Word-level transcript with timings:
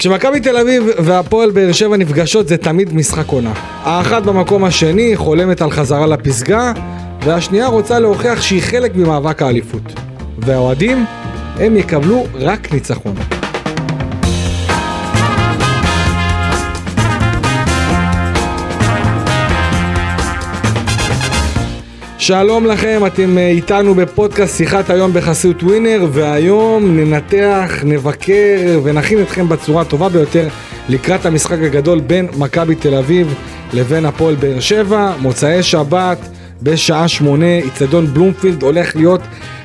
כשמכבי 0.00 0.40
תל 0.40 0.56
אביב 0.56 0.84
והפועל 0.98 1.50
באר 1.50 1.72
שבע 1.72 1.96
נפגשות 1.96 2.48
זה 2.48 2.56
תמיד 2.56 2.94
משחק 2.94 3.28
עונה. 3.28 3.52
האחת 3.82 4.22
במקום 4.22 4.64
השני 4.64 5.16
חולמת 5.16 5.62
על 5.62 5.70
חזרה 5.70 6.06
לפסגה, 6.06 6.72
והשנייה 7.24 7.66
רוצה 7.66 7.98
להוכיח 7.98 8.42
שהיא 8.42 8.62
חלק 8.62 8.96
ממאבק 8.96 9.42
האליפות. 9.42 9.82
והאוהדים, 10.38 11.04
הם 11.56 11.76
יקבלו 11.76 12.26
רק 12.34 12.72
ניצחון. 12.72 13.14
שלום 22.20 22.66
לכם, 22.66 23.02
אתם 23.06 23.38
אה, 23.38 23.48
איתנו 23.48 23.94
בפודקאסט 23.94 24.56
שיחת 24.56 24.90
היום 24.90 25.12
בחסות 25.12 25.62
ווינר 25.62 26.06
והיום 26.12 26.96
ננתח, 26.96 27.70
נבקר 27.84 28.80
ונכין 28.82 29.22
אתכם 29.22 29.48
בצורה 29.48 29.82
הטובה 29.82 30.08
ביותר 30.08 30.48
לקראת 30.88 31.26
המשחק 31.26 31.58
הגדול 31.62 32.00
בין 32.00 32.28
מכבי 32.38 32.74
תל 32.74 32.94
אביב 32.94 33.34
לבין 33.72 34.06
הפועל 34.06 34.34
באר 34.34 34.60
שבע, 34.60 35.12
מוצאי 35.20 35.62
שבת 35.62 36.18
בשעה 36.62 37.08
שמונה, 37.08 37.56
איצטדיון 37.58 38.06
בלומפילד 38.06 38.62
הולך 38.62 38.96
להיות 38.96 39.20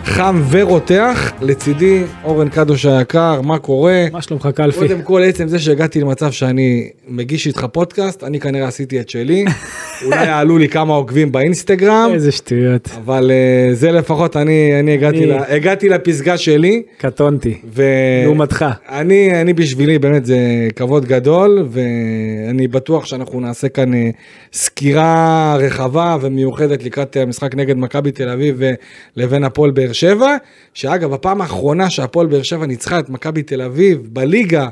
חם 0.06 0.42
ורותח, 0.50 1.34
לצידי 1.42 2.04
אורן 2.24 2.50
קדוש 2.50 2.86
היקר, 2.86 3.42
מה 3.42 3.60
קורה? 3.60 4.06
מה 4.12 4.22
שלומך 4.22 4.50
קלפי? 4.56 4.80
קודם 4.80 5.02
כל 5.02 5.22
עצם 5.24 5.48
זה 5.48 5.60
שהגעתי 5.60 6.02
למצב 6.02 6.32
שאני 6.32 6.90
מגיש 7.08 7.48
איתך 7.48 7.66
פודקאסט, 7.72 8.24
אני 8.24 8.40
כנראה 8.40 8.68
עשיתי 8.68 9.00
את 9.00 9.10
שלי, 9.10 9.46
אולי 10.06 10.26
יעלו 10.26 10.58
לי 10.58 10.70
כמה 10.70 10.94
עוקבים 10.94 11.32
באינסטגרם, 11.32 12.12
איזה 12.14 12.32
שטויות. 12.32 12.90
אבל 12.98 13.32
אה, 13.32 13.74
זה 13.74 13.92
לפחות 13.92 14.36
אני, 14.38 14.80
אני 14.80 14.94
הגעתי, 14.94 15.18
אני- 15.18 15.26
לה, 15.26 15.54
הגעתי 15.56 15.90
לפסגה 15.90 16.38
שלי, 16.38 16.82
קטונתי. 16.98 17.58
ו... 17.74 17.84
לעומתך. 18.24 18.66
אני, 18.90 19.42
אני 19.42 19.54
בשבילי 19.54 20.00
באמת 20.00 20.26
זה 20.26 20.38
כבוד 20.76 21.06
גדול 21.06 21.68
ואני 21.72 22.68
בטוח 22.68 23.06
שאנחנו 23.06 23.40
נעשה 23.40 23.70
כאן 23.70 23.94
אה, 23.94 24.10
סקירה 24.54 25.56
רחבה 25.60 26.18
ומיוחדת 26.22 26.84
לקראת 26.84 27.18
המשחק 27.18 27.56
נגד 27.56 27.78
מכבי 27.78 28.12
תל 28.12 28.30
אביב 28.30 28.64
אה, 28.64 28.74
לבין 29.16 29.44
הפועל 29.44 29.72
באר 29.72 29.92
שבע 29.96 30.38
שאגב 30.74 31.14
הפעם 31.14 31.42
האחרונה 31.42 31.90
שהפועל 31.90 32.28
באר 32.28 32.42
שבע 32.42 32.66
ניצחה 32.66 33.00
את 33.00 33.10
מכבי 33.10 33.44
תל 33.44 33.62
אביב 33.62 34.00
בליגה 34.12 34.68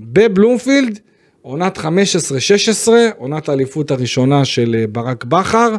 בבלומפילד 0.00 0.98
עונת 1.42 1.78
15-16 1.78 1.80
עונת 3.16 3.48
האליפות 3.48 3.90
הראשונה 3.90 4.44
של 4.44 4.76
אה, 4.78 4.86
ברק 4.86 5.24
בכר 5.24 5.76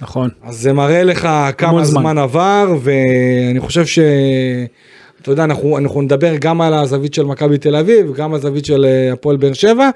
נכון. 0.00 0.30
אז 0.42 0.58
זה 0.58 0.72
מראה 0.72 1.02
לך 1.02 1.28
כמה 1.58 1.84
זמן. 1.84 2.00
זמן 2.00 2.18
עבר, 2.18 2.74
ואני 2.82 3.60
חושב 3.60 3.86
ש... 3.86 3.98
אתה 5.22 5.30
יודע, 5.30 5.44
אנחנו, 5.44 5.78
אנחנו 5.78 6.02
נדבר 6.02 6.34
גם 6.40 6.60
על 6.60 6.74
הזווית 6.74 7.14
של 7.14 7.24
מכבי 7.24 7.58
תל 7.58 7.76
אביב, 7.76 8.12
גם 8.14 8.30
על 8.30 8.38
הזווית 8.38 8.64
של 8.64 8.84
אה, 8.84 9.12
הפועל 9.12 9.36
באר 9.36 9.52
שבע, 9.52 9.90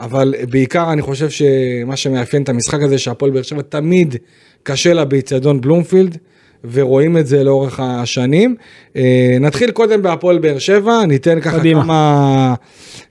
אבל 0.00 0.34
בעיקר 0.50 0.92
אני 0.92 1.02
חושב 1.02 1.30
שמה 1.30 1.96
שמאפיין 1.96 2.42
את 2.42 2.48
המשחק 2.48 2.82
הזה, 2.82 2.98
שהפועל 2.98 3.30
באר 3.30 3.42
שבע 3.42 3.62
תמיד 3.62 4.16
קשה 4.62 4.92
לה 4.94 5.04
באיצטדיון 5.04 5.60
בלומפילד, 5.60 6.18
ורואים 6.64 7.16
את 7.16 7.26
זה 7.26 7.44
לאורך 7.44 7.80
השנים. 7.80 8.54
אה, 8.96 9.36
נתחיל 9.40 9.70
קודם 9.70 10.02
בהפועל 10.02 10.38
באר 10.38 10.58
שבע, 10.58 11.06
ניתן 11.06 11.40
ככה 11.40 11.58
קדימה. 11.58 11.82
כמה, 11.82 12.54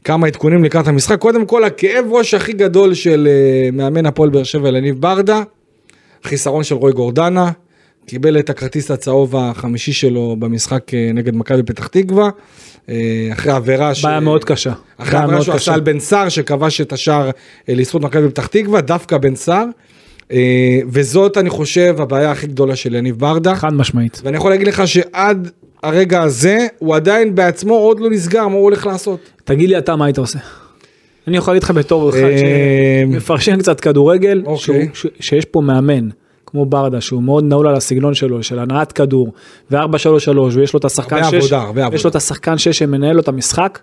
כמה 0.03 0.27
עדכונים 0.27 0.63
לקראת 0.63 0.87
המשחק. 0.87 1.19
קודם 1.19 1.45
כל, 1.45 1.63
הכאב 1.63 2.05
ראש 2.09 2.33
הכי 2.33 2.53
גדול 2.53 2.93
של 2.93 3.27
אה, 3.29 3.69
מאמן 3.73 4.05
הפועל 4.05 4.29
באר 4.29 4.43
שבע, 4.43 4.69
אלניב 4.69 5.01
ברדה, 5.01 5.41
חיסרון 6.23 6.63
של 6.63 6.75
רוי 6.75 6.91
גורדנה, 6.91 7.51
קיבל 8.05 8.39
את 8.39 8.49
הכרטיס 8.49 8.91
הצהוב 8.91 9.35
החמישי 9.35 9.93
שלו 9.93 10.35
במשחק 10.39 10.93
אה, 10.93 11.11
נגד 11.13 11.35
מכבי 11.35 11.63
פתח 11.63 11.87
תקווה, 11.87 12.29
אחרי 13.33 13.51
עבירה 13.51 13.95
ש... 13.95 14.05
בעיה 14.05 14.19
מאוד 14.19 14.43
קשה. 14.43 14.73
אחרי 14.97 15.19
עבירה 15.19 15.41
שהוא. 15.43 15.55
עשה 15.55 15.73
על 15.73 15.79
בן 15.79 15.99
סער 15.99 16.29
שכבש 16.29 16.81
את 16.81 16.93
השער 16.93 17.29
לזכות 17.67 18.01
מכבי 18.01 18.29
פתח 18.29 18.47
תקווה, 18.47 18.81
דווקא 18.81 19.17
בן 19.17 19.35
סער, 19.35 19.65
וזאת 20.89 21.37
אני 21.37 21.49
חושב 21.49 21.95
הבעיה 21.99 22.31
הכי 22.31 22.47
גדולה 22.47 22.75
של 22.75 22.95
יניב 22.95 23.19
ברדה, 23.19 23.55
חד 23.55 23.73
משמעית. 23.73 24.21
ואני 24.23 24.37
יכול 24.37 24.51
להגיד 24.51 24.67
לך 24.67 24.87
שעד 24.87 25.51
הרגע 25.83 26.21
הזה 26.21 26.67
הוא 26.79 26.95
עדיין 26.95 27.35
בעצמו 27.35 27.73
עוד 27.75 27.99
לא 27.99 28.09
נסגר 28.09 28.47
מה 28.47 28.53
הוא 28.55 28.63
הולך 28.63 28.85
לעשות. 28.85 29.19
תגיד 29.43 29.69
לי 29.69 29.77
אתה 29.77 29.95
מה 29.95 30.05
היית 30.05 30.17
עושה. 30.17 30.39
אני 31.27 31.37
יכול 31.37 31.53
להגיד 31.53 31.63
לך 31.63 31.71
בתור 31.71 32.09
אחד 32.09 32.17
אה, 32.17 32.37
שמפרשן 33.07 33.57
קצת 33.59 33.79
כדורגל, 33.79 34.43
אוקיי. 34.45 34.57
שהוא- 34.57 34.83
ש- 34.93 35.27
שיש 35.27 35.45
פה 35.45 35.61
מאמן. 35.61 36.09
כמו 36.45 36.65
ברדה 36.65 37.01
שהוא 37.01 37.23
מאוד 37.23 37.43
נעול 37.43 37.67
על 37.67 37.75
הסגנון 37.75 38.13
שלו 38.13 38.43
של 38.43 38.59
הנעת 38.59 38.91
כדור 38.91 39.33
ו4-3-3 39.71 39.75
ויש 40.53 40.73
לו 40.73 40.79
את 40.79 40.85
השחקן 40.85 41.15
הרבה 41.15 41.27
6 41.41 41.53
עבודה, 41.53 41.57
הרבה 41.67 41.81
יש 41.81 41.85
עבודה. 41.85 42.01
לו 42.03 42.09
את 42.09 42.15
השחקן 42.15 42.57
6 42.57 42.67
שמנהל 42.79 43.13
לו 43.15 43.21
את 43.21 43.27
המשחק. 43.27 43.79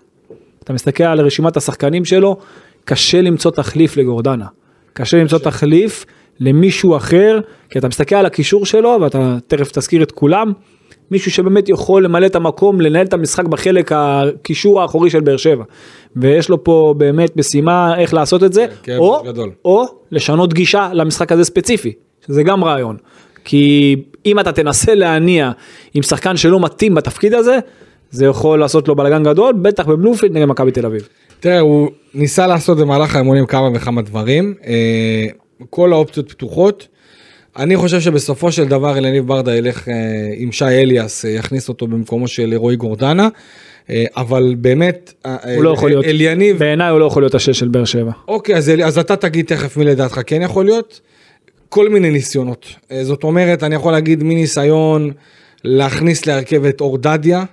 אתה 0.63 0.73
מסתכל 0.73 1.03
על 1.03 1.19
רשימת 1.21 1.57
השחקנים 1.57 2.05
שלו 2.05 2.37
קשה 2.85 3.21
למצוא 3.21 3.51
תחליף 3.51 3.97
לגורדנה. 3.97 4.45
קשה 4.93 5.17
למצוא 5.17 5.39
תחליף 5.39 6.05
למישהו 6.39 6.97
אחר 6.97 7.39
כי 7.69 7.79
אתה 7.79 7.87
מסתכל 7.87 8.15
על 8.15 8.25
הקישור 8.25 8.65
שלו 8.65 8.97
ואתה 9.01 9.37
תכף 9.47 9.71
תזכיר 9.71 10.03
את 10.03 10.11
כולם. 10.11 10.51
מישהו 11.11 11.31
שבאמת 11.31 11.69
יכול 11.69 12.05
למלא 12.05 12.25
את 12.25 12.35
המקום 12.35 12.81
לנהל 12.81 13.05
את 13.05 13.13
המשחק 13.13 13.45
בחלק 13.45 13.91
הקישור 13.95 14.81
האחורי 14.81 15.09
של 15.09 15.19
באר 15.19 15.37
שבע. 15.37 15.63
ויש 16.15 16.49
לו 16.49 16.63
פה 16.63 16.93
באמת 16.97 17.37
משימה 17.37 17.99
איך 17.99 18.13
לעשות 18.13 18.43
את 18.43 18.53
זה 18.53 18.65
כן, 18.83 18.97
או, 18.97 19.23
גדול. 19.25 19.51
או 19.65 19.85
לשנות 20.11 20.53
גישה 20.53 20.89
למשחק 20.93 21.31
הזה 21.31 21.43
ספציפי 21.43 21.93
שזה 22.27 22.43
גם 22.43 22.63
רעיון. 22.63 22.97
כי 23.45 23.95
אם 24.25 24.39
אתה 24.39 24.51
תנסה 24.51 24.95
להניע 24.95 25.51
עם 25.93 26.03
שחקן 26.03 26.37
שלא 26.37 26.59
מתאים 26.59 26.95
בתפקיד 26.95 27.33
הזה 27.33 27.59
זה 28.11 28.25
יכול 28.25 28.59
לעשות 28.59 28.87
לו 28.87 28.95
בלאגן 28.95 29.23
גדול 29.23 29.53
בטח 29.53 29.85
בבלומפילד 29.85 30.37
נגד 30.37 30.45
מכבי 30.45 30.71
תל 30.71 30.85
אביב. 30.85 31.07
תראה, 31.39 31.59
הוא 31.59 31.89
ניסה 32.13 32.47
לעשות 32.47 32.77
במהלך 32.77 33.15
האימונים 33.15 33.45
כמה 33.45 33.69
וכמה 33.75 34.01
דברים, 34.01 34.53
אה, 34.67 35.27
כל 35.69 35.93
האופציות 35.93 36.29
פתוחות. 36.29 36.87
אני 37.57 37.77
חושב 37.77 37.99
שבסופו 37.99 38.51
של 38.51 38.67
דבר 38.67 38.97
אלניב 38.97 39.27
ברדה 39.27 39.55
ילך 39.55 39.89
אה, 39.89 39.93
עם 40.35 40.51
שי 40.51 40.65
אליאס, 40.65 41.25
אה, 41.25 41.29
יכניס 41.29 41.69
אותו 41.69 41.87
במקומו 41.87 42.27
של 42.27 42.53
רועי 42.55 42.75
גורדנה, 42.75 43.29
אה, 43.89 44.05
אבל 44.17 44.55
באמת, 44.57 45.13
אה, 45.25 45.55
הוא 45.55 45.63
לא 45.63 45.69
יכול 45.69 45.89
להיות, 45.89 46.05
אליניב, 46.05 46.59
בעיניי 46.59 46.89
הוא 46.89 46.99
לא 46.99 47.05
יכול 47.05 47.23
להיות 47.23 47.35
השש 47.35 47.59
של 47.59 47.67
באר 47.67 47.85
שבע. 47.85 48.11
אוקיי, 48.27 48.55
אז, 48.55 48.71
אז 48.85 48.97
אתה 48.97 49.15
תגיד 49.15 49.45
תכף 49.45 49.77
מי 49.77 49.85
לדעתך 49.85 50.21
כן 50.25 50.41
יכול 50.41 50.65
להיות. 50.65 51.01
כל 51.69 51.89
מיני 51.89 52.09
ניסיונות. 52.09 52.65
אה, 52.91 53.03
זאת 53.03 53.23
אומרת, 53.23 53.63
אני 53.63 53.75
יכול 53.75 53.91
להגיד 53.91 54.23
מניסיון 54.23 55.11
להכניס 55.63 56.25
להרכב 56.25 56.65
את 56.65 56.81
אור 56.81 56.97
דדיה, 56.97 57.39
אה, 57.39 57.45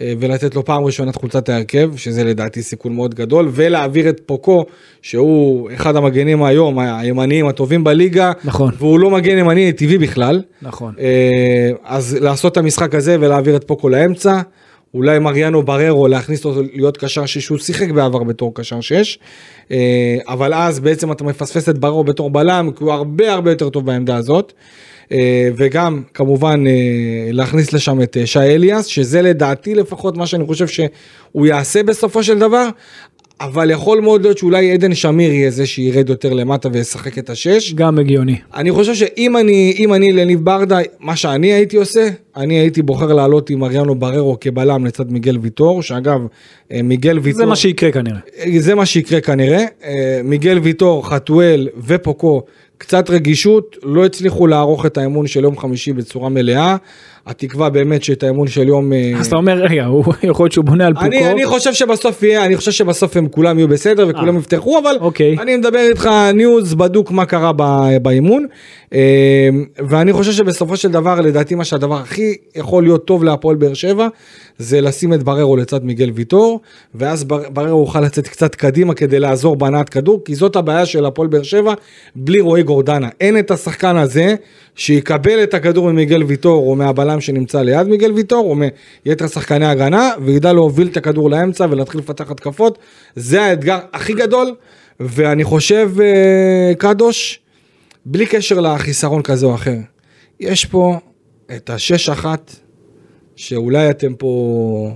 ולתת 0.00 0.54
לו 0.54 0.64
פעם 0.64 0.84
ראשונה 0.84 1.10
את 1.10 1.16
חולצת 1.16 1.48
ההרכב, 1.48 1.96
שזה 1.96 2.24
לדעתי 2.24 2.62
סיכון 2.62 2.94
מאוד 2.94 3.14
גדול, 3.14 3.48
ולהעביר 3.52 4.08
את 4.08 4.20
פוקו, 4.26 4.64
שהוא 5.02 5.70
אחד 5.74 5.96
המגנים 5.96 6.42
היום, 6.42 6.78
הימניים 6.78 7.46
הטובים 7.46 7.84
בליגה, 7.84 8.32
נכון. 8.44 8.72
והוא 8.78 9.00
לא 9.00 9.10
מגן 9.10 9.38
ימני 9.38 9.72
טבעי 9.72 9.98
בכלל. 9.98 10.42
נכון. 10.62 10.94
אה, 11.00 11.70
אז 11.84 12.18
לעשות 12.20 12.52
את 12.52 12.56
המשחק 12.56 12.94
הזה 12.94 13.16
ולהעביר 13.20 13.56
את 13.56 13.64
פוקו 13.64 13.88
לאמצע, 13.88 14.40
אולי 14.94 15.18
מריאנו 15.18 15.62
בררו 15.62 16.08
להכניס 16.08 16.44
אותו 16.44 16.62
להיות 16.72 16.96
קשר 16.96 17.26
שש, 17.26 17.38
שהוא 17.38 17.58
שיחק 17.58 17.90
בעבר 17.90 18.24
בתור 18.24 18.54
קשר 18.54 18.80
שש, 18.80 19.18
אה, 19.72 19.76
אבל 20.28 20.54
אז 20.54 20.80
בעצם 20.80 21.12
אתה 21.12 21.24
מפספס 21.24 21.68
את 21.68 21.78
בררו 21.78 22.04
בתור 22.04 22.30
בלם, 22.30 22.70
כי 22.76 22.84
הוא 22.84 22.92
הרבה 22.92 23.32
הרבה 23.32 23.50
יותר 23.50 23.68
טוב 23.68 23.86
בעמדה 23.86 24.16
הזאת. 24.16 24.52
אה, 25.12 25.48
וגם 25.56 26.02
כמובן 26.14 26.64
אה, 26.66 26.72
להכניס 27.32 27.72
לשם 27.72 28.02
את 28.02 28.16
אה, 28.16 28.26
שי 28.26 28.38
אליאס, 28.38 28.86
שזה 28.86 29.22
לדעתי 29.22 29.74
לפחות 29.74 30.16
מה 30.16 30.26
שאני 30.26 30.46
חושב 30.46 30.66
שהוא 30.66 31.46
יעשה 31.46 31.82
בסופו 31.82 32.22
של 32.22 32.38
דבר, 32.38 32.68
אבל 33.40 33.70
יכול 33.70 34.00
מאוד 34.00 34.22
להיות 34.22 34.38
שאולי 34.38 34.72
עדן 34.72 34.94
שמיר 34.94 35.32
יהיה 35.32 35.50
זה 35.50 35.66
שירד 35.66 36.08
יותר 36.08 36.32
למטה 36.32 36.68
וישחק 36.72 37.18
את 37.18 37.30
השש. 37.30 37.74
גם 37.74 37.98
הגיוני. 37.98 38.36
אני 38.54 38.72
חושב 38.72 38.94
שאם 38.94 39.36
אני, 39.36 39.74
אם 39.78 39.94
אני 39.94 40.12
לניב 40.12 40.44
ברדה, 40.44 40.78
מה 41.00 41.16
שאני 41.16 41.52
הייתי 41.52 41.76
עושה, 41.76 42.08
אני 42.36 42.54
הייתי 42.54 42.82
בוחר 42.82 43.12
לעלות 43.12 43.50
עם 43.50 43.64
אריאנו 43.64 43.94
בררו 43.94 44.36
כבלם 44.40 44.86
לצד 44.86 45.12
מיגל 45.12 45.38
ויטור, 45.38 45.82
שאגב, 45.82 46.20
מיגל 46.70 47.18
ויטור, 47.18 47.40
זה 47.40 47.46
מה 47.46 47.56
שיקרה 47.56 47.92
כנראה. 47.92 48.18
זה 48.58 48.74
מה 48.74 48.86
שיקרה 48.86 49.20
כנראה, 49.20 49.64
אה, 49.84 50.20
מיגל 50.24 50.58
ויטור, 50.58 51.08
חתואל 51.08 51.68
ופוקו, 51.86 52.42
קצת 52.80 53.10
רגישות, 53.10 53.76
לא 53.82 54.06
הצליחו 54.06 54.46
לערוך 54.46 54.86
את 54.86 54.98
האמון 54.98 55.26
של 55.26 55.44
יום 55.44 55.58
חמישי 55.58 55.92
בצורה 55.92 56.28
מלאה, 56.28 56.76
התקווה 57.26 57.70
באמת 57.70 58.04
שאת 58.04 58.22
האמון 58.22 58.48
של 58.48 58.68
יום... 58.68 58.92
אה, 58.92 59.12
אז 59.20 59.26
אתה 59.26 59.36
אומר 59.36 59.52
רגע 59.52 59.84
הוא 59.84 60.04
יכול 60.22 60.44
להיות 60.44 60.52
שהוא 60.52 60.64
בונה 60.64 60.86
על 60.86 60.92
אני, 61.00 61.18
פוקו. 61.18 61.30
אני 61.30 61.46
חושב 61.46 61.72
שבסוף 61.72 62.22
יהיה, 62.22 62.44
אני 62.44 62.56
חושב 62.56 62.70
שבסוף 62.70 63.16
הם 63.16 63.28
כולם 63.28 63.58
יהיו 63.58 63.68
בסדר 63.68 64.06
וכולם 64.08 64.34
אה. 64.34 64.40
יפתחו, 64.40 64.78
אבל 64.78 64.96
אוקיי. 65.00 65.36
אני 65.38 65.56
מדבר 65.56 65.78
איתך 65.78 66.10
ניוז 66.34 66.74
בדוק 66.74 67.10
מה 67.10 67.24
קרה 67.24 67.52
באימון, 68.02 68.46
אה, 68.94 69.48
ואני 69.78 70.12
חושב 70.12 70.32
שבסופו 70.32 70.76
של 70.76 70.90
דבר, 70.90 71.20
לדעתי 71.20 71.54
מה 71.54 71.64
שהדבר 71.64 71.96
הכי 71.96 72.34
יכול 72.56 72.82
להיות 72.82 73.04
טוב 73.04 73.24
להפועל 73.24 73.56
באר 73.56 73.74
שבע, 73.74 74.08
זה 74.58 74.80
לשים 74.80 75.14
את 75.14 75.22
בררו 75.22 75.56
לצד 75.56 75.84
מיגל 75.84 76.10
ויטור, 76.14 76.60
ואז 76.94 77.24
בר- 77.24 77.48
בררו 77.50 77.80
יוכל 77.80 78.00
לצאת 78.00 78.28
קצת 78.28 78.54
קדימה 78.54 78.94
כדי 78.94 79.20
לעזור 79.20 79.56
בהנעת 79.56 79.88
כדור, 79.88 80.22
כי 80.24 80.34
זאת 80.34 80.56
הבעיה 80.56 80.86
של 80.86 81.04
הפועל 81.04 81.28
באר 81.28 81.42
שבע, 81.42 81.74
בלי 82.16 82.40
רועי 82.40 82.62
גורדנה. 82.62 83.08
אין 83.20 83.38
את 83.38 83.50
השחקן 83.50 83.96
הזה 83.96 84.34
שיקבל 84.80 85.42
את 85.42 85.54
הכדור 85.54 85.92
ממיגל 85.92 86.22
ויטור 86.22 86.70
או 86.70 86.76
מהבלם 86.76 87.10
הבלם 87.10 87.20
שנמצא 87.20 87.62
ליד 87.62 87.86
מיגל 87.86 88.12
ויטור, 88.12 88.50
או 88.50 88.56
מיתר 89.06 89.26
שחקני 89.26 89.66
הגנה, 89.66 90.10
וידע 90.24 90.52
להוביל 90.52 90.88
את 90.88 90.96
הכדור 90.96 91.30
לאמצע 91.30 91.66
ולהתחיל 91.70 92.00
לפתח 92.00 92.30
התקפות. 92.30 92.78
זה 93.16 93.42
האתגר 93.42 93.78
הכי 93.92 94.12
גדול, 94.14 94.54
ואני 95.00 95.44
חושב, 95.44 95.90
אה, 96.00 96.72
קדוש, 96.78 97.40
בלי 98.06 98.26
קשר 98.26 98.60
לחיסרון 98.60 99.22
כזה 99.22 99.46
או 99.46 99.54
אחר, 99.54 99.76
יש 100.40 100.64
פה 100.64 100.98
את 101.56 101.70
השש 101.70 102.08
אחת, 102.08 102.54
שאולי 103.36 103.90
אתם 103.90 104.14
פה... 104.14 104.94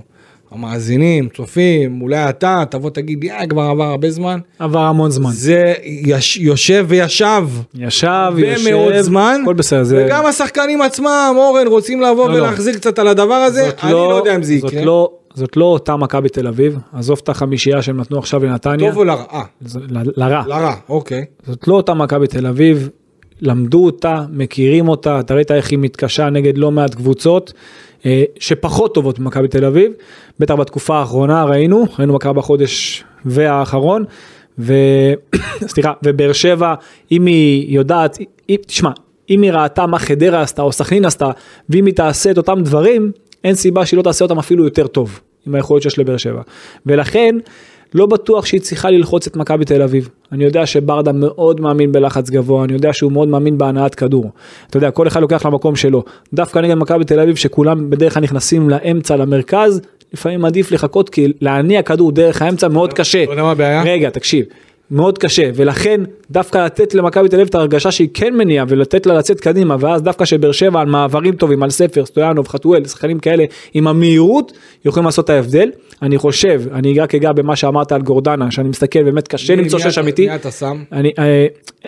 המאזינים, 0.51 1.29
צופים, 1.35 2.01
אולי 2.01 2.29
אתה, 2.29 2.63
תבוא 2.69 2.89
תגיד, 2.89 3.23
יא, 3.23 3.33
כבר 3.49 3.61
עבר 3.61 3.83
הרבה 3.83 4.09
זמן. 4.11 4.39
עבר 4.59 4.79
המון 4.79 5.11
זמן. 5.11 5.29
זה 5.31 5.73
יש, 5.83 6.37
יושב 6.37 6.85
וישב. 6.87 7.47
ישב, 7.75 8.33
יושב, 8.37 8.71
מאוד 8.71 9.01
זמן. 9.01 9.39
הכל 9.41 9.53
בסדר. 9.53 9.83
זה... 9.83 10.03
וגם 10.05 10.25
השחקנים 10.25 10.81
עצמם, 10.81 11.33
אורן, 11.37 11.67
רוצים 11.67 12.01
לבוא 12.01 12.27
לא, 12.29 12.33
לא. 12.33 12.39
ולהחזיר 12.43 12.73
קצת 12.75 12.99
על 12.99 13.07
הדבר 13.07 13.33
הזה. 13.33 13.65
זאת 13.65 13.83
אני 13.83 13.91
לא 13.91 14.13
יודע 14.17 14.35
אם 14.35 14.43
זה 14.43 14.57
זאת 14.61 14.71
יקרה. 14.73 14.85
לא, 14.85 15.11
זאת 15.33 15.57
לא 15.57 15.65
אותה 15.65 15.95
מכבי 15.95 16.29
תל 16.29 16.47
אביב, 16.47 16.77
עזוב 16.93 17.19
את 17.23 17.29
החמישייה 17.29 17.81
שהם 17.81 17.99
נתנו 17.99 18.19
עכשיו 18.19 18.43
לנתניה, 18.45 18.89
טוב 18.89 18.97
או 18.97 19.03
לרע? 19.03 19.23
אה, 19.33 19.41
זה- 19.61 19.79
ל- 19.89 20.11
לרע. 20.23 20.43
לרע, 20.47 20.73
אוקיי. 20.89 21.25
זאת 21.47 21.67
לא 21.67 21.73
אותה 21.75 21.93
מכבי 21.93 22.27
תל 22.27 22.47
אביב, 22.47 22.89
למדו 23.41 23.85
אותה, 23.85 24.21
מכירים 24.33 24.87
אותה, 24.87 25.19
אתה 25.19 25.33
ראית 25.33 25.51
איך 25.51 25.71
היא 25.71 25.79
מתקשה 25.79 26.29
נגד 26.29 26.57
לא 26.57 26.71
מעט 26.71 26.95
קבוצות 26.95 27.53
שפחות 28.39 28.93
טובות 28.93 29.19
ממכבי 29.19 29.47
תל 29.47 29.65
אביב, 29.65 29.91
בטח 30.39 30.53
בתקופה 30.53 30.97
האחרונה 30.97 31.43
ראינו, 31.43 31.85
ראינו 31.99 32.13
מה 32.13 32.19
קרה 32.19 32.33
בחודש 32.33 33.03
והאחרון, 33.25 34.03
ו... 34.59 34.73
סליחה, 35.73 35.93
ובאר 36.03 36.33
שבע, 36.33 36.73
אם 37.11 37.25
היא 37.25 37.75
יודעת, 37.75 38.17
אם, 38.49 38.55
תשמע, 38.67 38.91
אם 39.29 39.41
היא 39.41 39.51
ראתה 39.51 39.85
מה 39.85 39.99
חדרה 39.99 40.41
עשתה 40.41 40.61
או 40.61 40.71
סכנין 40.71 41.05
עשתה, 41.05 41.31
ואם 41.69 41.85
היא 41.85 41.93
תעשה 41.93 42.31
את 42.31 42.37
אותם 42.37 42.61
דברים, 42.63 43.11
אין 43.43 43.55
סיבה 43.55 43.85
שהיא 43.85 43.97
לא 43.97 44.03
תעשה 44.03 44.25
אותם 44.25 44.39
אפילו 44.39 44.63
יותר 44.63 44.87
טוב, 44.87 45.19
עם 45.47 45.55
היכולת 45.55 45.81
שיש 45.81 45.99
לבאר 45.99 46.17
שבע. 46.17 46.41
ולכן, 46.85 47.35
לא 47.95 48.05
בטוח 48.05 48.45
שהיא 48.45 48.61
צריכה 48.61 48.89
ללחוץ 48.89 49.27
את 49.27 49.35
מכבי 49.35 49.65
תל 49.65 49.81
אביב. 49.81 50.09
אני 50.31 50.43
יודע 50.43 50.65
שברדה 50.65 51.11
מאוד 51.11 51.61
מאמין 51.61 51.91
בלחץ 51.91 52.29
גבוה, 52.29 52.63
אני 52.63 52.73
יודע 52.73 52.93
שהוא 52.93 53.11
מאוד 53.11 53.27
מאמין 53.27 53.57
בהנעת 53.57 53.95
כדור. 53.95 54.31
אתה 54.69 54.77
יודע, 54.77 54.91
כל 54.91 55.07
אחד 55.07 55.21
לוקח 55.21 55.45
למקום 55.45 55.75
שלו. 55.75 56.03
דווקא 56.33 56.59
נגד 56.59 56.73
מכבי 56.73 57.05
תל 57.05 57.19
אביב, 57.19 57.35
שכולם 57.35 57.89
בדרך 57.89 58.13
כלל 58.13 58.23
נכנסים 58.23 58.69
לאמצע, 58.69 59.15
למרכז, 59.15 59.81
לפעמים 60.13 60.45
עדיף 60.45 60.71
לחכות, 60.71 61.09
כי 61.09 61.33
להניע 61.41 61.81
כדור 61.81 62.11
דרך 62.11 62.41
האמצע 62.41 62.67
מאוד 62.67 62.93
קשה. 62.93 63.23
אתה 63.23 63.31
יודע 63.31 63.43
מה 63.43 63.51
הבעיה? 63.51 63.83
רגע, 63.83 64.09
תקשיב. 64.09 64.45
מאוד 64.91 65.17
קשה, 65.17 65.49
ולכן 65.55 66.01
דווקא 66.31 66.57
לתת 66.57 66.93
למכבי 66.93 67.29
תל 67.29 67.35
אביב 67.35 67.47
את 67.47 67.55
ההרגשה 67.55 67.91
שהיא 67.91 68.09
כן 68.13 68.33
מניעה 68.37 68.65
ולתת 68.69 69.05
לה 69.05 69.13
לצאת 69.13 69.39
קדימה, 69.39 69.75
ואז 69.79 70.01
דווקא 70.01 70.25
שבאר 70.25 70.51
שבע 70.51 70.81
על 70.81 70.87
מעברים 70.87 71.33
טובים, 71.35 71.63
על 71.63 71.69
ספר, 71.69 72.05
סטויאנוב, 72.05 72.47
חתואל, 72.47 72.85
שחקנים 72.85 73.19
כאלה 73.19 73.43
עם 73.73 73.87
המהירות, 73.87 74.51
יכולים 74.85 75.05
לעשות 75.05 75.25
את 75.25 75.29
ההבדל. 75.29 75.69
אני 76.01 76.17
חושב, 76.17 76.61
אני 76.73 76.99
רק 76.99 77.15
אגע 77.15 77.31
במה 77.31 77.55
שאמרת 77.55 77.91
על 77.91 78.01
גורדנה, 78.01 78.51
שאני 78.51 78.69
מסתכל, 78.69 79.03
באמת 79.03 79.27
קשה 79.27 79.55
מי- 79.55 79.61
למצוא 79.61 79.79
שש 79.79 79.97
אמיתי. 79.97 80.27
מי 80.27 80.35
אתה 80.35 80.51
שם? 80.51 80.83
אני, 80.91 81.11
אה, 81.19 81.45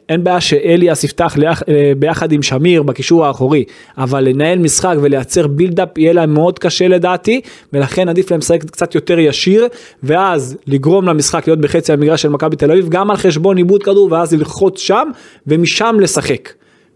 אין 0.09 0.23
בעיה 0.23 0.41
שאליאס 0.41 1.03
יפתח 1.03 1.37
ליח, 1.37 1.63
אה, 1.69 1.91
ביחד 1.99 2.31
עם 2.31 2.43
שמיר 2.43 2.83
בקישור 2.83 3.25
האחורי, 3.25 3.63
אבל 3.97 4.23
לנהל 4.23 4.59
משחק 4.59 4.95
ולייצר 5.01 5.47
בילדאפ 5.47 5.97
יהיה 5.97 6.13
להם 6.13 6.33
מאוד 6.33 6.59
קשה 6.59 6.87
לדעתי, 6.87 7.41
ולכן 7.73 8.09
עדיף 8.09 8.31
להם 8.31 8.39
לשחק 8.39 8.63
קצת 8.63 8.95
יותר 8.95 9.19
ישיר, 9.19 9.67
ואז 10.03 10.57
לגרום 10.67 11.05
למשחק 11.05 11.47
להיות 11.47 11.59
בחצי 11.61 11.93
המגרש 11.93 12.21
של 12.21 12.29
מכבי 12.29 12.55
תל 12.55 12.71
אביב, 12.71 12.86
גם 12.89 13.11
על 13.11 13.17
חשבון 13.17 13.57
עיבוד 13.57 13.83
כדור, 13.83 14.07
ואז 14.11 14.33
ללחוץ 14.33 14.79
שם, 14.79 15.07
ומשם 15.47 15.95
לשחק. 15.99 16.49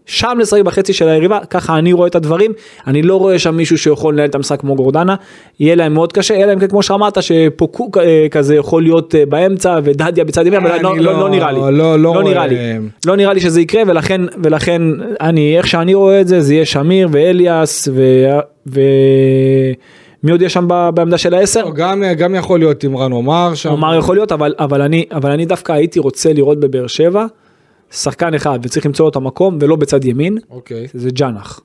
שם 0.06 0.36
לשחק 0.40 0.62
בחצי 0.62 0.92
של 0.92 1.08
היריבה, 1.08 1.38
ככה 1.50 1.78
אני 1.78 1.92
רואה 1.92 2.06
את 2.08 2.14
הדברים, 2.14 2.52
אני 2.86 3.02
לא 3.02 3.16
רואה 3.16 3.38
שם 3.38 3.54
מישהו 3.56 3.78
שיכול 3.78 4.14
לנהל 4.14 4.28
את 4.28 4.34
המשחק 4.34 4.60
כמו 4.60 4.74
גורדנה, 4.76 5.14
יהיה 5.60 5.74
להם 5.74 5.94
מאוד 5.94 6.12
קשה, 6.12 6.34
יהיה 6.34 6.46
להם 6.46 6.66
כמו 6.68 6.82
שאמרת 6.82 7.22
שפוקו 7.22 7.90
אה, 8.00 8.26
כזה 8.30 8.54
יכול 8.54 8.82
להיות 8.82 9.14
אה, 9.14 9.26
באמצע 9.26 9.78
ודדיה 9.84 10.24
בצד 10.24 10.46
ימין, 10.46 10.60
אבל 10.60 10.70
אני 10.72 10.82
לא, 10.82 10.96
לא- 10.96 11.02
לא, 11.02 11.20
לא 11.20 11.28
נראה 11.28 11.52
לי, 11.52 11.58
לא- 11.58 11.72
לא 11.98 11.98
לא 12.14 12.22
נראה 12.22 12.46
לי, 12.46 12.56
לא 13.06 13.16
נראה 13.16 13.32
לי 13.32 13.40
שזה 13.40 13.60
יקרה 13.60 13.82
ולכן, 13.86 14.20
ולכן 14.42 14.82
אני, 15.20 15.58
איך 15.58 15.66
שאני 15.66 15.94
רואה 15.94 16.20
את 16.20 16.28
זה, 16.28 16.40
זה 16.40 16.54
יהיה 16.54 16.66
שמיר 16.66 17.08
ואליאס 17.12 17.88
ו... 17.92 18.02
ו... 18.66 18.80
מי 20.22 20.32
עוד 20.32 20.42
יש 20.42 20.52
שם 20.52 20.68
בעמדה 20.94 21.18
של 21.18 21.34
העשר? 21.34 21.64
לא, 21.64 21.72
גם, 21.72 22.02
גם 22.18 22.34
יכול 22.34 22.58
להיות 22.58 22.80
תמרן 22.80 23.12
עומר 23.12 23.54
שם. 23.54 23.68
כלומר 23.68 23.94
יכול 23.98 24.16
להיות, 24.16 24.32
אבל, 24.32 24.54
אבל, 24.58 24.82
אני, 24.82 25.04
אבל 25.12 25.30
אני 25.30 25.46
דווקא 25.46 25.72
הייתי 25.72 25.98
רוצה 25.98 26.32
לראות 26.32 26.60
בבאר 26.60 26.86
שבע 26.86 27.26
שחקן 27.90 28.34
אחד 28.34 28.58
וצריך 28.62 28.86
למצוא 28.86 29.04
לו 29.04 29.10
את 29.10 29.16
המקום 29.16 29.58
ולא 29.60 29.76
בצד 29.76 30.04
ימין, 30.04 30.38
אוקיי. 30.50 30.86
זה 30.94 31.10
ג'אנח. 31.10 31.60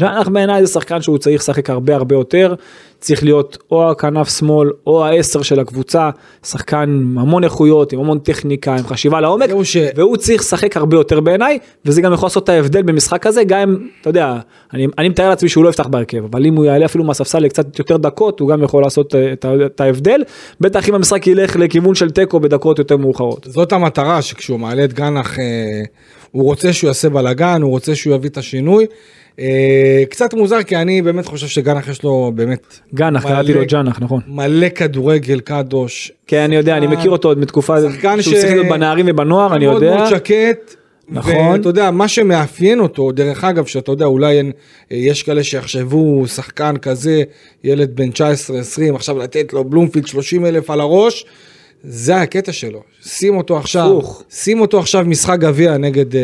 ג'אנח 0.00 0.28
בעיניי 0.28 0.66
זה 0.66 0.72
שחקן 0.72 1.02
שהוא 1.02 1.18
צריך 1.18 1.40
לשחק 1.40 1.70
הרבה 1.70 1.94
הרבה 1.94 2.14
יותר, 2.14 2.54
צריך 3.00 3.22
להיות 3.22 3.58
או 3.70 3.90
הכנף 3.90 4.38
שמאל 4.38 4.70
או 4.86 5.04
העשר 5.04 5.42
של 5.42 5.60
הקבוצה, 5.60 6.10
שחקן 6.44 6.76
עם 6.76 7.18
המון 7.18 7.44
איכויות, 7.44 7.92
עם 7.92 8.00
המון 8.00 8.18
טכניקה, 8.18 8.76
עם 8.76 8.86
חשיבה 8.86 9.20
לעומק, 9.20 9.50
ש- 9.62 9.76
והוא 9.96 10.16
צריך 10.16 10.40
לשחק 10.40 10.76
הרבה 10.76 10.96
יותר 10.96 11.20
בעיניי, 11.20 11.58
וזה 11.84 12.02
גם 12.02 12.12
יכול 12.12 12.26
לעשות 12.26 12.44
את 12.44 12.48
ההבדל 12.48 12.82
במשחק 12.82 13.26
הזה, 13.26 13.44
גם 13.44 13.60
אם, 13.60 13.88
אתה 14.00 14.10
יודע, 14.10 14.38
אני, 14.74 14.86
אני 14.98 15.08
מתאר 15.08 15.28
לעצמי 15.28 15.48
שהוא 15.48 15.64
לא 15.64 15.68
יפתח 15.68 15.86
בהרכב, 15.86 16.24
אבל 16.30 16.46
אם 16.46 16.56
הוא 16.56 16.64
יעלה 16.64 16.84
אפילו 16.84 17.04
מהספסל 17.04 17.38
לקצת 17.38 17.78
יותר 17.78 17.96
דקות, 17.96 18.40
הוא 18.40 18.48
גם 18.48 18.62
יכול 18.62 18.82
לעשות 18.82 19.14
אה, 19.14 19.32
את 19.66 19.80
ההבדל, 19.80 20.22
בטח 20.60 20.88
אם 20.88 20.94
המשחק 20.94 21.26
ילך 21.26 21.56
לכיוון 21.56 21.94
של 21.94 22.10
תיקו 22.10 22.40
בדקות 22.40 22.78
יותר 22.78 22.96
מאוחרות. 22.96 23.46
זאת 23.50 23.72
המטרה 23.72 24.22
שכשהוא 24.22 24.58
מעלה 24.58 24.84
את 24.84 24.92
גנח 24.92 25.38
אה, 25.38 25.44
הוא 26.30 26.44
רוצה 26.44 26.72
שהוא 26.72 26.88
יעשה 26.88 27.08
בלאגן, 27.08 27.62
הוא 27.62 27.70
רוצה 27.70 27.94
שהוא 27.94 28.14
יביא 28.14 28.30
את 28.30 28.36
השינוי. 28.36 28.86
אה, 29.38 30.02
קצת 30.10 30.34
מוזר 30.34 30.62
כי 30.62 30.76
אני 30.76 31.02
באמת 31.02 31.26
חושב 31.26 31.46
שגנח 31.46 31.88
יש 31.88 32.02
לו 32.02 32.32
באמת 32.34 32.80
גנח, 32.94 33.22
קראתי 33.22 33.54
לו 33.54 33.62
ג'אנח, 33.66 33.98
נכון. 34.00 34.20
מלא 34.26 34.68
כדורגל 34.68 35.40
קדוש. 35.40 36.12
כן, 36.26 36.42
אני 36.42 36.56
יודע, 36.56 36.76
אני 36.76 36.86
מכיר 36.86 37.10
אותו 37.10 37.28
עוד 37.28 37.38
מתקופה, 37.38 37.76
שחקן 37.80 38.22
שהוא 38.22 38.34
שיחק 38.34 38.70
בנערים 38.70 39.06
ובנוער, 39.08 39.56
אני 39.56 39.66
מאוד 39.66 39.82
יודע. 39.82 39.96
מאוד 39.96 40.08
שקט. 40.08 40.74
נכון. 41.08 41.34
ואתה 41.34 41.68
יודע, 41.68 41.90
מה 41.90 42.08
שמאפיין 42.08 42.80
אותו, 42.80 43.12
דרך 43.12 43.44
אגב, 43.44 43.66
שאתה 43.66 43.92
יודע, 43.92 44.04
אולי 44.04 44.38
אין, 44.38 44.52
יש 44.90 45.22
כאלה 45.22 45.44
שיחשבו, 45.44 46.26
שחקן 46.26 46.76
כזה, 46.76 47.22
ילד 47.64 47.96
בן 47.96 48.08
19-20, 48.08 48.94
עכשיו 48.94 49.18
לתת 49.18 49.52
לו 49.52 49.64
בלומפילד 49.64 50.06
30 50.06 50.46
אלף 50.46 50.70
על 50.70 50.80
הראש, 50.80 51.26
זה 51.84 52.16
הקטע 52.16 52.52
שלו. 52.52 52.82
שים 53.02 53.36
אותו 53.36 53.58
עכשיו. 53.58 54.00
שים 54.30 54.60
אותו 54.60 54.78
עכשיו 54.78 55.04
משחק 55.06 55.38
גביע 55.38 55.76
נגד 55.76 56.16
אה, 56.16 56.22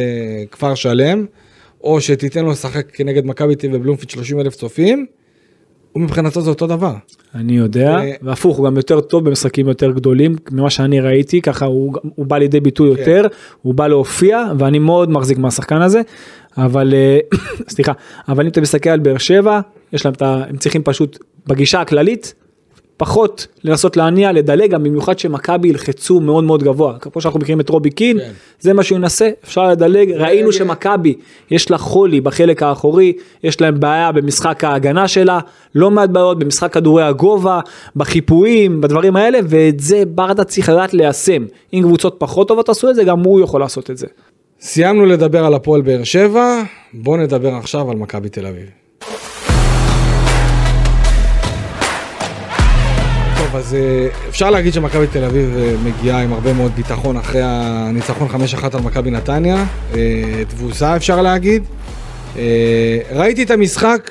כפר 0.50 0.74
שלם, 0.74 1.26
או 1.84 2.00
שתיתן 2.00 2.44
לו 2.44 2.50
לשחק 2.50 2.90
כנגד 2.90 3.26
מכבי 3.26 3.54
תל 3.54 3.66
אביב 3.66 3.80
בבלומפילד 3.80 4.10
30 4.10 4.40
אלף 4.40 4.54
צופים, 4.54 5.06
ומבחינתו 5.96 6.40
זה 6.40 6.50
אותו 6.50 6.66
דבר. 6.66 6.94
אני 7.34 7.56
יודע, 7.56 7.98
ו- 8.02 8.26
והפוך, 8.26 8.56
הוא 8.56 8.66
גם 8.66 8.76
יותר 8.76 9.00
טוב 9.00 9.24
במשחקים 9.24 9.68
יותר 9.68 9.90
גדולים, 9.90 10.36
ממה 10.50 10.70
שאני 10.70 11.00
ראיתי, 11.00 11.42
ככה 11.42 11.66
הוא, 11.66 11.94
הוא 12.14 12.26
בא 12.26 12.38
לידי 12.38 12.60
ביטוי 12.60 12.94
כן. 12.94 13.00
יותר, 13.00 13.26
הוא 13.62 13.74
בא 13.74 13.86
להופיע, 13.86 14.44
ואני 14.58 14.78
מאוד 14.78 15.10
מחזיק 15.10 15.38
מהשחקן 15.38 15.82
הזה, 15.82 16.00
אבל, 16.56 16.94
אה, 16.94 17.18
סליחה, 17.74 17.92
אבל 18.28 18.44
אם 18.44 18.50
אתה 18.50 18.60
מסתכל 18.60 18.90
על 18.90 19.00
באר 19.00 19.18
שבע, 19.18 19.60
יש 19.92 20.04
להם 20.04 20.14
את 20.14 20.22
ה... 20.22 20.42
הם 20.48 20.56
צריכים 20.56 20.82
פשוט, 20.82 21.18
בגישה 21.46 21.80
הכללית, 21.80 22.34
פחות 23.00 23.46
לנסות 23.64 23.96
להניע, 23.96 24.32
לדלג, 24.32 24.70
גם 24.70 24.82
במיוחד 24.82 25.18
שמכבי 25.18 25.68
ילחצו 25.68 26.20
מאוד 26.20 26.44
מאוד 26.44 26.62
גבוה. 26.62 26.98
כמו 26.98 27.20
שאנחנו 27.20 27.40
מכירים 27.40 27.60
את 27.60 27.68
רובי 27.68 27.90
קין, 27.90 28.18
כן. 28.18 28.30
זה 28.60 28.72
מה 28.72 28.82
שהוא 28.82 28.98
ינסה, 28.98 29.30
אפשר 29.44 29.68
לדלג. 29.68 30.10
ראינו 30.10 30.52
שמכבי, 30.52 31.14
יש 31.50 31.70
לה 31.70 31.78
חולי 31.78 32.20
בחלק 32.20 32.62
האחורי, 32.62 33.12
יש 33.44 33.60
להם 33.60 33.80
בעיה 33.80 34.12
במשחק 34.12 34.64
ההגנה 34.64 35.08
שלה, 35.08 35.38
לא 35.74 35.90
מעט 35.90 36.10
בעיות 36.10 36.38
במשחק 36.38 36.72
כדורי 36.72 37.02
הגובה, 37.02 37.60
בחיפויים, 37.96 38.80
בדברים 38.80 39.16
האלה, 39.16 39.38
ואת 39.48 39.80
זה 39.80 40.02
ברדה 40.06 40.44
צריך 40.44 40.68
לדעת 40.68 40.94
ליישם. 40.94 41.44
אם 41.72 41.82
קבוצות 41.82 42.16
פחות 42.18 42.48
טובות 42.48 42.68
עשו 42.68 42.90
את 42.90 42.94
זה, 42.94 43.04
גם 43.04 43.20
הוא 43.20 43.40
יכול 43.40 43.60
לעשות 43.60 43.90
את 43.90 43.96
זה. 43.98 44.06
סיימנו 44.60 45.06
לדבר 45.06 45.44
על 45.44 45.54
הפועל 45.54 45.82
באר 45.82 46.04
שבע, 46.04 46.62
בואו 46.92 47.16
נדבר 47.16 47.54
עכשיו 47.54 47.90
על 47.90 47.96
מכבי 47.96 48.28
תל 48.28 48.46
אביב. 48.46 48.79
טוב, 53.50 53.58
אז 53.60 53.74
אה, 53.74 54.06
אפשר 54.28 54.50
להגיד 54.50 54.72
שמכבי 54.72 55.06
תל 55.06 55.24
אביב 55.24 55.56
אה, 55.58 55.74
מגיעה 55.84 56.22
עם 56.22 56.32
הרבה 56.32 56.52
מאוד 56.52 56.72
ביטחון 56.76 57.16
אחרי 57.16 57.40
הניצחון 57.44 58.28
5-1 58.28 58.34
על 58.76 58.80
מכבי 58.82 59.10
נתניה, 59.10 59.64
אה, 59.94 60.00
תבוסה 60.48 60.96
אפשר 60.96 61.22
להגיד. 61.22 61.62
ראיתי 63.12 63.42
את 63.42 63.50
המשחק, 63.50 64.10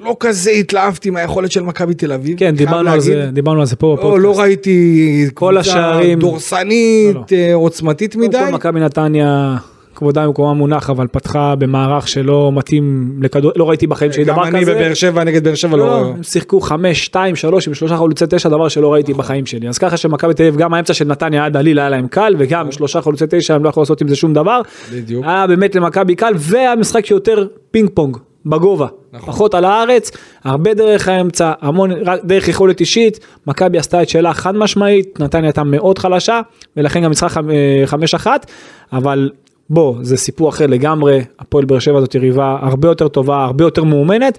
לא 0.00 0.16
כזה 0.20 0.50
התלהבתי 0.50 1.10
מהיכולת 1.10 1.52
של 1.52 1.62
מכבי 1.62 1.94
תל 1.94 2.12
אביב. 2.12 2.38
כן, 2.38 2.54
דיברנו 2.56 2.90
על 2.90 3.00
זה. 3.00 3.28
דיברנו 3.32 3.60
על 3.60 3.66
זה 3.66 3.76
פה 3.76 3.86
לא, 3.86 3.94
בפודקאסט. 3.96 4.22
לא 4.24 4.40
ראיתי 4.40 5.26
כל 5.34 5.58
השערים- 5.58 6.18
דורסנית, 6.18 7.14
לא, 7.14 7.20
לא. 7.30 7.54
עוצמתית 7.54 8.14
קודם 8.14 8.24
מדי. 8.28 8.38
כל 8.46 8.54
מכבי 8.54 8.80
נתניה, 8.80 9.56
כבודה 9.94 10.26
במקומה 10.26 10.52
מונח, 10.52 10.90
אבל 10.90 11.06
פתחה 11.06 11.54
במערך 11.54 12.08
שלא 12.08 12.52
מתאים 12.54 13.12
לכדור, 13.22 13.52
לא 13.56 13.68
ראיתי 13.68 13.86
בחיים 13.86 14.12
שלי 14.12 14.24
גם 14.24 14.34
דבר 14.34 14.46
כזה. 14.46 14.56
אני 14.56 14.64
בבאר 14.64 14.94
שבע 14.94 15.24
נגד 15.24 15.44
באר 15.44 15.54
שבע 15.54 15.76
לא, 15.76 15.86
לא... 15.86 16.06
הם 16.06 16.22
שיחקו 16.22 16.60
חמש, 16.60 17.04
שתיים, 17.04 17.36
שלוש, 17.36 17.68
עם 17.68 17.74
שלושה 17.74 17.96
חלוצי 17.96 18.24
תשע, 18.30 18.48
דבר 18.48 18.68
שלא 18.68 18.92
ראיתי 18.92 19.14
בחיים 19.14 19.46
שלי. 19.46 19.68
אז 19.68 19.78
ככה 19.78 19.96
שמכבי 19.96 20.34
תל 20.34 20.42
אביב, 20.42 20.56
גם 20.56 20.74
האמצע 20.74 20.94
של 20.94 21.04
נתניה 21.04 21.44
עד 21.44 21.56
עליל 21.56 21.78
היה 21.78 21.88
להם 21.88 22.08
קל, 22.08 22.34
וגם 22.38 22.72
שלושה 22.72 23.02
חלוצי 23.02 23.24
תשע 23.30 23.54
הם 23.54 23.64
לא 23.64 23.68
יכלו 23.68 23.82
לעשות 23.82 24.00
עם 24.00 24.08
זה 24.08 24.16
שום 24.16 24.34
דבר. 24.34 24.60
בדיוק. 24.92 25.24
היה 25.26 25.46
באמת 25.46 25.74
למכבי 25.74 26.14
קל, 26.14 26.32
והמשחק 26.36 27.06
שיותר 27.06 27.46
פינג 27.70 27.90
פונג. 27.94 28.16
בגובה, 28.46 28.86
נכון. 29.12 29.32
פחות 29.34 29.54
על 29.54 29.64
הארץ, 29.64 30.10
הרבה 30.44 30.74
דרך 30.74 31.08
האמצע, 31.08 31.52
המון 31.60 31.90
דרך 32.24 32.48
יכולת 32.48 32.80
אישית, 32.80 33.20
מכבי 33.46 33.78
עשתה 33.78 34.02
את 34.02 34.08
שאלה 34.08 34.34
חד 34.34 34.56
משמעית, 34.56 35.20
נתניה 35.20 35.44
הייתה 35.44 35.64
מאוד 35.64 35.98
חלשה, 35.98 36.40
ולכן 36.76 37.02
גם 37.02 37.10
משחק 37.10 37.30
חמ- 37.30 37.50
אה, 37.50 37.82
חמש 37.86 38.14
אחת, 38.14 38.46
אבל 38.92 39.30
בוא, 39.70 39.96
זה 40.02 40.16
סיפור 40.16 40.48
אחר 40.48 40.66
לגמרי, 40.66 41.24
הפועל 41.38 41.64
באר 41.64 41.78
שבע 41.78 42.00
זאת 42.00 42.14
יריבה 42.14 42.58
הרבה 42.62 42.88
יותר 42.88 43.08
טובה, 43.08 43.44
הרבה 43.44 43.64
יותר 43.64 43.84
מאומנת, 43.84 44.38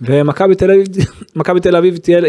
ומכבי 0.00 0.54
תל 0.54 0.70
אביב, 0.70 0.86
מכבי 1.36 1.60
תל 1.60 1.76
אביב 1.76 1.96
תהיה, 1.96 2.20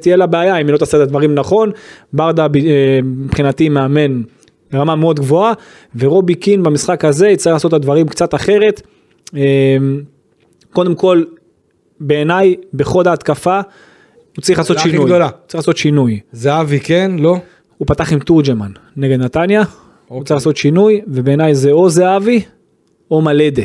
תהיה 0.00 0.16
לה 0.16 0.26
בעיה 0.26 0.56
אם 0.60 0.66
היא 0.66 0.72
לא 0.72 0.78
תעשה 0.78 0.96
את 0.96 1.02
הדברים 1.02 1.34
נכון, 1.34 1.70
ברדה 2.12 2.42
אה, 2.42 2.98
מבחינתי 3.04 3.68
מאמן 3.68 4.22
ברמה 4.72 4.96
מאוד 4.96 5.20
גבוהה, 5.20 5.52
ורובי 5.96 6.34
קין 6.34 6.62
במשחק 6.62 7.04
הזה 7.04 7.28
יצטרך 7.28 7.52
לעשות 7.52 7.68
את 7.68 7.76
הדברים 7.76 8.08
קצת 8.08 8.34
אחרת. 8.34 8.82
אה, 9.36 9.76
קודם 10.72 10.94
כל, 10.94 11.24
בעיניי, 12.00 12.54
בחוד 12.74 13.08
ההתקפה, 13.08 13.60
הוא 14.36 14.42
צריך 14.42 14.58
לעשות 14.58 14.78
שינוי. 14.78 15.10
צריך 15.46 15.54
לעשות 15.54 15.76
שינוי. 15.76 16.20
זהבי 16.32 16.80
כן, 16.80 17.12
לא? 17.18 17.36
הוא 17.78 17.86
פתח 17.86 18.12
עם 18.12 18.18
תורג'מן 18.18 18.70
נגד 18.96 19.18
נתניה, 19.18 19.62
הוא 20.08 20.16
אוקיי. 20.16 20.26
צריך 20.26 20.36
לעשות 20.36 20.56
שינוי, 20.56 21.00
ובעיניי 21.06 21.54
זה 21.54 21.70
או 21.70 21.88
זהבי 21.88 22.42
או 23.10 23.22
מלדה. 23.22 23.62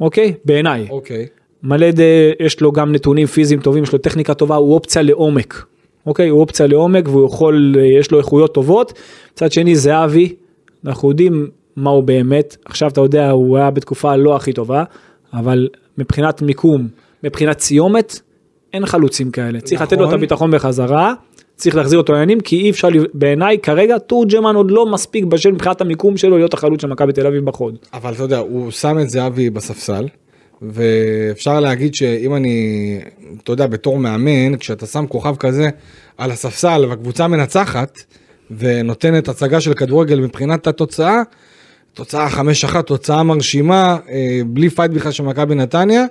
אוקיי? 0.00 0.34
בעיניי. 0.44 0.86
אוקיי. 0.90 1.26
מלדה 1.62 2.02
יש 2.40 2.60
לו 2.60 2.72
גם 2.72 2.92
נתונים 2.92 3.26
פיזיים 3.26 3.60
טובים, 3.60 3.82
יש 3.82 3.92
לו 3.92 3.98
טכניקה 3.98 4.34
טובה, 4.34 4.56
הוא 4.56 4.74
אופציה 4.74 5.02
לעומק. 5.02 5.64
אוקיי? 6.06 6.28
הוא 6.28 6.40
אופציה 6.40 6.66
לעומק 6.66 7.08
והוא 7.08 7.26
יכול, 7.26 7.76
יש 8.00 8.10
לו 8.10 8.18
איכויות 8.18 8.54
טובות. 8.54 8.92
מצד 9.32 9.52
שני 9.52 9.76
זהבי, 9.76 10.34
אנחנו 10.86 11.08
יודעים 11.08 11.50
מה 11.76 11.90
הוא 11.90 12.02
באמת. 12.02 12.56
עכשיו 12.64 12.90
אתה 12.90 13.00
יודע, 13.00 13.30
הוא 13.30 13.56
היה 13.56 13.70
בתקופה 13.70 14.16
לא 14.16 14.36
הכי 14.36 14.52
טובה, 14.52 14.84
אבל 15.32 15.68
מבחינת 15.98 16.42
מיקום, 16.42 16.88
מבחינת 17.24 17.60
סיומת, 17.60 18.20
אין 18.72 18.86
חלוצים 18.86 19.30
כאלה. 19.30 19.60
צריך 19.60 19.82
לתת 19.82 19.92
לו 19.92 19.98
את 19.98 20.06
נכון. 20.06 20.14
הביטחון 20.14 20.50
בחזרה. 20.50 21.14
צריך 21.62 21.76
להחזיר 21.76 21.98
אותו 21.98 22.12
לעניינים 22.12 22.40
כי 22.40 22.56
אי 22.56 22.70
אפשר, 22.70 22.88
בעיניי 23.14 23.58
כרגע 23.58 23.98
תורג'מן 23.98 24.54
עוד 24.54 24.70
לא 24.70 24.86
מספיק 24.86 25.24
בשל 25.24 25.52
מבחינת 25.52 25.80
המיקום 25.80 26.16
שלו 26.16 26.38
להיות 26.38 26.54
החלוץ 26.54 26.82
של 26.82 26.88
מכבי 26.88 27.12
תל 27.12 27.26
אביב 27.26 27.44
בחוד. 27.44 27.78
אבל 27.94 28.12
אתה 28.12 28.22
יודע, 28.22 28.38
הוא 28.38 28.70
שם 28.70 28.98
את 28.98 29.10
זהבי 29.10 29.50
בספסל, 29.50 30.08
ואפשר 30.62 31.60
להגיד 31.60 31.94
שאם 31.94 32.34
אני, 32.34 32.98
אתה 33.42 33.52
יודע, 33.52 33.66
בתור 33.66 33.98
מאמן, 33.98 34.56
כשאתה 34.56 34.86
שם 34.86 35.06
כוכב 35.06 35.36
כזה 35.36 35.68
על 36.18 36.30
הספסל 36.30 36.84
והקבוצה 36.88 37.28
מנצחת, 37.28 37.98
ונותנת 38.58 39.28
הצגה 39.28 39.60
של 39.60 39.74
כדורגל 39.74 40.20
מבחינת 40.20 40.66
התוצאה, 40.66 41.22
תוצאה 41.94 42.28
5-1, 42.72 42.82
תוצאה 42.82 43.22
מרשימה, 43.22 43.96
אה, 44.10 44.40
בלי 44.46 44.70
פייט 44.70 44.90
בכלל 44.90 45.12
של 45.12 45.22
מכבי 45.22 45.54
נתניה, 45.54 46.04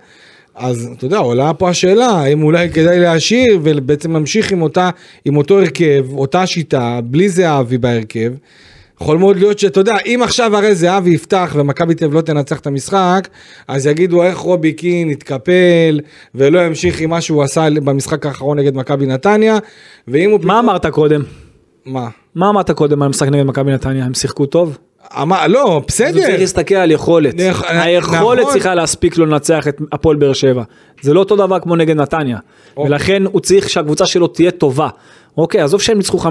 אז 0.55 0.89
אתה 0.97 1.05
יודע, 1.05 1.17
עולה 1.17 1.53
פה 1.53 1.69
השאלה, 1.69 2.07
האם 2.07 2.43
אולי 2.43 2.69
כדאי 2.69 2.99
להשאיר 2.99 3.59
ובעצם 3.63 4.13
להמשיך 4.13 4.51
עם, 4.51 4.61
אותה, 4.61 4.89
עם 5.25 5.37
אותו 5.37 5.59
הרכב, 5.59 6.05
אותה 6.13 6.47
שיטה, 6.47 6.99
בלי 7.03 7.29
זהבי 7.29 7.77
בהרכב. 7.77 8.33
יכול 9.01 9.17
מאוד 9.17 9.37
להיות 9.37 9.59
שאתה 9.59 9.79
יודע, 9.79 9.95
אם 10.05 10.19
עכשיו 10.23 10.57
הרי 10.57 10.75
זהבי 10.75 11.09
יפתח 11.09 11.53
ומכבי 11.55 11.95
תל 11.95 12.05
אביב 12.05 12.17
לא 12.17 12.21
תנצח 12.21 12.59
את 12.59 12.67
המשחק, 12.67 13.27
אז 13.67 13.87
יגידו 13.87 14.23
איך 14.23 14.37
רובי 14.37 14.73
קין 14.73 15.09
התקפל 15.09 15.99
ולא 16.35 16.65
ימשיך 16.65 17.01
עם 17.01 17.09
מה 17.09 17.21
שהוא 17.21 17.43
עשה 17.43 17.67
במשחק 17.83 18.25
האחרון 18.25 18.59
נגד 18.59 18.75
מכבי 18.75 19.05
נתניה, 19.05 19.57
ואם 20.07 20.31
הוא... 20.31 20.39
מה 20.43 20.59
אמרת 20.59 20.85
קודם? 20.85 21.21
מה? 21.85 22.09
מה 22.35 22.49
אמרת 22.49 22.71
קודם 22.71 23.01
על 23.01 23.05
המשחק 23.05 23.27
נגד 23.27 23.43
מכבי 23.43 23.71
נתניה? 23.71 24.05
הם 24.05 24.13
שיחקו 24.13 24.45
טוב? 24.45 24.77
אמר, 25.21 25.47
לא, 25.47 25.63
אז 25.63 25.69
הוא 25.69 25.81
בסדר. 25.87 26.21
צריך 26.21 26.39
להסתכל 26.39 26.75
על 26.75 26.91
יכולת. 26.91 27.33
נכ- 27.35 27.65
היכולת 27.69 28.39
נכון. 28.41 28.53
צריכה 28.53 28.75
להספיק 28.75 29.17
לו 29.17 29.25
לנצח 29.25 29.67
את 29.67 29.77
הפועל 29.91 30.15
באר 30.17 30.33
שבע. 30.33 30.63
זה 31.01 31.13
לא 31.13 31.19
אותו 31.19 31.35
דבר 31.35 31.59
כמו 31.59 31.75
נגד 31.75 31.95
נתניה. 31.95 32.37
אוקיי. 32.77 32.89
ולכן 32.91 33.23
הוא 33.31 33.41
צריך 33.41 33.69
שהקבוצה 33.69 34.05
שלו 34.05 34.27
תהיה 34.27 34.51
טובה. 34.51 34.87
אוקיי, 35.37 35.61
עזוב 35.61 35.81
שהם 35.81 35.97
ניצחו 35.97 36.17
5-1, 36.17 36.23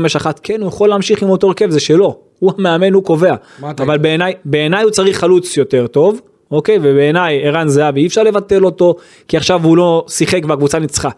כן, 0.42 0.60
הוא 0.60 0.68
יכול 0.68 0.88
להמשיך 0.88 1.22
עם 1.22 1.28
אותו 1.30 1.46
הרכב, 1.46 1.70
זה 1.70 1.80
שלו. 1.80 2.18
הוא 2.38 2.52
המאמן, 2.58 2.92
הוא 2.92 3.04
קובע. 3.04 3.34
אבל? 3.62 3.98
בעיניי, 3.98 4.34
בעיניי 4.44 4.82
הוא 4.82 4.90
צריך 4.90 5.18
חלוץ 5.18 5.56
יותר 5.56 5.86
טוב. 5.86 6.20
אוקיי, 6.50 6.78
ובעיניי 6.82 7.40
ערן 7.48 7.68
זהבי 7.68 8.00
אי 8.00 8.06
אפשר 8.06 8.22
לבטל 8.22 8.64
אותו, 8.64 8.96
כי 9.28 9.36
עכשיו 9.36 9.64
הוא 9.64 9.76
לא 9.76 10.04
שיחק 10.08 10.40
והקבוצה 10.48 10.78
ניצחה. 10.78 11.08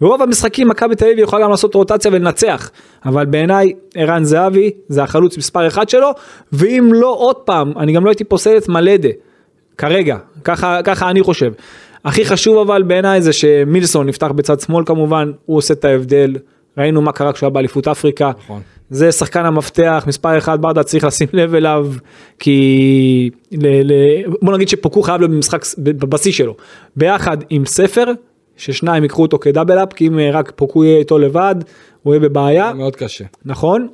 ברוב 0.00 0.22
המשחקים 0.22 0.68
מכבי 0.68 0.94
תל 0.94 1.04
אביב 1.04 1.18
יכולה 1.18 1.44
גם 1.44 1.50
לעשות 1.50 1.74
רוטציה 1.74 2.10
ולנצח, 2.14 2.70
אבל 3.06 3.26
בעיניי 3.26 3.72
ערן 3.94 4.24
זהבי 4.24 4.70
זה 4.88 5.02
החלוץ 5.02 5.38
מספר 5.38 5.66
אחד 5.66 5.88
שלו, 5.88 6.10
ואם 6.52 6.90
לא 6.92 7.14
עוד 7.18 7.36
פעם, 7.36 7.72
אני 7.78 7.92
גם 7.92 8.04
לא 8.04 8.10
הייתי 8.10 8.24
פוסל 8.24 8.56
את 8.56 8.68
מלדה, 8.68 9.08
כרגע, 9.78 10.16
ככה, 10.44 10.80
ככה 10.84 11.10
אני 11.10 11.22
חושב. 11.22 11.52
הכי 12.04 12.24
חשוב 12.24 12.58
אבל 12.58 12.82
בעיניי 12.82 13.22
זה 13.22 13.32
שמילסון 13.32 14.06
נפתח 14.06 14.30
בצד 14.34 14.60
שמאל 14.60 14.84
כמובן, 14.86 15.32
הוא 15.46 15.56
עושה 15.56 15.74
את 15.74 15.84
ההבדל, 15.84 16.36
ראינו 16.78 17.02
מה 17.02 17.12
קרה 17.12 17.32
כשהוא 17.32 17.46
היה 17.46 17.50
באליפות 17.50 17.88
אפריקה, 17.88 18.30
נכון. 18.44 18.60
זה 18.90 19.12
שחקן 19.12 19.44
המפתח, 19.44 20.04
מספר 20.06 20.38
אחד 20.38 20.62
ברדה 20.62 20.82
צריך 20.82 21.04
לשים 21.04 21.28
לב 21.32 21.54
אליו, 21.54 21.88
כי 22.38 23.30
ל, 23.52 23.66
ל, 23.66 23.92
בוא 24.42 24.54
נגיד 24.54 24.68
שפוקו 24.68 25.02
חייב 25.02 25.20
להיות 25.20 25.30
במשחק 25.30 25.64
בבסיס 25.78 26.34
שלו, 26.34 26.54
ביחד 26.96 27.36
עם 27.50 27.66
ספר, 27.66 28.04
ששניים 28.56 29.02
ייקחו 29.02 29.22
אותו 29.22 29.38
כדאבל 29.38 29.78
אפ, 29.78 29.92
כי 29.92 30.06
אם 30.06 30.18
אה, 30.18 30.30
רק 30.30 30.52
פוקו 30.56 30.84
יהיה 30.84 30.98
איתו 30.98 31.18
לבד, 31.18 31.54
הוא 32.02 32.14
יהיה 32.14 32.28
בבעיה, 32.28 32.72
מאוד 32.72 32.96
קשה. 32.96 33.24
נכון? 33.44 33.88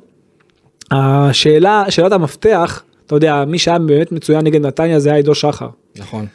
השאלה, 0.91 1.85
שאלת 1.89 2.11
המפתח, 2.11 2.83
אתה 3.05 3.15
יודע, 3.15 3.45
מי 3.47 3.59
שהיה 3.59 3.79
באמת 3.79 4.11
מצוין 4.11 4.45
נגד 4.45 4.65
נתניה 4.65 4.99
זה 4.99 5.09
היה 5.09 5.17
עידו 5.17 5.35
שחר. 5.35 5.67
נכון. 5.97 6.25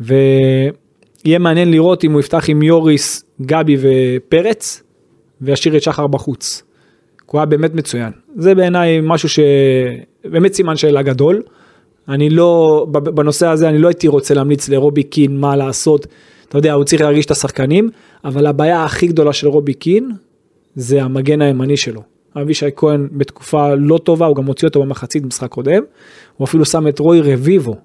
ויהיה 0.00 1.38
מעניין 1.38 1.70
לראות 1.70 2.04
אם 2.04 2.12
הוא 2.12 2.20
יפתח 2.20 2.44
עם 2.48 2.62
יוריס, 2.62 3.24
גבי 3.42 3.76
ופרץ, 3.80 4.82
וישאיר 5.40 5.76
את 5.76 5.82
שחר 5.82 6.06
בחוץ. 6.06 6.62
הוא 7.26 7.38
היה 7.38 7.46
באמת 7.46 7.74
מצוין. 7.74 8.12
זה 8.36 8.54
בעיניי 8.54 9.00
משהו 9.02 9.28
שבאמת 9.28 10.54
סימן 10.54 10.76
שאלה 10.76 11.02
גדול. 11.02 11.42
אני 12.08 12.30
לא, 12.30 12.86
בנושא 12.90 13.46
הזה 13.46 13.68
אני 13.68 13.78
לא 13.78 13.88
הייתי 13.88 14.08
רוצה 14.08 14.34
להמליץ 14.34 14.68
לרובי 14.68 15.02
קין 15.02 15.40
מה 15.40 15.56
לעשות. 15.56 16.06
אתה 16.48 16.58
יודע, 16.58 16.72
הוא 16.72 16.84
צריך 16.84 17.02
להרגיש 17.02 17.26
את 17.26 17.30
השחקנים, 17.30 17.90
אבל 18.24 18.46
הבעיה 18.46 18.84
הכי 18.84 19.06
גדולה 19.06 19.32
של 19.32 19.48
רובי 19.48 19.74
קין 19.74 20.10
זה 20.74 21.02
המגן 21.02 21.42
הימני 21.42 21.76
שלו. 21.76 22.02
אבישי 22.36 22.66
כהן 22.76 23.08
בתקופה 23.12 23.74
לא 23.74 23.98
טובה, 23.98 24.26
הוא 24.26 24.36
גם 24.36 24.46
הוציא 24.46 24.68
אותו 24.68 24.80
במחצית 24.80 25.22
במשחק 25.22 25.48
קודם. 25.48 25.82
הוא 26.36 26.44
אפילו 26.44 26.64
שם 26.64 26.88
את 26.88 26.98
רוי 26.98 27.20
רביבו 27.20 27.76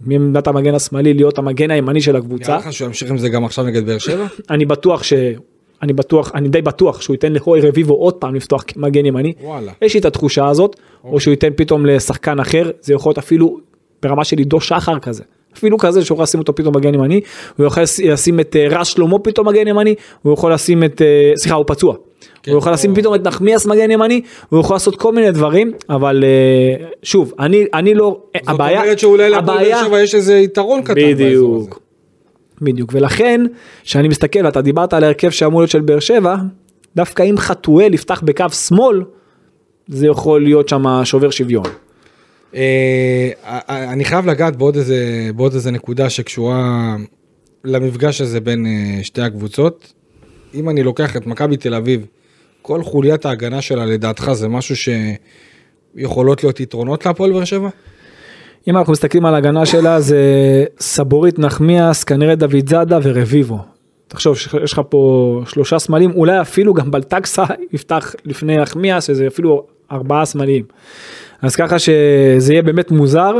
מעמדת 0.00 0.46
המגן 0.46 0.74
השמאלי 0.74 1.14
להיות 1.14 1.38
המגן 1.38 1.70
הימני 1.70 2.00
של 2.00 2.16
הקבוצה. 2.16 2.52
נראה 2.52 2.58
לך 2.58 2.72
שהוא 2.72 2.86
ימשיך 2.86 3.10
עם 3.10 3.18
זה 3.18 3.28
גם 3.28 3.44
עכשיו 3.44 3.64
נגד 3.64 3.86
באר 3.86 3.98
שבע? 3.98 4.26
אני 4.50 4.64
בטוח 4.66 5.02
ש... 5.02 5.12
אני 5.82 5.92
בטוח, 5.92 6.32
אני 6.34 6.48
די 6.48 6.62
בטוח 6.62 7.00
שהוא 7.00 7.14
ייתן 7.14 7.32
לרוי 7.32 7.60
רביבו 7.60 7.94
עוד 7.94 8.14
פעם 8.14 8.34
לפתוח 8.34 8.64
כמגן 8.66 9.06
ימני. 9.06 9.32
וואלה. 9.42 9.72
יש 9.82 9.94
לי 9.94 10.00
את 10.00 10.04
התחושה 10.04 10.48
הזאת, 10.48 10.76
או 11.04 11.20
שהוא 11.20 11.32
ייתן 11.32 11.48
פתאום 11.56 11.86
לשחקן 11.86 12.40
אחר, 12.40 12.70
זה 12.80 12.94
יכול 12.94 13.10
להיות 13.10 13.18
אפילו 13.18 13.58
ברמה 14.02 14.24
של 14.24 14.38
עידו 14.38 14.60
שחר 14.60 14.98
כזה. 14.98 15.22
אפילו 15.56 15.78
כזה 15.78 16.04
שהוא 16.04 16.16
יכול 16.16 16.22
לשים 16.22 16.40
אותו 16.40 16.54
פתאום 16.54 16.76
מגן 16.76 16.94
ימני, 16.94 17.20
הוא 17.56 17.66
יכול 17.66 17.82
לש- 17.82 18.00
לשים 18.00 18.40
את 18.40 18.56
אה, 18.56 18.78
רז 18.80 18.86
שלמה 18.86 19.18
פתאום 19.18 19.48
מגן 19.48 19.68
ימני, 19.68 19.94
הוא 20.22 20.32
יכול 20.32 20.52
לשים 20.52 20.84
את, 20.84 21.02
אה, 21.02 21.32
סליחה 21.36 21.54
הוא 21.56 21.64
פצוע, 21.68 21.94
כן, 22.42 22.52
הוא 22.52 22.58
יכול 22.58 22.72
לשים 22.72 22.90
או- 22.90 22.96
פתאום 22.96 23.14
את 23.14 23.26
נחמיאס 23.26 23.66
מגן 23.66 23.90
ימני, 23.90 24.20
הוא 24.48 24.60
יכול 24.60 24.74
לעשות 24.74 24.96
כל 24.96 25.12
מיני 25.12 25.30
דברים, 25.30 25.72
אבל 25.90 26.24
אה, 26.24 26.86
שוב, 27.02 27.32
אני, 27.38 27.64
אני 27.74 27.94
לא, 27.94 28.20
הבעיה, 28.46 28.76
זאת 28.78 28.84
אומרת 28.84 28.98
שאולי 28.98 29.30
להפועל 29.30 29.46
באר 29.58 29.66
הבעיה- 29.66 29.84
שבע 29.84 30.00
יש 30.02 30.14
איזה 30.14 30.34
יתרון 30.36 30.82
קטן. 30.82 30.94
בדיוק. 30.94 31.80
בדיוק, 32.62 32.90
ולכן, 32.94 33.44
כשאני 33.84 34.08
מסתכל, 34.08 34.44
ואתה 34.44 34.60
דיברת 34.60 34.92
על 34.92 35.04
ההרכב 35.04 35.30
שאמור 35.30 35.60
להיות 35.60 35.70
של 35.70 35.80
באר 35.80 36.00
שבע, 36.00 36.36
דווקא 36.96 37.22
אם 37.22 37.34
חתואל 37.38 37.94
יפתח 37.94 38.20
בקו 38.24 38.44
שמאל, 38.50 39.02
זה 39.88 40.06
יכול 40.06 40.42
להיות 40.44 40.68
שם 40.68 40.82
שובר 41.04 41.30
שוויון. 41.30 41.64
אה, 42.54 43.30
אני 43.68 44.04
חייב 44.04 44.26
לגעת 44.26 44.56
בעוד 44.56 44.76
איזה, 44.76 45.30
בעוד 45.36 45.54
איזה 45.54 45.70
נקודה 45.70 46.10
שקשורה 46.10 46.96
למפגש 47.64 48.20
הזה 48.20 48.40
בין 48.40 48.66
אה, 48.66 49.04
שתי 49.04 49.22
הקבוצות. 49.22 49.92
אם 50.54 50.68
אני 50.68 50.82
לוקח 50.82 51.16
את 51.16 51.26
מכבי 51.26 51.56
תל 51.56 51.74
אביב, 51.74 52.06
כל 52.62 52.82
חוליית 52.82 53.26
ההגנה 53.26 53.62
שלה 53.62 53.86
לדעתך 53.86 54.32
זה 54.32 54.48
משהו 54.48 54.74
שיכולות 55.96 56.42
להיות 56.42 56.60
יתרונות 56.60 57.06
להפועל 57.06 57.32
באר 57.32 57.44
שבע? 57.44 57.68
אם 58.68 58.76
אנחנו 58.76 58.92
מסתכלים 58.92 59.26
על 59.26 59.34
ההגנה 59.34 59.66
שלה, 59.66 60.00
זה 60.00 60.24
סבורית 60.80 61.38
נחמיאס, 61.38 62.04
כנראה 62.04 62.34
דוד 62.34 62.68
זאדה 62.68 62.98
ורביבו. 63.02 63.58
תחשוב, 64.08 64.36
יש 64.64 64.72
לך 64.72 64.80
פה 64.88 65.42
שלושה 65.46 65.78
סמלים, 65.78 66.10
אולי 66.10 66.40
אפילו 66.40 66.74
גם 66.74 66.90
בלטקסה 66.90 67.44
יפתח 67.72 68.14
לפני 68.24 68.56
נחמיאס, 68.56 69.06
שזה 69.06 69.26
אפילו 69.26 69.66
ארבעה 69.92 70.24
סמלים. 70.24 70.64
אז 71.42 71.56
ככה 71.56 71.78
שזה 71.78 72.52
יהיה 72.52 72.62
באמת 72.62 72.90
מוזר. 72.90 73.34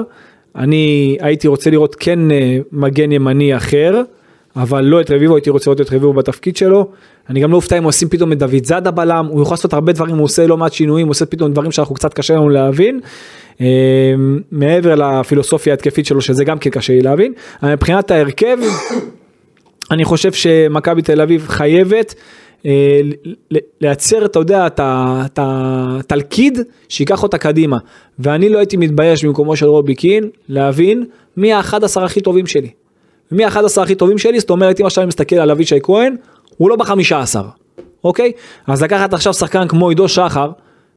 אני 0.57 1.16
הייתי 1.21 1.49
רוצה 1.49 1.71
לראות 1.71 1.97
כן 1.99 2.30
אה, 2.30 2.59
מגן 2.73 3.12
ימני 3.12 3.57
אחר, 3.57 4.02
אבל 4.57 4.85
לא 4.85 5.00
את 5.00 5.11
רביבו, 5.11 5.35
הייתי 5.35 5.50
רוצה 5.50 5.71
לראות 5.71 5.80
את 5.80 5.87
רביבו 5.87 6.12
בתפקיד 6.12 6.57
שלו. 6.57 6.90
אני 7.28 7.40
גם 7.40 7.50
לא 7.50 7.57
אופתע 7.57 7.78
אם 7.78 7.85
עושים 7.85 8.09
פתאום 8.09 8.33
את 8.33 8.38
דוד 8.38 8.64
זאדה 8.64 8.90
בלם, 8.90 9.26
הוא 9.30 9.42
יכול 9.42 9.54
לעשות 9.54 9.73
הרבה 9.73 9.92
דברים, 9.92 10.16
הוא 10.16 10.25
עושה 10.25 10.47
לא 10.47 10.57
מעט 10.57 10.73
שינויים, 10.73 11.07
הוא 11.07 11.11
עושה 11.11 11.26
פתאום 11.26 11.52
דברים 11.52 11.73
שאנחנו 11.73 11.95
קצת 11.95 12.14
קשה 12.14 12.35
לנו 12.35 12.49
להבין. 12.49 13.00
אה, 13.61 13.66
מעבר 14.52 14.95
לפילוסופיה 14.95 15.73
ההתקפית 15.73 16.07
שלו, 16.07 16.21
שזה 16.21 16.45
גם 16.45 16.59
כן 16.59 16.71
קשה 16.71 16.92
לי 16.92 17.00
להבין. 17.00 17.33
מבחינת 17.62 18.11
ההרכב, 18.11 18.57
אני 19.90 20.04
חושב 20.04 20.33
שמכבי 20.33 21.02
תל 21.02 21.21
אביב 21.21 21.47
חייבת 21.49 22.14
לייצר, 23.81 24.25
אתה 24.25 24.38
יודע, 24.38 24.67
את 24.67 25.38
התלכיד 25.43 26.59
שייקח 26.88 27.23
אותה 27.23 27.38
קדימה. 27.38 27.79
ואני 28.19 28.49
לא 28.49 28.59
הייתי 28.59 28.76
מתבייש 28.76 29.25
במקומו 29.25 29.57
של 29.57 29.67
רובי 29.67 29.95
קין 29.95 30.29
להבין 30.49 31.05
מי 31.37 31.52
ה-11 31.52 32.00
הכי 32.05 32.21
טובים 32.21 32.47
שלי. 32.47 32.71
מי 33.33 33.45
ה-11 33.45 33.83
הכי 33.83 33.95
טובים 33.95 34.19
שלי, 34.19 34.40
זאת 34.40 34.50
אומרת 34.50 34.81
אם 34.81 34.87
עכשיו 34.87 35.02
אני 35.02 35.09
מסתכל 35.09 35.37
על 35.37 35.50
אבישי 35.50 35.79
כהן, 35.83 36.17
הוא 36.57 36.71
לא 36.71 36.76
בחמישה 36.76 37.21
עשר, 37.21 37.45
אוקיי? 38.05 38.33
אז 38.67 38.83
לקחת 38.83 39.14
עכשיו 39.14 39.35
שחקן 39.35 39.69
כמו 39.69 39.88
עידו 39.88 40.09
שחר, 40.09 40.50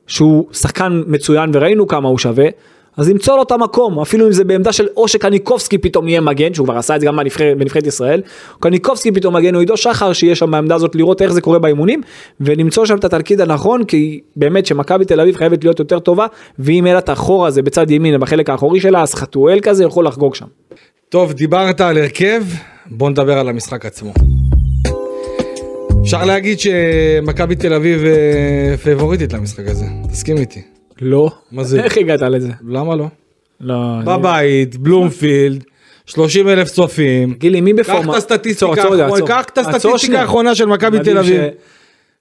שהוא 0.08 0.48
שחקן 0.54 1.04
מצוין 1.08 1.50
וראינו 1.54 1.88
כמה 1.88 2.10
הוא 2.10 2.18
שווה, 2.18 2.48
אז 2.98 3.10
למצוא 3.10 3.36
לו 3.36 3.44
את 3.44 3.52
המקום, 3.52 4.00
אפילו 4.00 4.28
אם 4.28 4.32
זה 4.32 4.44
בעמדה 4.44 4.72
של 4.72 4.88
או 4.98 5.08
שקניקובסקי 5.08 5.78
פתאום 5.78 6.08
יהיה 6.08 6.22
מגן, 6.22 6.54
שהוא 6.54 6.68
כבר 6.68 6.78
עשה 6.78 6.96
את 6.96 7.02
זה 7.02 7.08
גם 7.08 7.18
בנבחרת, 7.18 7.58
בנבחרת 7.58 7.88
ישראל, 7.88 8.22
קניקובסקי 8.60 9.12
פתאום 9.12 9.36
מגן, 9.36 9.56
או 9.56 9.60
עידו 9.60 9.78
שחר 9.78 10.14
שיהיה 10.14 10.36
שם 10.36 10.52
בעמדה 10.52 10.76
הזאת 10.76 10.96
לראות 10.96 11.22
איך 11.22 11.32
זה 11.32 11.42
קורה 11.42 11.60
באימונים, 11.60 12.02
ולמצוא 12.42 12.86
שם 12.86 12.98
את 12.98 13.06
התלכיד 13.06 13.42
הנכון, 13.42 13.84
כי 13.84 14.22
באמת 14.36 14.66
שמכבי 14.66 15.06
תל 15.06 15.20
אביב 15.20 15.36
חייבת 15.36 15.64
להיות 15.64 15.80
יותר 15.80 16.00
טובה, 16.00 16.26
ואם 16.60 16.84
יהיה 16.86 16.94
לה 16.94 17.00
את 17.00 17.10
החור 17.10 17.48
הזה 17.48 17.62
בצד 17.62 17.92
ימין, 17.92 18.20
בחלק 18.20 18.50
האחורי 18.50 18.80
שלה, 18.80 19.02
אז 19.02 19.16
חתואל 19.16 19.60
כזה 19.62 19.84
יכול 19.84 20.08
לחגוג 20.08 20.36
שם. 20.36 20.46
טוב, 21.10 21.34
דיברת 21.34 21.82
על 21.82 21.98
הרכב, 21.98 22.44
בוא 22.86 23.10
נדבר 23.10 23.38
על 23.38 23.50
המשחק 23.50 23.86
עצמו. 23.86 24.14
אפשר 26.04 26.26
להגיד 26.26 26.60
שמכבי 26.60 27.56
תל 27.56 27.74
אביב 27.74 28.04
אה, 28.06 28.78
פייבוריטית 28.78 29.34
למשחק 29.34 29.68
הזה, 29.68 29.86
תסכים 30.12 30.38
איתי. 30.38 30.73
לא. 31.02 31.32
מה 31.52 31.64
זה? 31.64 31.84
איך 31.84 31.98
הגעת 31.98 32.22
לזה? 32.22 32.50
למה 32.68 32.96
לא? 32.96 33.06
לא. 33.62 33.76
בבית, 34.06 34.78
בלומפילד, 34.78 35.64
30 36.06 36.50
אלף 36.50 36.70
צופים. 36.70 37.34
גילי, 37.38 37.62
מי 37.62 37.74
עצור. 39.12 39.28
קח 39.28 39.44
את 39.44 39.58
הסטטיסטיקה. 39.58 40.22
האחרונה 40.22 40.56
של 40.56 40.66
מכבי 40.66 41.00
תל 41.00 41.18
אביב. 41.18 41.42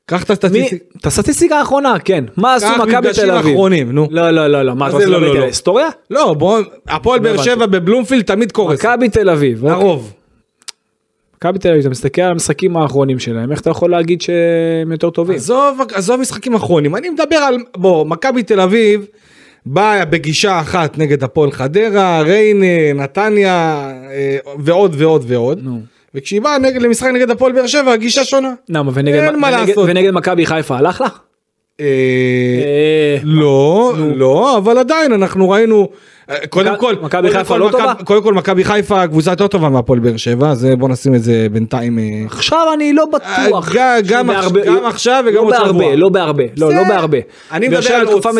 קח 0.06 0.22
את? 0.22 0.30
הסטטיסטיקה. 0.30 0.84
את 1.00 1.06
הסטטיסטיקה 1.06 1.58
האחרונה, 1.58 1.94
כן. 2.04 2.24
מה 2.36 2.54
עשו 2.54 2.66
מכבי 2.78 3.08
תל 3.14 3.30
אביב? 3.30 3.52
אחרונים, 3.52 3.92
נו. 3.92 4.08
לא, 4.10 4.30
לא, 4.30 4.46
לא, 4.46 4.62
לא. 4.62 4.74
מה, 4.74 4.88
אתה 4.88 4.94
רוצה 4.94 5.06
לא, 5.06 5.16
לדבר 5.18 5.32
לא, 5.34 5.44
על 5.44 5.50
לא. 5.66 5.82
לא, 6.10 6.34
בוא, 6.34 6.60
הפועל 6.88 7.20
באר. 7.20 7.42
שבע 7.42 7.66
בבלומפילד 7.66 8.24
תמיד 8.24 8.52
קורס. 8.52 8.78
מכבי 8.78 9.08
תל 9.08 9.30
אביב. 9.30 9.64
אוקיי. 9.64 10.21
מכבי 11.42 11.58
תל 11.58 11.68
אביב, 11.68 11.80
אתה 11.80 11.90
מסתכל 11.90 12.22
על 12.22 12.30
המשחקים 12.30 12.76
האחרונים 12.76 13.18
שלהם, 13.18 13.50
איך 13.52 13.60
אתה 13.60 13.70
יכול 13.70 13.90
להגיד 13.90 14.20
שהם 14.22 14.92
יותר 14.92 15.10
טובים? 15.10 15.36
עזוב, 15.36 15.80
עזוב 15.94 16.20
משחקים 16.20 16.54
אחרונים, 16.54 16.96
אני 16.96 17.08
מדבר 17.10 17.36
על, 17.36 17.56
בוא, 17.76 18.06
מכבי 18.06 18.42
תל 18.42 18.60
אביב 18.60 19.06
באה 19.66 20.04
בגישה 20.04 20.60
אחת 20.60 20.98
נגד 20.98 21.24
הפועל 21.24 21.50
חדרה, 21.52 22.22
ריינה, 22.22 22.66
נתניה 22.94 23.90
אה, 24.10 24.36
ועוד 24.58 24.94
ועוד 24.98 25.24
ועוד. 25.26 25.58
נו. 25.62 25.80
וכשהיא 26.14 26.40
באה 26.40 26.58
נגד, 26.58 26.82
למשחק 26.82 27.10
נגד 27.14 27.30
הפועל 27.30 27.52
באר 27.52 27.66
שבע, 27.66 27.92
הגישה 27.92 28.24
שונה. 28.24 28.52
למה, 28.68 28.90
ונגד- 28.94 29.28
ונגד-. 29.34 29.78
ונגד 29.86 30.10
מכבי 30.10 30.46
חיפה 30.46 30.76
הלך 30.76 31.00
לה? 31.00 31.08
אה, 31.80 31.86
אה, 31.86 33.16
לא, 33.24 33.92
לא, 34.16 34.56
אבל 34.58 34.78
עדיין 34.78 35.12
אנחנו 35.12 35.50
ראינו, 35.50 35.88
אה, 36.30 36.46
קודם 36.46 36.76
כל, 36.78 36.94
מכבי 37.02 37.30
חיפה 37.30 37.56
לא 37.56 37.68
טובה? 37.72 37.94
קודם 38.04 38.22
כל 38.22 38.34
מכבי 38.34 38.64
חיפה 38.64 39.06
קבוצה 39.06 39.30
יותר 39.30 39.46
טובה 39.46 39.68
מהפועל 39.68 39.98
באר 40.00 40.16
שבע, 40.16 40.54
זה 40.54 40.76
בוא 40.76 40.88
נשים 40.88 41.14
את 41.14 41.22
זה 41.22 41.46
בינתיים. 41.52 41.98
עכשיו 42.26 42.66
אני 42.74 42.92
לא 42.92 43.04
בטוח. 43.12 43.72
גם- 44.08 44.30
עכשיו- 44.30 44.50
גם 44.66 44.86
עכשיו 44.86 45.24
וגם 45.26 45.34
לא 45.34 45.40
עוד 45.40 45.54
שבוע. 45.68 45.96
לא 45.96 46.08
בהרבה, 46.08 46.44
לא, 46.56 46.74
לא 46.74 46.82
בהרבה. 46.88 47.18
אני 47.52 47.68
מדבר 47.68 47.94
על 47.94 48.06
עוצמה. 48.06 48.30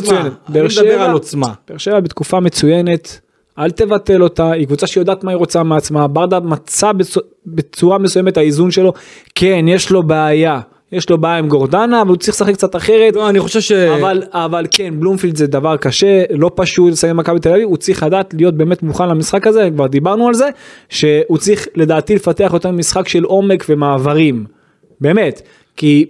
אני 0.49 0.61
מדבר 0.65 1.03
על 1.03 1.11
עוצמה. 1.13 1.49
באר 1.69 1.79
שבע 1.79 2.01
בתקופה 2.01 2.41
מצוינת, 2.41 3.21
אל 3.59 3.71
תבטל 3.71 4.23
אותה, 4.23 4.53
היא 4.53 4.67
קבוצה 4.67 4.87
שיודעת 4.87 5.25
מה 5.25 5.31
היא 5.31 5.39
רוצה 5.39 5.63
מעצמה, 5.63 6.07
ברדה 6.09 6.41
מצא 6.41 6.91
בצ- 6.93 7.21
בצורה 7.47 7.99
מסוימת 7.99 8.37
האיזון 8.37 8.71
שלו, 8.71 8.93
כן, 9.35 9.65
יש 9.69 9.91
לו 9.91 10.03
בעיה, 10.03 10.61
יש 10.93 11.11
לו 11.11 11.19
בעיה 11.19 11.39
עם 11.39 11.49
גורדנה, 11.49 12.03
אבל 12.03 12.09
הוא 12.09 12.17
צריך 12.17 12.35
לשחק 12.35 12.55
קצת 12.55 12.77
אחרת. 12.77 13.17
לא, 13.17 13.29
אני 13.29 13.41
חושב 13.41 13.61
ש... 13.61 13.73
אבל 13.73 14.23
אבל 14.31 14.67
כן 14.71 15.01
בלומפילד 15.01 15.37
זה 15.37 15.47
דבר 15.47 15.77
קשה 15.77 16.23
לא 16.31 16.51
פשוט 16.55 16.93
לסיים 16.93 17.17
מכבי 17.17 17.41
תל 17.41 17.49
אביב 17.49 17.69
הוא 17.69 17.77
צריך 17.77 18.03
לדעת 18.03 18.35
להיות 18.35 18.55
באמת 18.55 18.83
מוכן 18.83 19.09
למשחק 19.09 19.47
הזה 19.47 19.69
כבר 19.75 19.87
דיברנו 19.87 20.29
על 20.29 20.35
זה 20.35 20.49
שהוא 20.89 21.39
צריך 21.39 21.69
לדעתי 21.75 22.15
לפתח 22.15 22.51
יותר 22.53 22.71
משחק 22.71 23.09
של 23.09 23.25
עומק 23.25 23.65
ומעברים 23.69 24.45
באמת 25.01 25.43
כי 25.77 26.07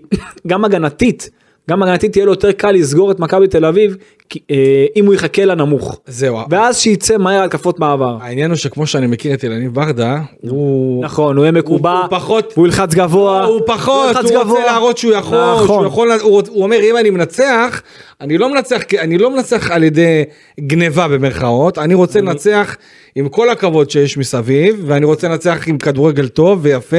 גם 0.46 0.64
הגנתית 0.64 1.30
גם 1.70 1.82
הגנתית 1.82 2.12
תהיה 2.12 2.24
לו 2.24 2.32
יותר 2.32 2.52
קל 2.52 2.70
לסגור 2.72 3.10
את 3.10 3.20
מכבי 3.20 3.46
תל 3.48 3.64
אביב 3.64 3.96
כי, 4.28 4.38
אה, 4.50 4.56
אם 4.96 5.06
הוא 5.06 5.14
יחכה 5.14 5.44
לנמוך 5.44 6.00
זהו. 6.06 6.38
ואז 6.50 6.78
שיצא 6.78 7.16
מהר 7.16 7.42
התקפות 7.44 7.80
מעבר. 7.80 8.16
העניין 8.20 8.50
הוא 8.50 8.56
שכמו 8.56 8.86
שאני 8.86 9.06
מכיר 9.06 9.34
את 9.34 9.44
ילניב 9.44 9.74
ברדה, 9.74 10.18
הוא... 10.40 11.04
נכון 11.04 11.36
הוא 11.36 11.44
יהיה 11.44 11.52
מקובע 11.52 11.92
הוא 11.92 12.06
פחות- 12.10 12.52
הוא 12.56 12.66
ילחץ 12.66 12.94
גבוה 12.94 13.44
הוא 13.44 13.60
פחות, 13.66 14.10
ילחץ 14.10 14.30
הוא 14.30 14.40
גבוה. 14.40 14.42
רוצה 14.58 14.66
להראות 14.66 14.98
שהוא 14.98 15.12
יכול, 15.12 15.38
נכון. 15.54 15.66
שהוא 15.66 15.86
יכול, 15.86 16.12
הוא, 16.22 16.42
הוא 16.48 16.62
אומר 16.64 16.78
אם 16.90 16.96
אני 16.96 17.10
מנצח, 17.10 17.82
אני 18.20 18.38
לא 18.38 18.52
מנצח, 18.54 18.80
אני 19.00 19.18
לא 19.18 19.30
מנצח 19.30 19.70
על 19.70 19.82
ידי 19.84 20.22
גניבה 20.60 21.08
במרכאות, 21.08 21.78
אני 21.78 21.94
רוצה 21.94 22.20
לנצח 22.20 22.76
עם 23.14 23.28
כל 23.28 23.50
הכבוד 23.50 23.90
שיש 23.90 24.18
מסביב, 24.18 24.82
ואני 24.86 25.06
רוצה 25.06 25.28
לנצח 25.28 25.68
עם 25.68 25.78
כדורגל 25.78 26.28
טוב 26.28 26.58
ויפה. 26.62 26.96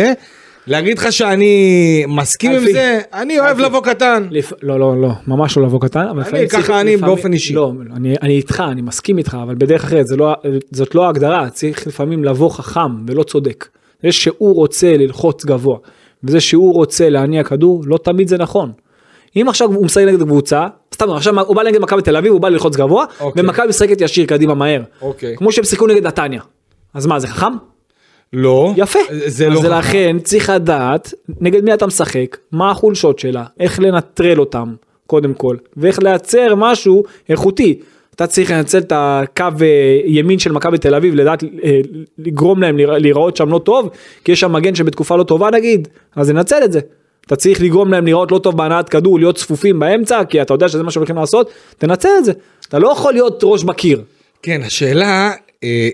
להגיד 0.67 0.97
לך 0.97 1.13
שאני 1.13 2.05
מסכים 2.07 2.51
עם. 2.51 2.71
זה, 2.73 3.01
אני 3.13 3.39
אוהב. 3.39 3.59
לבוא 3.59 3.81
קטן. 3.81 4.27
לא 4.61 4.79
לא 4.79 5.01
לא 5.01 5.11
ממש 5.27 5.57
לא 5.57 5.63
לבוא 5.63 5.79
קטן 5.79 6.17
לפעמים 6.17 6.47
ככה 6.47 6.81
אני 6.81 6.97
באופן 6.97 7.33
אישי. 7.33 7.53
לא 7.53 7.71
אני, 7.95 8.15
אני 8.21 8.33
איתך 8.33 8.63
אני 8.71 8.81
מסכים 8.81 9.17
איתך 9.17 9.37
אבל 9.43 9.55
בדרך 9.55 9.83
אחרת 9.83 10.07
זה 10.07 10.15
לא 10.15 10.35
זאת 10.71 10.95
לא 10.95 11.05
ההגדרה 11.05 11.49
צריך 11.49 11.87
לפעמים 11.87 12.23
לבוא 12.23 12.49
חכם 12.49 13.05
ולא 13.07 13.23
צודק. 13.23 13.67
זה 14.03 14.11
שהוא 14.11 14.55
רוצה 14.55 14.97
ללחוץ 14.97 15.45
גבוה 15.45 15.77
וזה 16.23 16.39
שהוא 16.39 16.73
רוצה 16.73 17.09
להניע 17.09 17.43
כדור 17.43 17.83
לא 17.85 17.97
תמיד 17.97 18.27
זה 18.27 18.37
נכון. 18.37 18.71
אם 19.35 19.49
עכשיו 19.49 19.73
הוא 19.73 19.85
משחק 19.85 20.03
נגד 20.03 20.23
קבוצה 20.23 20.67
סתם 20.93 21.09
עכשיו 21.09 21.39
הוא 21.39 21.55
בא 21.55 21.63
נגד 21.63 21.81
מכבי 21.81 22.01
תל 22.01 22.17
אביב 22.17 22.31
הוא 22.31 22.41
בא 22.41 22.49
ללחוץ 22.49 22.75
גבוה 22.75 23.05
אוקיי. 23.19 23.43
ומכבי 23.43 23.67
משחקת 23.67 24.01
ישיר 24.01 24.25
קדימה 24.25 24.53
מהר 24.53 24.81
אוקיי. 25.01 25.37
כמו 25.37 25.51
שהם 25.51 25.63
שיחקו 25.63 25.87
נגד 25.87 26.07
נתניה 26.07 26.41
אז 26.93 27.05
מה 27.05 27.19
זה 27.19 27.27
חכם? 27.27 27.72
לא. 28.33 28.73
יפה. 28.77 28.99
זה 29.25 29.49
לא 29.49 29.59
אז. 29.59 29.65
לכן 29.65 30.17
צריך 30.23 30.49
לדעת 30.49 31.13
נגד 31.41 31.63
מי 31.63 31.73
אתה 31.73 31.87
משחק, 31.87 32.37
מה 32.51 32.71
החולשות 32.71 33.19
שלה, 33.19 33.43
איך 33.59 33.79
לנטרל 33.79 34.39
אותם 34.39 34.73
קודם 35.07 35.33
כל, 35.33 35.55
ואיך 35.77 35.99
לייצר 36.03 36.55
משהו 36.55 37.03
איכותי. 37.29 37.79
אתה 38.15 38.27
צריך 38.27 38.51
לנצל 38.51 38.77
את 38.77 38.91
הקו 38.95 39.43
אה, 39.61 39.99
ימין 40.05 40.39
של 40.39 40.51
מכבי 40.51 40.77
תל 40.77 40.95
אביב, 40.95 41.15
לדעת 41.15 41.43
אה, 41.63 41.79
לגרום 42.17 42.61
להם 42.61 42.77
להירא- 42.77 42.97
להיראות 42.97 43.37
שם 43.37 43.49
לא 43.49 43.59
טוב, 43.59 43.89
כי 44.23 44.31
יש 44.31 44.39
שם 44.39 44.51
מגן 44.53 44.75
שבתקופה 44.75 45.15
לא 45.15 45.23
טובה 45.23 45.49
נגיד, 45.51 45.87
אז 46.15 46.29
ננצל 46.29 46.59
את 46.65 46.71
זה. 46.71 46.79
אתה 47.27 47.35
צריך 47.35 47.61
לגרום 47.61 47.91
להם 47.91 48.05
לראות 48.05 48.31
לא 48.31 48.39
טוב 48.39 48.57
בהנעת 48.57 48.89
כדור, 48.89 49.19
להיות 49.19 49.35
צפופים 49.37 49.79
באמצע, 49.79 50.23
כי 50.29 50.41
אתה 50.41 50.53
יודע 50.53 50.67
שזה 50.67 50.83
מה 50.83 50.91
שהולכים 50.91 51.15
לעשות, 51.15 51.49
תנצל 51.77 52.09
את 52.19 52.25
זה. 52.25 52.31
אתה 52.69 52.79
לא 52.79 52.91
יכול 52.91 53.13
להיות 53.13 53.39
ראש 53.43 53.63
בקיר. 53.63 54.01
כן, 54.43 54.61
השאלה, 54.65 55.31
אה, 55.63 55.89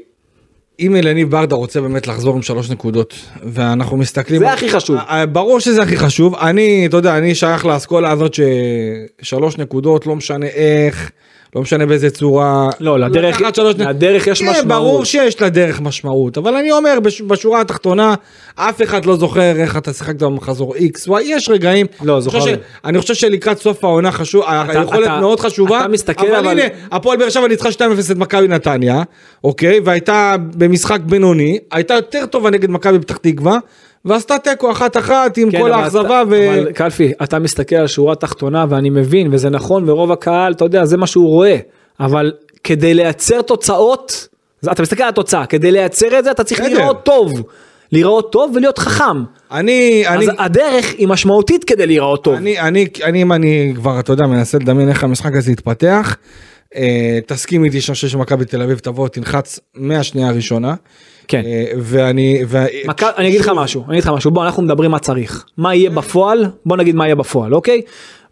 אם 0.79 0.95
אלניב 0.95 1.31
ברדה 1.31 1.55
רוצה 1.55 1.81
באמת 1.81 2.07
לחזור 2.07 2.35
עם 2.35 2.41
שלוש 2.41 2.69
נקודות, 2.69 3.13
ואנחנו 3.43 3.97
מסתכלים... 3.97 4.39
זה 4.39 4.51
הכי 4.53 4.69
חשוב. 4.69 4.97
אה, 4.97 5.19
אה, 5.19 5.25
ברור 5.25 5.59
שזה 5.59 5.83
הכי 5.83 5.97
חשוב. 5.97 6.35
אני, 6.35 6.85
אתה 6.85 6.97
יודע, 6.97 7.17
אני 7.17 7.35
שייך 7.35 7.65
לאסכולה 7.65 8.11
הזאת 8.11 8.33
ששלוש 8.33 9.57
נקודות, 9.57 10.07
לא 10.07 10.15
משנה 10.15 10.45
איך, 10.45 11.11
לא 11.55 11.61
משנה 11.61 11.85
באיזה 11.85 12.09
צורה. 12.09 12.69
לא, 12.79 12.99
לדרך- 12.99 13.41
שלוש 13.55 13.75
לדרך 13.75 14.27
יש 14.27 14.41
כן, 14.41 14.49
משמעות. 14.49 14.67
ברור 14.67 15.05
שיש 15.05 15.41
לדרך 15.41 15.81
משמעות, 15.81 16.37
אבל 16.37 16.55
אני 16.55 16.71
אומר, 16.71 16.99
בש- 16.99 17.21
בשורה 17.21 17.61
התחתונה, 17.61 18.13
אף 18.55 18.81
אחד 18.81 19.05
לא 19.05 19.15
זוכר 19.15 19.55
איך 19.57 19.77
אתה 19.77 19.93
שיחקת 19.93 20.23
במחזור 20.23 20.75
X, 20.75 21.09
Y, 21.09 21.21
יש 21.23 21.49
רגעים. 21.49 21.85
לא, 22.03 22.13
אני 22.17 22.25
חושב 22.25 22.37
זוכרים. 22.39 22.55
ש- 22.55 22.59
אני 22.85 22.99
חושב 23.01 23.13
שלקראת 23.13 23.59
סוף 23.59 23.83
העונה 23.83 24.11
חשוב, 24.11 24.43
היכולת 24.47 25.03
אתה- 25.07 25.19
מאוד 25.19 25.39
חשובה, 25.39 25.79
אתה 25.79 25.87
מסתכל, 25.87 26.27
אבל 26.27 26.35
אבל- 26.35 26.47
הנה, 26.59 26.61
הפועל 26.91 27.17
באר 27.17 27.29
שבע 27.29 27.47
ניצחה 27.47 27.71
2-0 27.71 27.79
את 28.11 28.17
מכבי 28.17 28.47
נתניה, 28.47 29.03
אוקיי, 29.43 29.79
והייתה 29.85 30.35
במשחק 30.57 30.99
בינוני, 31.05 31.59
הייתה 31.71 31.93
יותר 31.93 32.25
טובה 32.25 32.49
נגד 32.49 32.69
מכבי 32.69 32.99
פתח 32.99 33.17
תקווה, 33.17 33.57
ועשתה 34.05 34.37
תיקו 34.37 34.71
אחת 34.71 34.97
אחת 34.97 35.37
עם 35.37 35.51
כן, 35.51 35.59
כל 35.59 35.71
האכזבה 35.71 36.23
ו... 36.29 36.49
אבל 36.49 36.71
קלפי, 36.71 37.11
אתה 37.23 37.39
מסתכל 37.39 37.75
על 37.75 37.87
שורה 37.87 38.15
תחתונה 38.15 38.65
ואני 38.69 38.89
מבין 38.89 39.27
וזה 39.31 39.49
נכון 39.49 39.89
ורוב 39.89 40.11
הקהל, 40.11 40.53
אתה 40.53 40.65
יודע, 40.65 40.85
זה 40.85 40.97
מה 40.97 41.07
שהוא 41.07 41.27
רואה, 41.27 41.57
אבל 41.99 42.31
כדי 42.63 42.93
לייצר 42.93 43.41
תוצאות, 43.41 44.27
אתה 44.71 44.81
מסתכל 44.81 45.03
על 45.03 45.09
התוצאה, 45.09 45.45
כדי 45.45 45.71
לייצר 45.71 46.19
את 46.19 46.23
זה 46.23 46.31
אתה 46.31 46.43
צריך 46.43 46.59
בסדר. 46.61 46.73
להיראות 46.73 47.05
טוב, 47.05 47.33
להיראות 47.91 48.31
טוב 48.31 48.51
ולהיות 48.55 48.77
חכם. 48.77 49.23
אני, 49.51 50.03
אני, 50.07 50.25
אז 50.25 50.31
הדרך 50.37 50.93
היא 50.97 51.07
משמעותית 51.07 51.63
כדי 51.63 51.87
להיראות 51.87 52.23
טוב. 52.23 52.33
אני, 52.33 52.59
אני, 52.59 52.87
אני, 53.03 53.21
אם 53.21 53.33
אני 53.33 53.73
כבר, 53.75 53.99
אתה 53.99 54.13
יודע, 54.13 54.27
מנסה 54.27 54.57
לדמיין 54.57 54.89
איך 54.89 55.03
המשחק 55.03 55.35
הזה 55.35 55.51
יתפתח, 55.51 56.17
אה, 56.75 57.19
תסכים 57.25 57.63
איתי 57.63 57.81
שאני 57.81 57.93
חושב 57.93 58.07
שמכבי 58.07 58.45
תל 58.45 58.61
אביב 58.61 58.79
תבוא, 58.79 59.07
תלחץ 59.07 59.59
מהשנייה 59.75 60.27
הראשונה. 60.27 60.75
כן. 61.29 61.41
אה, 61.45 61.71
ואני, 61.77 62.41
ו... 62.47 62.57
מכ... 62.87 63.03
אני 63.03 63.27
אגיד 63.27 63.41
לך 63.41 63.51
משהו, 63.55 63.83
אני 63.87 63.93
אגיד 63.93 64.03
לך 64.03 64.09
משהו, 64.09 64.31
בוא 64.31 64.45
אנחנו 64.45 64.63
מדברים 64.63 64.91
מה 64.91 64.99
צריך, 64.99 65.45
מה 65.57 65.75
יהיה 65.75 65.89
בפועל, 65.89 66.45
בוא 66.65 66.77
נגיד 66.77 66.95
מה 66.95 67.05
יהיה 67.05 67.15
בפועל, 67.15 67.53
אוקיי? 67.53 67.81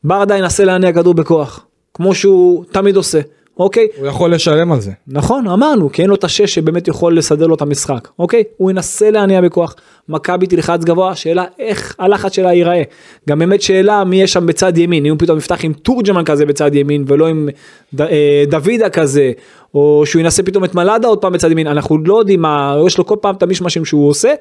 ברדה 0.03 0.37
ינסה 0.37 0.65
להניע 0.65 0.93
כדור 0.93 1.13
בכוח, 1.13 1.65
כמו 1.93 2.15
שהוא 2.15 2.65
תמיד 2.71 2.95
עושה. 2.95 3.19
אוקיי? 3.59 3.87
הוא 3.97 4.07
יכול 4.07 4.33
לשלם 4.33 4.71
על 4.71 4.81
זה. 4.81 4.91
נכון, 5.07 5.47
אמרנו, 5.47 5.91
כי 5.91 6.01
אין 6.01 6.09
לו 6.09 6.15
את 6.15 6.23
השש 6.23 6.53
שבאמת 6.53 6.87
יכול 6.87 7.17
לסדר 7.17 7.47
לו 7.47 7.55
את 7.55 7.61
המשחק, 7.61 8.07
אוקיי? 8.19 8.43
הוא 8.57 8.71
ינסה 8.71 9.11
להניע 9.11 9.41
בכוח. 9.41 9.75
מכבי 10.09 10.47
תלחץ 10.47 10.83
גבוה, 10.83 11.15
שאלה 11.15 11.45
איך 11.59 11.95
הלחץ 11.99 12.33
שלה 12.33 12.53
ייראה. 12.53 12.83
גם 13.29 13.39
באמת 13.39 13.61
שאלה 13.61 14.03
מי 14.03 14.21
יש 14.21 14.33
שם 14.33 14.45
בצד 14.45 14.77
ימין, 14.77 15.05
אם 15.05 15.11
הוא 15.11 15.19
פתאום 15.19 15.37
יפתח 15.37 15.65
עם 15.65 15.73
תורג'מן 15.73 16.23
כזה 16.25 16.45
בצד 16.45 16.75
ימין, 16.75 17.03
ולא 17.07 17.27
עם 17.27 17.49
ד, 17.93 18.01
אה, 18.01 18.43
דוידה 18.47 18.89
כזה, 18.89 19.31
או 19.73 20.03
שהוא 20.05 20.19
ינסה 20.19 20.43
פתאום 20.43 20.63
את 20.63 20.75
מלאדה 20.75 21.07
עוד 21.07 21.17
פעם 21.17 21.33
בצד 21.33 21.51
ימין, 21.51 21.67
אנחנו 21.67 21.97
לא 22.05 22.19
יודעים 22.19 22.41
מה, 22.41 22.75
יש 22.85 22.97
לו 22.97 23.05
כל 23.05 23.15
פעם 23.21 23.35
את 23.35 23.43
המשמשים 23.43 23.85
שהוא 23.85 24.09
עושה, 24.09 24.33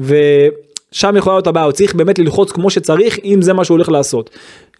ו... 0.00 0.16
שם 0.92 1.16
יכולה 1.16 1.36
להיות 1.36 1.46
הבעיה, 1.46 1.64
הוא 1.64 1.72
צריך 1.72 1.94
באמת 1.94 2.18
ללחוץ 2.18 2.52
כמו 2.52 2.70
שצריך, 2.70 3.18
אם 3.24 3.42
זה 3.42 3.52
מה 3.52 3.64
שהוא 3.64 3.74
הולך 3.74 3.88
לעשות. 3.88 4.30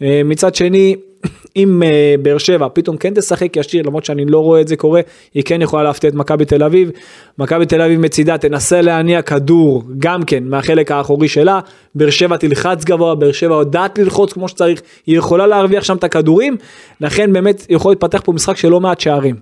אה, 0.01 0.21
מצד 0.25 0.55
שני, 0.55 0.95
אם 1.55 1.81
uh, 1.83 2.21
באר 2.21 2.37
שבע 2.37 2.67
פתאום 2.73 2.97
כן 2.97 3.13
תשחק 3.13 3.57
ישיר, 3.57 3.83
למרות 3.85 4.05
שאני 4.05 4.25
לא 4.25 4.39
רואה 4.39 4.61
את 4.61 4.67
זה 4.67 4.75
קורה, 4.75 5.01
היא 5.33 5.43
כן 5.43 5.61
יכולה 5.61 5.83
להפתיע 5.83 6.09
את 6.09 6.15
מכבי 6.15 6.45
תל 6.45 6.63
אביב. 6.63 6.91
מכבי 7.37 7.65
תל 7.65 7.81
אביב 7.81 7.99
מצידה 7.99 8.37
תנסה 8.37 8.81
להניע 8.81 9.21
כדור 9.21 9.83
גם 9.99 10.23
כן 10.23 10.43
מהחלק 10.43 10.91
האחורי 10.91 11.27
שלה, 11.27 11.59
באר 11.95 12.09
שבע 12.09 12.37
תלחץ 12.37 12.83
גבוה, 12.83 13.15
באר 13.15 13.31
שבע 13.31 13.55
יודעת 13.55 13.97
ללחוץ 13.97 14.33
כמו 14.33 14.47
שצריך, 14.47 14.81
היא 15.05 15.17
יכולה 15.17 15.47
להרוויח 15.47 15.83
שם 15.83 15.95
את 15.95 16.03
הכדורים, 16.03 16.57
לכן 17.01 17.33
באמת 17.33 17.65
יכול 17.69 17.91
להתפתח 17.91 18.21
פה 18.25 18.31
משחק 18.31 18.57
של 18.57 18.69
לא 18.69 18.79
מעט 18.79 18.99
שערים. 18.99 19.35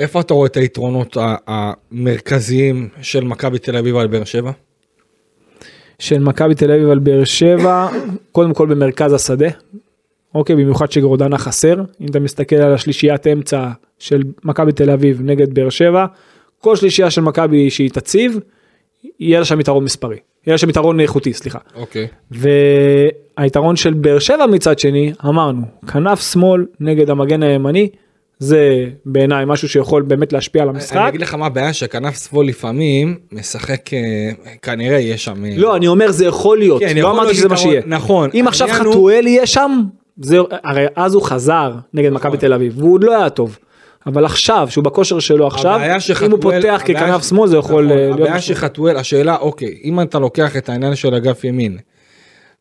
איפה 0.00 0.20
אתה 0.20 0.34
רואה 0.34 0.46
את 0.46 0.56
היתרונות 0.56 1.16
המרכזיים 1.46 2.88
של 3.02 3.24
מכבי 3.24 3.58
תל 3.58 3.76
אביב 3.76 3.96
על 3.96 4.06
באר 4.06 4.24
שבע? 4.24 4.50
של 6.00 6.18
מכבי 6.18 6.54
תל 6.54 6.72
אביב 6.72 6.90
על 6.90 6.98
באר 6.98 7.24
שבע, 7.24 7.88
קודם 8.32 8.54
כל 8.54 8.66
במרכז 8.66 9.12
השדה, 9.12 9.48
אוקיי, 10.34 10.56
במיוחד 10.56 10.92
שגורדנה 10.92 11.38
חסר, 11.38 11.82
אם 12.00 12.06
אתה 12.10 12.20
מסתכל 12.20 12.56
על 12.56 12.74
השלישיית 12.74 13.26
אמצע 13.26 13.68
של 13.98 14.22
מכבי 14.44 14.72
תל 14.72 14.90
אביב 14.90 15.20
נגד 15.22 15.54
באר 15.54 15.70
שבע, 15.70 16.06
כל 16.58 16.76
שלישייה 16.76 17.10
של 17.10 17.20
מכבי 17.20 17.70
שהיא 17.70 17.90
תציב, 17.90 18.38
יהיה 19.20 19.38
לה 19.38 19.44
שם 19.44 19.60
יתרון 19.60 19.84
מספרי, 19.84 20.16
יהיה 20.46 20.54
לה 20.54 20.58
שם 20.58 20.68
יתרון 20.68 21.00
איכותי, 21.00 21.32
סליחה. 21.32 21.58
אוקיי. 21.74 22.06
והיתרון 22.30 23.76
של 23.76 23.94
באר 23.94 24.18
שבע 24.18 24.46
מצד 24.46 24.78
שני, 24.78 25.12
אמרנו, 25.24 25.62
כנף 25.86 26.32
שמאל 26.32 26.66
נגד 26.80 27.10
המגן 27.10 27.42
הימני, 27.42 27.88
זה 28.42 28.84
בעיניי 29.06 29.44
משהו 29.46 29.68
שיכול 29.68 30.02
באמת 30.02 30.32
להשפיע 30.32 30.62
על 30.62 30.68
המשחק. 30.68 30.96
אני 30.96 31.08
אגיד 31.08 31.20
לך 31.20 31.34
מה 31.34 31.46
הבעיה 31.46 31.72
שכנף 31.72 32.28
שמאל 32.30 32.46
לפעמים 32.46 33.18
משחק 33.32 33.94
אה, 33.94 33.98
כנראה 34.62 34.98
יהיה 34.98 35.18
שם. 35.18 35.44
אה, 35.44 35.50
לא 35.56 35.76
אני 35.76 35.88
אומר 35.88 36.10
זה 36.10 36.26
יכול 36.26 36.58
להיות, 36.58 36.80
כן, 36.82 36.96
לא 36.96 37.10
אמרתי 37.10 37.34
שזה 37.34 37.48
מה 37.48 37.56
שיהיה. 37.56 37.82
נכון. 37.86 38.30
אם 38.34 38.44
עכשיו 38.48 38.68
חתואל 38.68 39.26
יהיה 39.26 39.46
שם, 39.46 39.82
זה, 40.20 40.38
הרי 40.64 40.86
אז 40.96 41.14
הוא 41.14 41.22
חזר 41.22 41.72
נגד 41.94 42.10
מכבי 42.12 42.36
תל 42.36 42.52
אביב, 42.52 42.78
והוא 42.78 42.94
עוד 42.94 43.04
לא 43.04 43.16
היה 43.16 43.30
טוב. 43.30 43.58
אבל 44.06 44.24
עכשיו, 44.24 44.66
שהוא 44.70 44.84
בכושר 44.84 45.18
שלו 45.18 45.46
עכשיו, 45.46 45.74
הבעיה 45.74 45.88
אם 45.88 45.92
הוא 45.92 46.00
שחתואל- 46.00 46.40
פותח 46.40 46.82
ככנף 46.84 47.28
שמאל 47.28 47.48
זה 47.48 47.56
יכול 47.56 47.84
נכון, 47.84 47.98
אה, 47.98 48.04
להיות... 48.06 48.20
הבעיה. 48.20 48.40
שחתואל, 48.40 48.96
השאלה, 48.96 49.36
אוקיי, 49.36 49.78
אם 49.84 50.00
אתה 50.00 50.18
לוקח 50.18 50.56
את 50.56 50.68
העניין 50.68 50.94
של 50.94 51.14
אגף 51.14 51.44
ימין, 51.44 51.78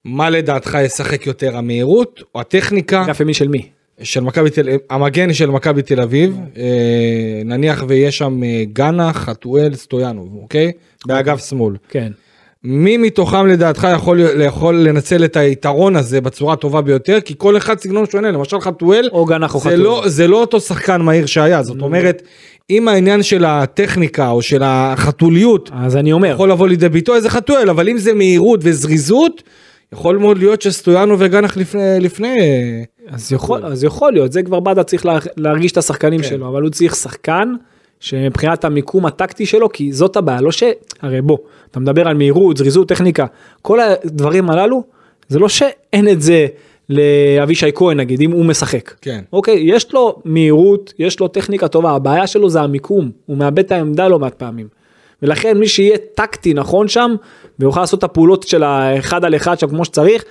מה 0.05 0.29
לדעתך 0.29 0.77
ישחק 0.81 1.27
יותר, 1.27 1.57
המהירות 1.57 2.23
או 2.35 2.39
הטכניקה 2.41 3.03
אגף 3.05 3.19
ימין 3.19 3.33
של 3.33 3.47
מי? 3.47 3.69
של 4.03 4.19
מכבי 4.19 4.49
תל 4.49 4.61
אביב, 4.69 4.79
המגן 4.89 5.33
של 5.33 5.49
מכבי 5.49 5.81
תל 5.81 6.01
אביב, 6.01 6.37
אה, 6.57 6.63
נניח 7.45 7.83
ויש 7.87 8.17
שם 8.17 8.43
אה, 8.43 8.63
גאנה, 8.73 9.13
חתואל, 9.13 9.75
סטויאנוב, 9.75 10.29
אוקיי? 10.41 10.71
באגף 11.07 11.49
שמאל. 11.49 11.75
כן. 11.89 12.11
מי 12.63 12.97
מתוכם 12.97 13.47
לדעתך 13.47 13.87
יכול, 13.95 14.19
יכול 14.45 14.75
לנצל 14.75 15.25
את 15.25 15.37
היתרון 15.37 15.95
הזה 15.95 16.21
בצורה 16.21 16.53
הטובה 16.53 16.81
ביותר? 16.81 17.21
כי 17.21 17.33
כל 17.37 17.57
אחד 17.57 17.79
סגנון 17.79 18.05
שונה, 18.05 18.31
למשל 18.31 18.59
חתואל, 18.59 19.09
או 19.11 19.25
גנח 19.25 19.55
או 19.55 19.59
זה 19.59 19.65
חתואל. 19.65 19.79
לא, 19.79 20.03
זה 20.05 20.27
לא 20.27 20.41
אותו 20.41 20.59
שחקן 20.59 21.01
מהיר 21.01 21.25
שהיה, 21.25 21.63
זאת 21.63 21.81
אומרת, 21.81 22.21
אם 22.69 22.87
העניין 22.87 23.23
של 23.23 23.45
הטכניקה 23.45 24.29
או 24.29 24.41
של 24.41 24.61
החתוליות 24.65 25.71
אז 25.73 25.95
אני 25.95 26.11
אומר, 26.11 26.27
יכול 26.27 26.51
לבוא 26.51 26.67
לידי 26.67 26.89
ביטוי, 26.89 27.15
איזה 27.15 27.29
חתואל, 27.29 27.69
אבל 27.69 27.89
אם 27.89 27.97
זה 27.97 28.13
מהירות 28.13 28.59
וזריזות, 28.63 29.43
יכול 29.93 30.17
מאוד 30.17 30.37
להיות 30.37 30.61
שסטויאנו 30.61 31.15
וגנח 31.19 31.57
לפני, 31.57 31.99
לפני, 31.99 32.39
אז 33.07 33.31
יכול, 33.31 33.65
אז 33.65 33.83
יכול 33.83 34.13
להיות, 34.13 34.31
זה 34.31 34.43
כבר 34.43 34.59
ברדה 34.59 34.83
צריך 34.83 35.05
לה, 35.05 35.19
להרגיש 35.37 35.71
את 35.71 35.77
השחקנים 35.77 36.21
כן. 36.21 36.27
שלו, 36.27 36.47
אבל 36.47 36.61
הוא 36.61 36.69
צריך 36.69 36.95
שחקן 36.95 37.53
שמבחינת 37.99 38.65
המיקום 38.65 39.05
הטקטי 39.05 39.45
שלו, 39.45 39.71
כי 39.71 39.93
זאת 39.93 40.17
הבעיה, 40.17 40.41
לא 40.41 40.51
ש... 40.51 40.63
הרי 41.01 41.21
בוא, 41.21 41.37
אתה 41.71 41.79
מדבר 41.79 42.07
על 42.07 42.17
מהירות, 42.17 42.57
זריזות, 42.57 42.87
טכניקה, 42.87 43.25
כל 43.61 43.79
הדברים 43.79 44.49
הללו, 44.49 44.83
זה 45.27 45.39
לא 45.39 45.49
שאין 45.49 46.09
את 46.09 46.21
זה 46.21 46.47
לאבישי 46.89 47.69
כהן 47.75 47.99
נגיד, 47.99 48.21
אם 48.21 48.31
הוא 48.31 48.45
משחק. 48.45 48.93
כן. 49.01 49.21
אוקיי, 49.33 49.59
יש 49.63 49.93
לו 49.93 50.21
מהירות, 50.25 50.93
יש 50.99 51.19
לו 51.19 51.27
טכניקה 51.27 51.67
טובה, 51.67 51.91
הבעיה 51.91 52.27
שלו 52.27 52.49
זה 52.49 52.61
המיקום, 52.61 53.11
הוא 53.25 53.37
מאבד 53.37 53.59
את 53.59 53.71
העמדה 53.71 54.07
לא 54.07 54.19
מעט 54.19 54.33
פעמים. 54.33 54.67
ולכן 55.23 55.57
מי 55.57 55.67
שיהיה 55.67 55.97
טקטי 56.15 56.53
נכון 56.53 56.87
שם, 56.87 57.15
ויוכל 57.59 57.79
לעשות 57.81 57.99
את 57.99 58.03
הפעולות 58.03 58.47
של 58.47 58.63
האחד 58.63 59.25
על 59.25 59.35
אחד 59.35 59.59
שם 59.59 59.67
כמו 59.67 59.85
שצריך, 59.85 60.23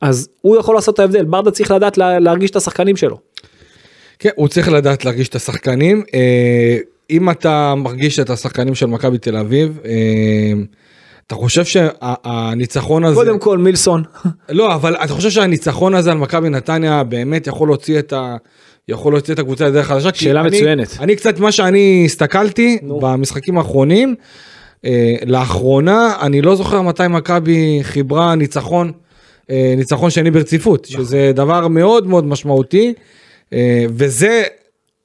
אז 0.00 0.28
הוא 0.40 0.56
יכול 0.56 0.74
לעשות 0.74 0.94
את 0.94 1.00
ההבדל, 1.00 1.24
ברדה 1.24 1.50
צריך 1.50 1.70
לדעת 1.70 1.98
לה, 1.98 2.18
להרגיש 2.18 2.50
את 2.50 2.56
השחקנים 2.56 2.96
שלו. 2.96 3.18
כן, 4.18 4.30
הוא 4.36 4.48
צריך 4.48 4.68
לדעת 4.68 5.04
להרגיש 5.04 5.28
את 5.28 5.34
השחקנים. 5.34 6.02
אה, 6.14 6.78
אם 7.10 7.30
אתה 7.30 7.74
מרגיש 7.76 8.18
את 8.18 8.30
השחקנים 8.30 8.74
של 8.74 8.86
מכבי 8.86 9.18
תל 9.18 9.36
אביב, 9.36 9.78
אה, 9.84 9.90
אתה 11.26 11.34
חושב 11.34 11.64
שהניצחון 11.64 13.04
הזה... 13.04 13.14
קודם 13.14 13.38
כל 13.38 13.58
מילסון, 13.58 14.02
לא, 14.48 14.74
אבל 14.74 14.96
אתה 14.96 15.12
חושב 15.12 15.30
שהניצחון 15.30 15.94
הזה 15.94 16.10
על 16.10 16.18
מכבי 16.18 16.48
נתניה 16.48 17.04
באמת 17.04 17.46
יכול 17.46 17.68
להוציא 17.68 17.98
את 17.98 18.12
ה... 18.12 18.36
יכול 18.88 19.12
להוציא 19.12 19.34
את 19.34 19.38
הקבוצה 19.38 19.68
לדרך 19.68 19.86
חדשה? 19.86 20.08
שאלה 20.14 20.40
אני- 20.40 20.48
מצוינת. 20.48 20.96
אני 21.00 21.16
קצת 21.16 21.38
מה 21.38 21.52
שאני 21.52 22.02
הסתכלתי 22.06 22.78
נו. 22.82 23.00
במשחקים 23.00 23.58
האחרונים, 23.58 24.14
לאחרונה 25.26 26.14
אני 26.20 26.42
לא 26.42 26.56
זוכר 26.56 26.82
מתי 26.82 27.08
מכבי 27.08 27.78
חיברה 27.82 28.34
ניצחון, 28.34 28.92
אה, 29.50 29.74
ניצחון 29.76 30.10
שני 30.10 30.30
ברציפות, 30.30 30.86
נכון. 30.90 31.04
שזה 31.04 31.32
דבר 31.34 31.68
מאוד 31.68 32.06
מאוד 32.06 32.26
משמעותי, 32.26 32.92
אה, 33.52 33.86
וזה 33.88 34.42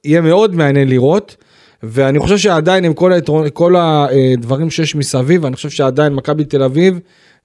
יהיה 0.04 0.20
מאוד 0.20 0.54
מעניין 0.54 0.88
לראות. 0.88 1.36
ואני 1.82 2.18
חושב 2.18 2.38
שעדיין 2.38 2.84
עם 2.84 2.94
כל, 2.94 3.12
היתרון, 3.12 3.46
כל 3.52 3.74
הדברים 3.76 4.70
שיש 4.70 4.94
מסביב, 4.94 5.44
אני 5.46 5.56
חושב 5.56 5.70
שעדיין 5.70 6.12
מכבי 6.12 6.44
תל 6.44 6.62
אביב, 6.62 6.98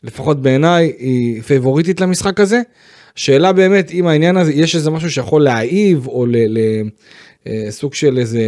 לפחות 0.04 0.42
בעיניי, 0.42 0.94
היא 0.98 1.42
פייבוריטית 1.42 2.02
למשחק 2.02 2.40
הזה. 2.40 2.62
שאלה 3.16 3.54
באמת 3.54 3.92
אם 3.92 4.08
העניין 4.08 4.38
הזה, 4.38 4.54
יש 4.54 4.76
איזה 4.76 4.92
משהו 4.92 5.12
שיכול 5.12 5.44
להעיב, 5.44 6.08
או 6.08 6.26
לסוג 7.46 7.94
של 7.94 8.18
איזה, 8.18 8.42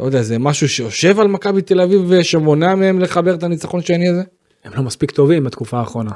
לא 0.00 0.04
יודע, 0.04 0.22
זה 0.22 0.38
משהו 0.38 0.68
שיושב 0.68 1.20
על 1.20 1.28
מכבי 1.28 1.62
תל 1.62 1.80
אביב 1.80 2.04
ושמונע 2.08 2.74
מהם 2.74 3.00
לחבר 3.00 3.34
את 3.34 3.42
הניצחון 3.42 3.80
השני 3.80 4.08
הזה? 4.08 4.22
הם 4.64 4.72
לא 4.76 4.82
מספיק 4.82 5.10
טובים 5.10 5.44
בתקופה 5.44 5.78
האחרונה. 5.78 6.10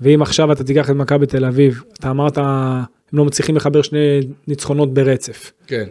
ואם 0.00 0.22
עכשיו 0.22 0.52
אתה 0.52 0.64
תיקח 0.64 0.90
את 0.90 0.94
מכבי 0.94 1.26
תל 1.26 1.44
אביב, 1.44 1.82
אתה 1.98 2.10
אמרת, 2.10 2.38
הם 2.38 2.84
לא 3.12 3.24
מצליחים 3.24 3.56
לחבר 3.56 3.82
שני 3.82 4.20
ניצחונות 4.48 4.94
ברצף. 4.94 5.52
כן. 5.66 5.84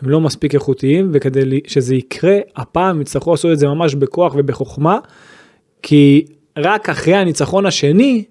הם 0.00 0.08
לא 0.08 0.20
מספיק 0.20 0.54
איכותיים, 0.54 1.10
וכדי 1.12 1.60
שזה 1.66 1.94
יקרה, 1.94 2.38
הפעם 2.56 3.00
יצטרכו 3.00 3.30
לעשות 3.30 3.52
את 3.52 3.58
זה 3.58 3.66
ממש 3.66 3.94
בכוח 3.94 4.34
ובחוכמה, 4.38 4.98
כי 5.82 6.26
רק 6.56 6.88
אחרי 6.88 7.14
הניצחון 7.14 7.66
השני, 7.66 8.24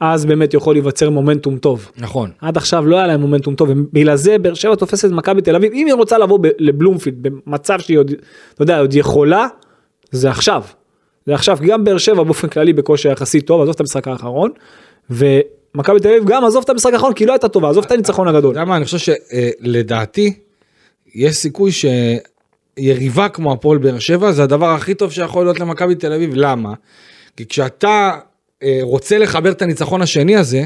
אז 0.00 0.24
באמת 0.24 0.54
יכול 0.54 0.74
להיווצר 0.74 1.10
מומנטום 1.10 1.58
טוב. 1.58 1.90
נכון. 1.96 2.30
עד 2.40 2.56
עכשיו 2.56 2.86
לא 2.86 2.96
היה 2.96 3.06
להם 3.06 3.20
מומנטום 3.20 3.54
טוב, 3.54 3.68
ובגלל 3.70 4.16
זה 4.16 4.38
באר 4.38 4.54
שבע 4.54 4.74
תופסת 4.74 5.04
את 5.08 5.12
מכבי 5.12 5.42
תל 5.42 5.56
אביב, 5.56 5.72
אם 5.72 5.86
היא 5.86 5.94
רוצה 5.94 6.18
לבוא 6.18 6.38
לבלומפילד 6.58 7.16
במצב 7.22 7.78
שהיא 7.78 7.98
עוד, 7.98 8.12
אתה 8.54 8.62
יודע, 8.62 8.80
עוד 8.80 8.94
יכולה, 8.94 9.46
זה 10.10 10.30
עכשיו. 10.30 10.62
זה 11.26 11.34
עכשיו, 11.34 11.58
גם 11.66 11.84
באר 11.84 11.98
שבע 11.98 12.22
באופן 12.22 12.48
כללי 12.48 12.72
בכושר 12.72 13.10
יחסית 13.10 13.46
טוב, 13.46 13.60
עזוב 13.60 13.74
את 13.74 13.80
המשחק 13.80 14.08
האחרון, 14.08 14.50
ומכבי 15.10 16.00
תל 16.00 16.08
אביב 16.08 16.24
גם 16.26 16.44
עזוב 16.44 16.62
את 16.64 16.70
המשחק 16.70 16.92
האחרון 16.92 17.14
כי 17.14 17.24
היא 17.24 17.28
לא 17.28 17.32
הייתה 17.32 17.48
טובה, 17.48 17.70
עזוב 17.70 17.84
את 17.84 17.92
הניצחון 17.92 18.28
הגדול. 18.28 18.50
אתה 18.50 18.60
יודע 18.60 18.68
מה, 18.68 18.76
אני 18.76 18.84
חושב 18.84 19.14
שלדעתי, 19.62 20.34
יש 21.14 21.36
סיכוי 21.36 21.70
שיריבה 22.78 23.28
כמו 23.28 23.52
הפועל 23.52 23.78
באר 23.78 23.98
שבע 23.98 24.32
זה 24.32 24.42
הדבר 24.42 24.70
הכי 24.70 24.94
טוב 24.94 25.12
שיכול 25.12 25.44
להיות 25.44 25.60
למכבי 25.60 25.94
תל 25.94 26.12
אביב, 26.12 26.30
למה? 26.34 26.74
כי 27.36 27.46
כשאתה 27.46 28.18
רוצה 28.82 29.18
לחבר 29.18 29.50
את 29.50 29.62
הניצחון 29.62 30.02
השני 30.02 30.36
הזה, 30.36 30.64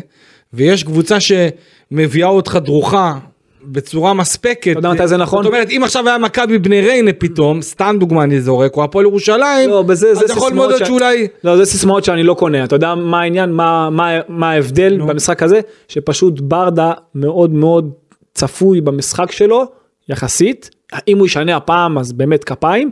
ויש 0.53 0.85
קבוצה 0.85 1.17
שמביאה 1.21 2.29
אותך 2.29 2.59
דרוכה 2.65 3.19
בצורה 3.65 4.15
מספקת. 4.15 4.71
אתה 4.73 4.79
יודע 4.79 4.93
מתי 4.93 5.09
זה 5.09 5.17
נכון? 5.17 5.43
זאת 5.45 5.53
אומרת, 5.53 5.71
אם 5.71 5.81
עכשיו 5.85 6.09
היה 6.09 6.19
מכבי 6.19 6.59
בני 6.59 6.81
ריינה 6.81 7.13
פתאום, 7.13 7.63
סתם 7.63 7.97
דוגמה 8.01 8.25
אני 8.25 8.41
זורק, 8.41 8.77
או 8.77 8.85
הפועל 8.85 9.05
ירושלים, 9.05 9.71
לא, 9.71 9.83
בזה, 9.83 10.15
זה 10.15 10.25
אז 10.25 10.31
יכול 10.31 10.53
מאוד 10.53 10.71
להיות 10.71 10.85
ש- 10.85 10.89
שאולי... 10.89 11.29
לא, 11.45 11.57
זה 11.57 11.65
סיסמאות 11.65 12.05
שאני 12.05 12.23
לא 12.23 12.35
קונה, 12.35 12.65
אתה 12.65 12.77
יודע 12.77 12.95
מה 12.95 13.21
העניין, 13.21 13.51
מה, 13.53 13.91
מה, 13.91 14.19
מה 14.29 14.51
ההבדל 14.51 15.01
במשחק 15.01 15.43
הזה? 15.43 15.61
שפשוט 15.89 16.41
ברדה 16.41 16.93
מאוד 17.15 17.53
מאוד 17.53 17.91
צפוי 18.35 18.81
במשחק 18.81 19.33
שלו, 19.33 19.65
יחסית, 20.09 20.71
אם 21.09 21.19
הוא 21.19 21.27
ישנה 21.27 21.57
הפעם 21.57 21.99
אז 21.99 22.13
באמת 22.13 22.45
כפיים, 22.45 22.91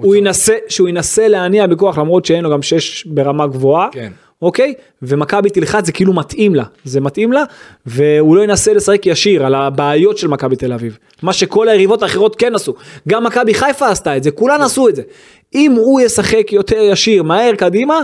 שהוא 0.00 0.14
ינסה, 0.14 0.54
שהוא 0.68 0.88
ינסה 0.88 1.28
להניע 1.28 1.66
בכוח 1.66 1.98
למרות 1.98 2.24
שאין 2.24 2.44
לו 2.44 2.50
גם 2.50 2.62
שש 2.62 3.04
ברמה 3.06 3.46
גבוהה, 3.46 3.88
כן. 3.92 4.12
אוקיי? 4.42 4.74
ומכבי 5.02 5.50
תלחץ 5.50 5.86
זה 5.86 5.92
כאילו 5.92 6.12
מתאים 6.12 6.54
לה, 6.54 6.64
זה 6.84 7.00
מתאים 7.00 7.32
לה, 7.32 7.42
והוא 7.86 8.36
לא 8.36 8.42
ינסה 8.44 8.72
לשחק 8.72 9.06
ישיר 9.06 9.46
על 9.46 9.54
הבעיות 9.54 10.18
של 10.18 10.28
מכבי 10.28 10.56
תל 10.56 10.72
אביב. 10.72 10.98
מה 11.22 11.32
שכל 11.32 11.68
היריבות 11.68 12.02
האחרות 12.02 12.36
כן 12.36 12.54
עשו. 12.54 12.74
גם 13.08 13.24
מכבי 13.24 13.54
חיפה 13.54 13.88
עשתה 13.88 14.16
את 14.16 14.22
זה, 14.22 14.30
כולן 14.30 14.62
עשו 14.62 14.88
את 14.88 14.96
זה. 14.96 15.02
אם 15.54 15.72
הוא 15.72 16.00
ישחק 16.00 16.52
יותר 16.52 16.76
ישיר, 16.80 17.22
מהר 17.22 17.54
קדימה, 17.54 18.02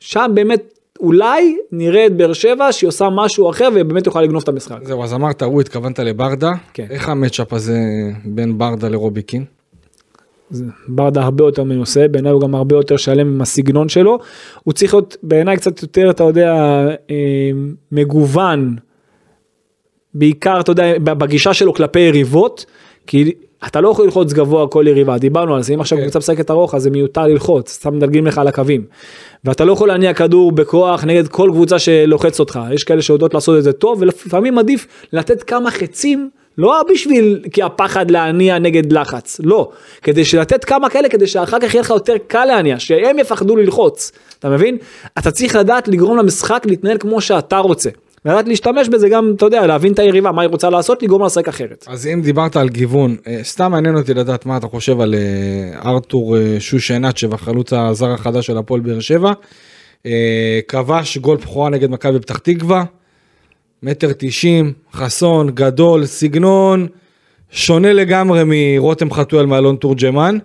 שם 0.00 0.30
באמת 0.34 0.74
אולי 1.00 1.56
נראה 1.72 2.06
את 2.06 2.16
באר 2.16 2.32
שבע 2.32 2.72
שהיא 2.72 2.88
עושה 2.88 3.08
משהו 3.10 3.50
אחר 3.50 3.68
ובאמת 3.74 4.06
יוכל 4.06 4.22
לגנוב 4.22 4.42
את 4.42 4.48
המשחק. 4.48 4.78
זהו, 4.82 5.04
אז 5.04 5.14
אמרת, 5.14 5.42
הוא 5.42 5.60
התכוונת 5.60 5.98
לברדה. 5.98 6.52
כן. 6.74 6.86
איך 6.90 7.08
המצ'אפ 7.08 7.52
הזה 7.52 7.78
בין 8.24 8.58
ברדה 8.58 8.88
לרוביקין? 8.88 9.44
ברדה 10.88 11.22
הרבה 11.22 11.44
יותר 11.44 11.64
מנוסה, 11.64 12.08
בעיניי 12.08 12.32
הוא 12.32 12.40
גם 12.40 12.54
הרבה 12.54 12.76
יותר 12.76 12.96
שלם 12.96 13.26
עם 13.26 13.40
הסגנון 13.40 13.88
שלו. 13.88 14.18
הוא 14.64 14.74
צריך 14.74 14.94
להיות 14.94 15.16
בעיניי 15.22 15.56
קצת 15.56 15.82
יותר, 15.82 16.10
אתה 16.10 16.24
יודע, 16.24 16.54
אה, 17.10 17.50
מגוון, 17.92 18.76
בעיקר, 20.14 20.60
אתה 20.60 20.72
יודע, 20.72 20.98
בגישה 20.98 21.54
שלו 21.54 21.74
כלפי 21.74 22.00
יריבות, 22.00 22.66
כי 23.06 23.32
אתה 23.66 23.80
לא 23.80 23.88
יכול 23.88 24.04
ללחוץ 24.04 24.32
גבוה 24.32 24.68
כל 24.68 24.84
יריבה, 24.88 25.18
דיברנו 25.18 25.54
על 25.54 25.62
זה, 25.62 25.74
אם 25.74 25.80
עכשיו 25.80 25.98
אוקיי. 25.98 26.10
קבוצה 26.10 26.18
משחקת 26.18 26.50
ארוך 26.50 26.74
אז 26.74 26.82
זה 26.82 26.90
מיותר 26.90 27.26
ללחוץ, 27.26 27.72
סתם 27.72 27.96
מדלגים 27.96 28.26
לך 28.26 28.38
על 28.38 28.48
הקווים. 28.48 28.84
ואתה 29.44 29.64
לא 29.64 29.72
יכול 29.72 29.88
להניע 29.88 30.14
כדור 30.14 30.52
בכוח 30.52 31.04
נגד 31.04 31.28
כל 31.28 31.50
קבוצה 31.52 31.78
שלוחץ 31.78 32.40
אותך, 32.40 32.60
יש 32.72 32.84
כאלה 32.84 33.02
שיודעות 33.02 33.34
לעשות 33.34 33.58
את 33.58 33.64
זה 33.64 33.72
טוב, 33.72 34.02
ולפעמים 34.02 34.58
עדיף 34.58 34.86
לתת 35.12 35.42
כמה 35.42 35.70
חצים. 35.70 36.30
לא 36.58 36.82
בשביל 36.92 37.40
כי 37.52 37.62
הפחד 37.62 38.10
להניע 38.10 38.58
נגד 38.58 38.92
לחץ, 38.92 39.40
לא. 39.44 39.70
כדי 40.02 40.24
שלתת 40.24 40.64
כמה 40.64 40.90
כאלה 40.90 41.08
כדי 41.08 41.26
שאחר 41.26 41.60
כך 41.60 41.74
יהיה 41.74 41.80
לך 41.80 41.90
יותר 41.90 42.14
קל 42.26 42.44
להניע, 42.44 42.78
שהם 42.78 43.18
יפחדו 43.18 43.56
ללחוץ, 43.56 44.12
אתה 44.38 44.48
מבין? 44.48 44.76
אתה 45.18 45.30
צריך 45.30 45.56
לדעת 45.56 45.88
לגרום 45.88 46.18
למשחק 46.18 46.62
להתנהל 46.66 46.98
כמו 46.98 47.20
שאתה 47.20 47.58
רוצה. 47.58 47.90
לדעת 48.24 48.48
להשתמש 48.48 48.88
בזה 48.88 49.08
גם, 49.08 49.32
אתה 49.36 49.46
יודע, 49.46 49.66
להבין 49.66 49.92
את 49.92 49.98
היריבה, 49.98 50.32
מה 50.32 50.42
היא 50.42 50.50
רוצה 50.50 50.70
לעשות, 50.70 51.02
לגרום 51.02 51.20
לה 51.20 51.26
לשחק 51.26 51.48
אחרת. 51.48 51.84
אז 51.88 52.06
אם 52.06 52.20
דיברת 52.22 52.56
על 52.56 52.68
גיוון, 52.68 53.16
אה, 53.26 53.40
סתם 53.42 53.70
מעניין 53.70 53.96
אותי 53.96 54.14
לדעת 54.14 54.46
מה 54.46 54.56
אתה 54.56 54.66
חושב 54.66 55.00
על 55.00 55.14
אה, 55.14 55.90
ארתור 55.90 56.36
אה, 56.36 56.56
שושנצ'ב, 56.58 57.34
החלוץ 57.34 57.72
הזר 57.72 58.10
החדש 58.10 58.46
של 58.46 58.58
הפועל 58.58 58.80
באר 58.80 59.00
שבע. 59.00 59.32
כבש 60.68 61.18
גול 61.18 61.36
בכורה 61.36 61.70
נגד 61.70 61.90
מכבי 61.90 62.20
פתח 62.20 62.38
תקווה, 62.38 62.84
מטר 63.82 64.12
תשעים, 64.18 64.72
חסון, 64.92 65.50
גדול, 65.50 66.06
סגנון, 66.06 66.86
שונה 67.50 67.92
לגמרי 67.92 68.42
מרותם 68.46 69.10
חתואל 69.10 69.46
מאלון 69.46 69.76
תורג'מן. 69.76 70.38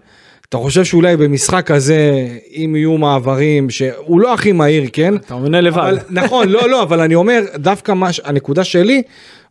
אתה 0.49 0.57
חושב 0.57 0.83
שאולי 0.83 1.17
במשחק 1.17 1.71
הזה, 1.71 2.27
אם 2.55 2.73
יהיו 2.75 2.97
מעברים, 2.97 3.69
שהוא 3.69 4.21
לא 4.21 4.33
הכי 4.33 4.51
מהיר, 4.51 4.83
כן? 4.93 5.15
אתה 5.15 5.33
עונה 5.33 5.61
לבד. 5.61 5.77
אבל, 5.77 5.99
נכון, 6.09 6.49
לא, 6.49 6.69
לא, 6.69 6.83
אבל 6.83 6.99
אני 6.99 7.15
אומר, 7.15 7.41
דווקא 7.55 7.91
מה, 7.91 8.09
הנקודה 8.23 8.63
שלי, 8.63 9.01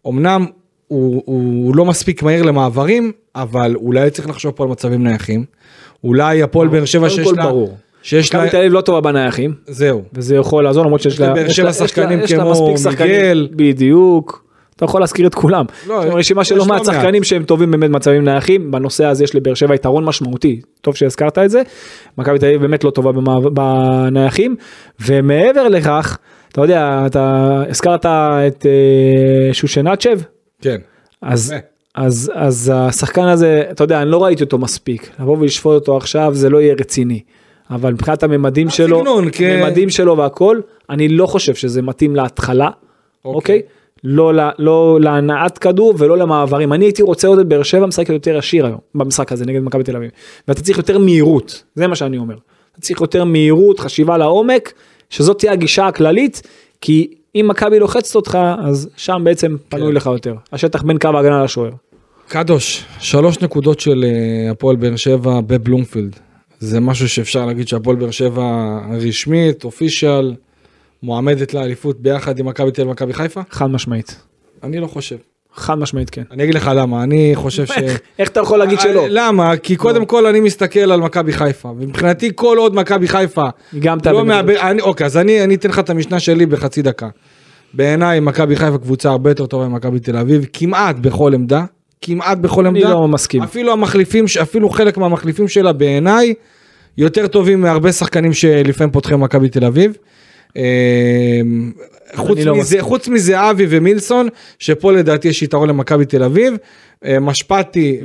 אמנם 0.09 0.47
הוא, 0.89 1.23
הוא 1.27 1.77
לא 1.77 1.85
מספיק 1.85 2.23
מהיר 2.23 2.43
למעברים, 2.43 3.13
אבל 3.35 3.75
אולי 3.75 4.11
צריך 4.11 4.29
לחשוב 4.29 4.53
פה 4.53 4.65
על 4.65 4.71
מצבים 4.71 5.05
נייחים. 5.05 5.45
אולי 6.05 6.43
הפועל 6.43 6.69
באר 6.69 6.85
שבע 6.85 7.09
קודם 7.09 7.17
שיש 7.17 7.29
כל 7.29 7.35
לה... 7.37 7.43
ברור. 7.43 7.77
שיש 8.03 8.35
לה... 8.35 8.41
מכבי 8.41 8.51
תל 8.51 8.57
אביב 8.57 8.73
לא 8.73 8.81
טובה 8.81 9.01
בנייחים, 9.01 9.55
זהו. 9.67 10.03
וזה 10.13 10.37
יכול 10.37 10.65
לעזור 10.65 10.85
למרות 10.85 11.01
שיש 11.01 11.21
לה... 11.21 11.31
לבאר 11.31 11.49
שבע 11.49 11.73
שחקנים 11.73 12.19
כמו 12.27 12.75
מיגל. 12.91 13.49
בדיוק. 13.57 14.43
אתה 14.77 14.85
יכול 14.85 15.01
להזכיר 15.01 15.27
את 15.27 15.35
כולם. 15.35 15.65
לא, 15.87 16.05
יש 16.07 16.15
רשימה 16.15 16.45
של 16.45 16.55
לא 16.55 16.65
מעט 16.65 16.81
לא 16.81 16.87
מעט. 16.87 16.97
שחקנים 16.97 17.25
שהם 17.25 17.45
טובים 17.45 17.71
באמת 17.71 17.91
במצבים 17.91 18.25
נייחים, 18.25 18.71
בנושא 18.71 19.05
הזה 19.05 19.25
יש 19.25 19.35
לבאר 19.35 19.55
שבע 19.55 19.75
יתרון 19.75 20.05
משמעותי, 20.05 20.61
טוב 20.81 20.97
שהזכרת 20.97 21.39
את 21.39 21.51
זה. 21.51 21.63
מכבי 22.19 22.39
תל 22.39 22.47
אביב 22.47 22.61
באמת 22.61 22.85
לא 22.85 22.91
טובה 22.91 23.11
בנייחים, 23.51 24.57
ומעבר 25.01 25.69
לכך, 25.69 26.19
אתה 26.53 26.61
יודע, 26.61 27.03
אתה 27.07 27.63
הזכרת 27.69 28.07
את 28.07 28.67
אה, 28.67 29.55
שושנצ'ב, 29.55 30.21
כן. 30.61 30.77
אז. 31.23 31.55
אז, 31.95 32.33
אז 32.35 32.73
השחקן 32.75 33.29
הזה, 33.29 33.63
אתה 33.71 33.85
יודע, 33.85 34.03
אני 34.03 34.11
לא 34.11 34.25
ראיתי 34.25 34.45
אותו 34.45 34.59
מספיק, 34.59 35.11
לבוא 35.21 35.39
ולשפוט 35.39 35.75
אותו 35.75 35.97
עכשיו 35.97 36.31
זה 36.35 36.51
לא 36.51 36.61
יהיה 36.61 36.75
רציני. 36.81 37.21
אבל 37.75 37.93
מבחינת 37.93 38.23
הממדים 38.23 38.71
שלו, 38.71 38.97
הסגנון, 38.97 39.29
כן. 39.33 39.61
הממדים 39.63 39.91
שלו 39.91 40.17
והכל, 40.17 40.61
אני 40.91 41.09
לא 41.09 41.27
חושב 41.27 41.55
שזה 41.55 41.83
מתאים 41.83 42.17
להתחלה, 42.17 42.69
אוקיי. 43.25 43.35
אוקיי? 43.35 43.63
לא, 44.05 44.35
ל- 44.35 44.51
לא 44.59 44.99
להנעת 45.01 45.59
כדור 45.59 45.95
ולא 45.99 46.19
למעברים. 46.19 46.73
אני 46.73 46.85
הייתי 46.85 47.03
רוצה 47.03 47.27
לראות 47.27 47.41
את 47.41 47.47
באר 47.47 47.63
שבע 47.63 47.87
משחקת 47.87 48.11
יותר 48.11 48.37
ישיר 48.37 48.67
היום, 48.67 48.79
במשחק 48.95 49.33
הזה 49.33 49.47
נגד 49.47 49.61
מכבי 49.61 49.85
תל 49.85 49.97
אביב. 49.97 50.11
ואתה 50.49 50.63
צריך 50.63 50.79
יותר 50.79 50.99
מהירות, 50.99 51.63
זה 51.75 51.87
מה 51.87 51.97
שאני 51.97 52.19
אומר. 52.19 52.35
אתה 52.73 52.81
צריך 52.81 53.01
יותר 53.01 53.25
מהירות, 53.25 53.81
חשיבה 53.81 54.19
לעומק, 54.19 54.73
שזאת 55.11 55.39
תהיה 55.39 55.53
הגישה 55.53 55.87
הכללית, 55.87 56.43
כי 56.81 57.11
אם 57.35 57.47
מכבי 57.49 57.79
לוחצת 57.79 58.15
אותך, 58.15 58.39
אז 58.65 58.89
שם 58.97 59.21
בעצם 59.25 59.57
פנוי 59.69 59.89
כן. 59.89 59.95
לך 59.97 60.07
יותר. 60.07 60.35
השטח 60.53 60.83
בין 60.83 60.99
קו 60.99 61.09
ההגנה 61.09 61.45
לשוער. 61.45 61.71
קדוש, 62.29 62.85
שלוש 63.01 63.41
נקודות 63.41 63.81
של 63.81 64.05
אה, 64.05 64.51
הפועל 64.51 64.77
באר 64.77 64.97
שבע 64.97 65.41
בבלומפילד. 65.47 66.17
זה 66.63 66.81
משהו 66.81 67.09
שאפשר 67.09 67.47
להגיד 67.47 67.69
שהפועל 67.69 67.97
באר 67.97 68.11
שבע 68.11 68.43
רשמית, 69.01 69.65
אופישיאל, 69.65 70.35
מועמדת 71.03 71.55
לאליפות 71.55 72.01
ביחד 72.01 72.39
עם 72.39 72.47
מכבי 72.47 72.71
תל 72.71 72.83
ומכבי 72.89 73.13
חיפה? 73.13 73.41
חד 73.51 73.67
משמעית. 73.67 74.21
אני 74.63 74.81
לא 74.81 74.87
חושב. 74.87 75.17
חד 75.55 75.75
משמעית 75.79 76.11
כן. 76.11 76.23
אני 76.31 76.43
אגיד 76.45 76.55
לך 76.55 76.71
למה, 76.75 77.03
אני 77.03 77.33
חושב 77.35 77.67
ש... 77.73 77.73
איך 78.19 78.29
אתה 78.29 78.41
יכול 78.41 78.59
להגיד 78.59 78.81
שלא? 78.81 79.01
אה, 79.03 79.07
למה? 79.11 79.57
כי 79.57 79.77
קודם 79.77 80.05
כל 80.05 80.27
אני 80.27 80.41
מסתכל 80.41 80.93
על 80.93 81.01
מכבי 81.01 81.33
חיפה, 81.33 81.69
ומבחינתי 81.69 82.31
כל 82.35 82.57
עוד 82.59 82.75
מכבי 82.75 83.09
חיפה 83.09 83.45
גם 83.81 83.99
לא. 84.07 84.25
מאבד, 84.25 84.57
אני- 84.57 84.83
אוקיי, 84.83 85.07
אז 85.07 85.17
אני 85.17 85.45
אני 85.45 85.55
אתן 85.55 85.69
לך 85.69 85.79
את 85.79 85.91
המשנה 85.91 86.21
שלי 86.21 86.47
בחצי 86.47 86.83
דקה. 86.83 87.09
בעיניי 87.75 88.21
מכבי 88.21 88.57
חיפה 88.57 88.79
קבוצה 88.79 89.11
הרבה 89.11 89.31
יותר 89.31 89.47
טובה 89.47 89.69
ממכבי 89.69 90.01
תל 90.01 90.17
אביב, 90.17 90.47
כמעט 90.53 90.97
בכל 90.97 91.35
עמדה, 91.35 91.65
כמעט 92.03 92.39
בכל 92.39 92.67
אני 92.67 92.79
עמדה. 92.83 92.95
לא 92.95 93.09
מסכים. 93.09 93.43
אפילו 93.43 93.73
המחליפים, 93.73 94.25
אפילו 94.43 94.71
חלק 94.71 94.99
מהמחליפים 94.99 95.49
שלה 95.49 95.73
בעיניי, 95.73 96.35
יותר 96.99 97.27
טובים 97.27 97.61
מהרבה 97.61 97.93
שחקנים 97.93 98.33
שלפעמים 98.33 98.91
פותחים 98.91 99.21
במכבי 99.21 99.49
תל 99.49 99.65
אביב. 99.65 99.97
אה, 100.57 100.63
חוץ 102.15 102.39
לא 102.39 102.53
מזה, 102.53 102.61
מסכים. 102.61 102.81
חוץ 102.81 103.09
מזהבי 103.09 103.67
ומילסון, 103.69 104.29
שפה 104.59 104.93
לדעתי 104.93 105.29
יש 105.29 105.43
יתרון 105.43 105.69
למכבי 105.69 106.05
תל 106.05 106.23
אביב, 106.23 106.55
אה, 107.05 107.21
משפטי? 107.21 108.01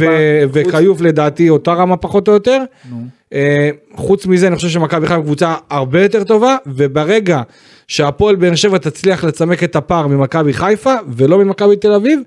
ו- 0.00 0.02
ו- 0.02 0.44
וכיוף 0.52 1.00
לדעתי 1.00 1.48
אותה 1.48 1.72
רמה 1.72 1.96
פחות 1.96 2.28
או 2.28 2.32
יותר. 2.32 2.58
נו. 2.90 2.96
אה, 3.32 3.70
חוץ 3.94 4.26
מזה 4.26 4.46
אני 4.46 4.56
חושב 4.56 4.68
שמכבי 4.68 5.06
חיפה 5.06 5.22
קבוצה 5.22 5.54
הרבה 5.70 6.02
יותר 6.02 6.24
טובה 6.24 6.56
וברגע 6.66 7.42
שהפועל 7.88 8.36
באר 8.36 8.54
שבע 8.54 8.78
תצליח 8.78 9.24
לצמק 9.24 9.64
את 9.64 9.76
הפער 9.76 10.06
ממכבי 10.06 10.52
חיפה 10.52 10.94
ולא 11.16 11.38
ממכבי 11.38 11.76
תל 11.76 11.92
אביב 11.92 12.20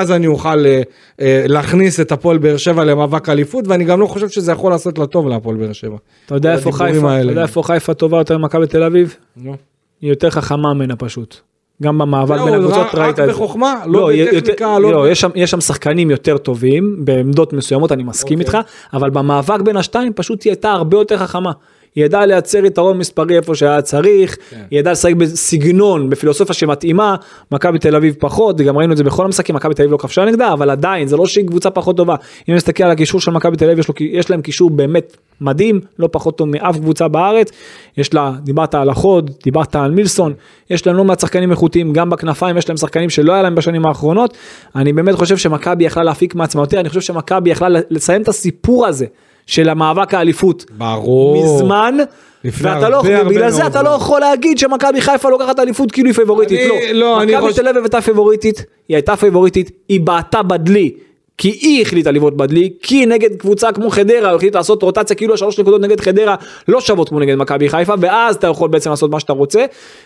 אז 0.00 0.12
אני 0.12 0.26
אוכל 0.26 0.66
אה, 0.66 0.82
אה, 1.20 1.44
להכניס 1.48 2.00
את 2.00 2.12
הפועל 2.12 2.38
באר 2.38 2.56
שבע 2.56 2.84
למאבק 2.84 3.28
אליפות 3.28 3.68
ואני 3.68 3.84
גם 3.84 4.00
לא 4.00 4.06
חושב 4.06 4.28
שזה 4.28 4.52
יכול 4.52 4.72
לעשות 4.72 4.98
לה 4.98 5.06
טוב 5.06 5.28
להפועל 5.28 5.56
באר 5.56 5.72
שבע. 5.72 5.96
אתה 6.26 6.34
יודע 6.34 6.52
איפה 6.52 6.72
חיפה. 6.72 7.20
אתה 7.20 7.30
יודע 7.30 7.42
איפה 7.42 7.62
חיפה 7.62 7.94
טובה 7.94 8.18
יותר 8.18 8.38
ממכבי 8.38 8.66
תל 8.66 8.82
אביב? 8.82 9.16
נו. 9.36 9.54
היא 10.00 10.10
יותר 10.10 10.30
חכמה 10.30 10.74
ממנה 10.74 10.96
פשוט. 10.96 11.36
גם 11.82 11.98
במאבק 11.98 12.36
זהו, 12.36 12.44
בין 12.44 12.54
הקבוצות 12.54 12.78
רק- 12.78 12.94
ראית 12.94 13.18
רק 13.18 13.20
את 13.20 13.26
זה. 13.26 13.32
בחוכמה, 13.32 13.74
לא 13.86 14.08
היא 14.10 14.24
בטכניקה, 14.36 14.78
לא 14.78 15.10
יש 15.10 15.20
שם- 15.20 15.30
יש 15.34 15.50
שם 15.50 15.60
שחקנים 15.60 16.10
יותר 16.10 16.38
טובים 16.38 16.96
בעמדות 17.04 17.52
מסוימות 17.52 17.92
אני 17.92 18.02
מסכים 18.02 18.40
אוקיי. 18.40 18.60
איתך 18.60 18.68
אבל 18.92 19.10
במאבק 19.10 19.60
בין 19.60 19.76
השתיים 19.76 20.12
פשוט 20.12 20.42
היא 20.42 20.50
הייתה 20.50 20.70
הרבה 20.70 20.96
יותר 20.96 21.16
חכמה. 21.18 21.52
היא 21.94 22.04
ידעה 22.04 22.26
לייצר 22.26 22.64
יתרון 22.64 22.98
מספרי 22.98 23.36
איפה 23.36 23.54
שהיה 23.54 23.82
צריך, 23.82 24.36
כן. 24.50 24.62
היא 24.70 24.78
ידעה 24.78 24.92
לשחק 24.92 25.14
בסגנון, 25.14 26.10
בפילוסופיה 26.10 26.54
שמתאימה, 26.54 27.16
מכבי 27.52 27.78
תל 27.78 27.96
אביב 27.96 28.14
פחות, 28.18 28.56
וגם 28.58 28.78
ראינו 28.78 28.92
את 28.92 28.96
זה 28.96 29.04
בכל 29.04 29.24
המשחקים, 29.24 29.54
מכבי 29.54 29.74
תל 29.74 29.82
אביב 29.82 29.92
לא 29.92 29.96
כבשה 29.96 30.24
נגדה, 30.24 30.52
אבל 30.52 30.70
עדיין, 30.70 31.08
זה 31.08 31.16
לא 31.16 31.26
שהיא 31.26 31.46
קבוצה 31.46 31.70
פחות 31.70 31.96
טובה. 31.96 32.14
אם 32.48 32.54
נסתכל 32.54 32.84
על 32.84 32.90
הקישור 32.90 33.20
של 33.20 33.30
מכבי 33.30 33.56
תל 33.56 33.64
אביב, 33.64 33.78
יש, 33.78 33.88
לו, 33.88 33.94
יש 34.00 34.30
להם 34.30 34.42
קישור 34.42 34.70
באמת 34.70 35.16
מדהים, 35.40 35.80
לא 35.98 36.08
פחות 36.12 36.38
טוב 36.38 36.48
מאף 36.48 36.76
קבוצה 36.76 37.08
בארץ. 37.08 37.50
יש 37.96 38.14
לה, 38.14 38.32
דיברת 38.42 38.74
על 38.74 38.90
החוד, 38.90 39.30
דיברת 39.44 39.76
על 39.76 39.90
מילסון, 39.90 40.32
יש 40.70 40.86
להם 40.86 40.96
לא 40.96 41.04
מעט 41.04 41.20
שחקנים 41.20 41.50
איכותיים, 41.50 41.92
גם 41.92 42.10
בכנפיים 42.10 42.58
יש 42.58 42.68
להם 42.68 42.76
שחקנים 42.76 43.10
שלא 43.10 43.32
היה 43.32 43.42
להם 43.42 43.54
בשנים 43.54 43.86
האחרונות. 43.86 44.36
אני 44.76 44.92
באמת 44.92 45.14
חושב 45.14 45.36
שמכבי 45.36 45.84
יכלה 45.84 46.02
להפיק 46.02 46.34
מעצמה 46.34 46.62
יותר, 46.62 46.80
אני 46.80 46.88
חושב 46.88 47.00
שמכבי 47.00 47.50
יכלה 47.50 47.68
לסיים 47.90 48.22
את 48.22 48.28
הסיפור 48.28 48.86
הזה 48.86 49.06
של 49.46 49.68
המאבק 49.68 50.14
האליפות. 50.14 50.64
ברור. 50.78 51.44
מזמן, 51.44 51.96
לפני 52.44 52.70
ואתה 52.70 52.88
לא, 52.88 53.02
ובגלל 53.04 53.50
זה 53.50 53.66
אתה 53.66 53.82
לא. 53.82 53.90
יכול 53.90 54.20
להגיד 54.20 54.58
שמכבי 54.58 55.00
חיפה 55.00 55.30
לוקחת 55.30 55.58
אליפות 55.58 55.92
כאילו 55.92 56.08
היא 56.08 56.14
פייבוריטית, 56.14 56.60
לא, 56.68 56.76
לא, 56.92 57.22
אני 57.22 57.36
מכבי 57.36 57.52
תל 57.52 57.68
אביב 57.68 57.82
הייתה 57.82 58.00
פייבוריטית, 58.00 58.64
היא 58.88 58.94
הייתה 58.96 59.16
פייבוריטית, 59.16 59.70
היא 59.88 60.00
בעטה 60.00 60.42
בדלי 60.42 60.94
כי 61.42 61.48
היא 61.48 61.82
החליטה 61.82 62.10
לבעוט 62.10 62.34
בדלי, 62.34 62.72
כי 62.82 63.06
נגד 63.06 63.36
קבוצה 63.36 63.72
כמו 63.72 63.90
חדרה 63.90 64.28
הוא 64.30 64.36
החליט 64.36 64.54
לעשות 64.54 64.82
רוטציה 64.82 65.16
כאילו 65.16 65.34
השלוש 65.34 65.58
נקודות 65.58 65.80
נגד 65.80 66.00
חדרה 66.00 66.34
לא 66.68 66.80
שוות 66.80 67.08
כמו 67.08 67.20
נגד 67.20 67.34
מכבי 67.34 67.68
חיפה, 67.68 67.94
ואז 68.00 68.36
אתה 68.36 68.46
יכול 68.46 68.68
בעצם 68.68 68.90
לעשות 68.90 69.10
מה 69.10 69.20
שאתה 69.20 69.32
רוצה, 69.32 69.64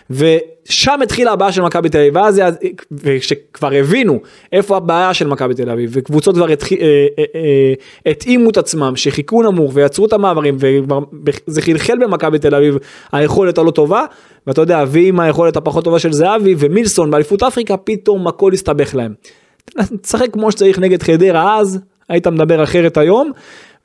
ושם 0.09 0.99
התחילה 1.03 1.31
הבעיה 1.31 1.51
של 1.51 1.61
מכבי 1.61 1.89
תל 1.89 1.97
אביב, 1.97 2.15
ואז 2.15 2.41
כשכבר 3.19 3.73
הבינו 3.73 4.19
איפה 4.51 4.77
הבעיה 4.77 5.13
של 5.13 5.27
מכבי 5.27 5.53
תל 5.53 5.69
אביב, 5.69 5.89
וקבוצות 5.93 6.35
כבר 6.35 6.49
אה, 6.49 6.55
אה, 6.81 7.23
אה, 7.35 8.11
התאימו 8.11 8.49
את 8.49 8.57
עצמם, 8.57 8.93
שחיכו 8.95 9.43
נמוך 9.43 9.71
ויצרו 9.73 10.05
את 10.05 10.13
המעברים, 10.13 10.57
וזה 11.47 11.61
חלחל 11.61 11.97
במכבי 12.01 12.39
תל 12.39 12.55
אביב, 12.55 12.77
היכולת 13.11 13.57
הלא 13.57 13.71
טובה, 13.71 14.05
ואתה 14.47 14.61
יודע, 14.61 14.83
ועם 14.87 15.19
היכולת 15.19 15.57
הפחות 15.57 15.83
טובה 15.83 15.99
של 15.99 16.13
זהבי 16.13 16.55
ומילסון 16.57 17.11
באליפות 17.11 17.43
אפריקה, 17.43 17.77
פתאום 17.77 18.27
הכל 18.27 18.53
הסתבך 18.53 18.95
להם. 18.95 19.13
תשחק 20.01 20.27
כמו 20.33 20.51
שצריך 20.51 20.79
נגד 20.79 21.03
חדרה 21.03 21.59
אז, 21.59 21.79
היית 22.09 22.27
מדבר 22.27 22.63
אחרת 22.63 22.97
היום, 22.97 23.31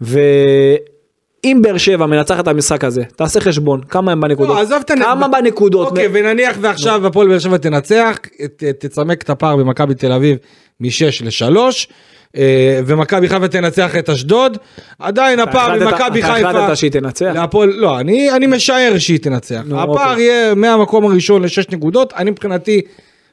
ואם 0.00 1.58
באר 1.62 1.76
שבע 1.78 2.06
מנצחת 2.06 2.40
את 2.42 2.48
המשחק 2.48 2.84
הזה, 2.84 3.02
תעשה 3.16 3.40
חשבון, 3.40 3.80
כמה 3.88 4.12
הם 4.12 4.20
בנקודות? 4.20 4.56
לא, 4.56 4.60
עזוב 4.62 4.82
את 4.84 4.90
הנ... 4.90 5.02
כמה 5.02 5.28
בנקודות? 5.28 5.88
אוקיי, 5.88 6.08
ונניח 6.12 6.56
ועכשיו 6.60 7.06
הפועל 7.06 7.28
באר 7.28 7.38
שבע 7.38 7.56
תנצח, 7.56 8.16
ת- 8.56 8.64
תצמק 8.64 9.22
את 9.22 9.30
הפער 9.30 9.56
במכבי 9.56 9.94
תל 9.94 10.12
אביב 10.12 10.36
מ-6 10.80 10.88
ל-3. 11.24 11.56
ומכבי 12.86 13.28
חיפה 13.28 13.48
תנצח 13.48 13.96
את 13.96 14.10
אשדוד, 14.10 14.58
עדיין 14.98 15.40
הפער 15.40 15.70
החלטת- 15.72 15.82
ממכבי 15.92 16.20
אתה 16.20 16.32
חיפה, 16.34 16.48
החלטת 16.50 16.76
שהיא 16.76 16.90
תנצח? 16.90 17.32
להפועל, 17.34 17.68
לא, 17.76 18.00
אני, 18.00 18.30
אני 18.30 18.46
משער 18.46 18.98
שהיא 18.98 19.18
תנצח. 19.18 19.60
נו, 19.66 19.80
הפער 19.80 20.10
אוקיי. 20.10 20.24
יהיה 20.24 20.54
מהמקום 20.54 21.04
הראשון 21.04 21.42
לשש 21.42 21.68
נקודות, 21.68 22.12
אני 22.16 22.30
מבחינתי, 22.30 22.80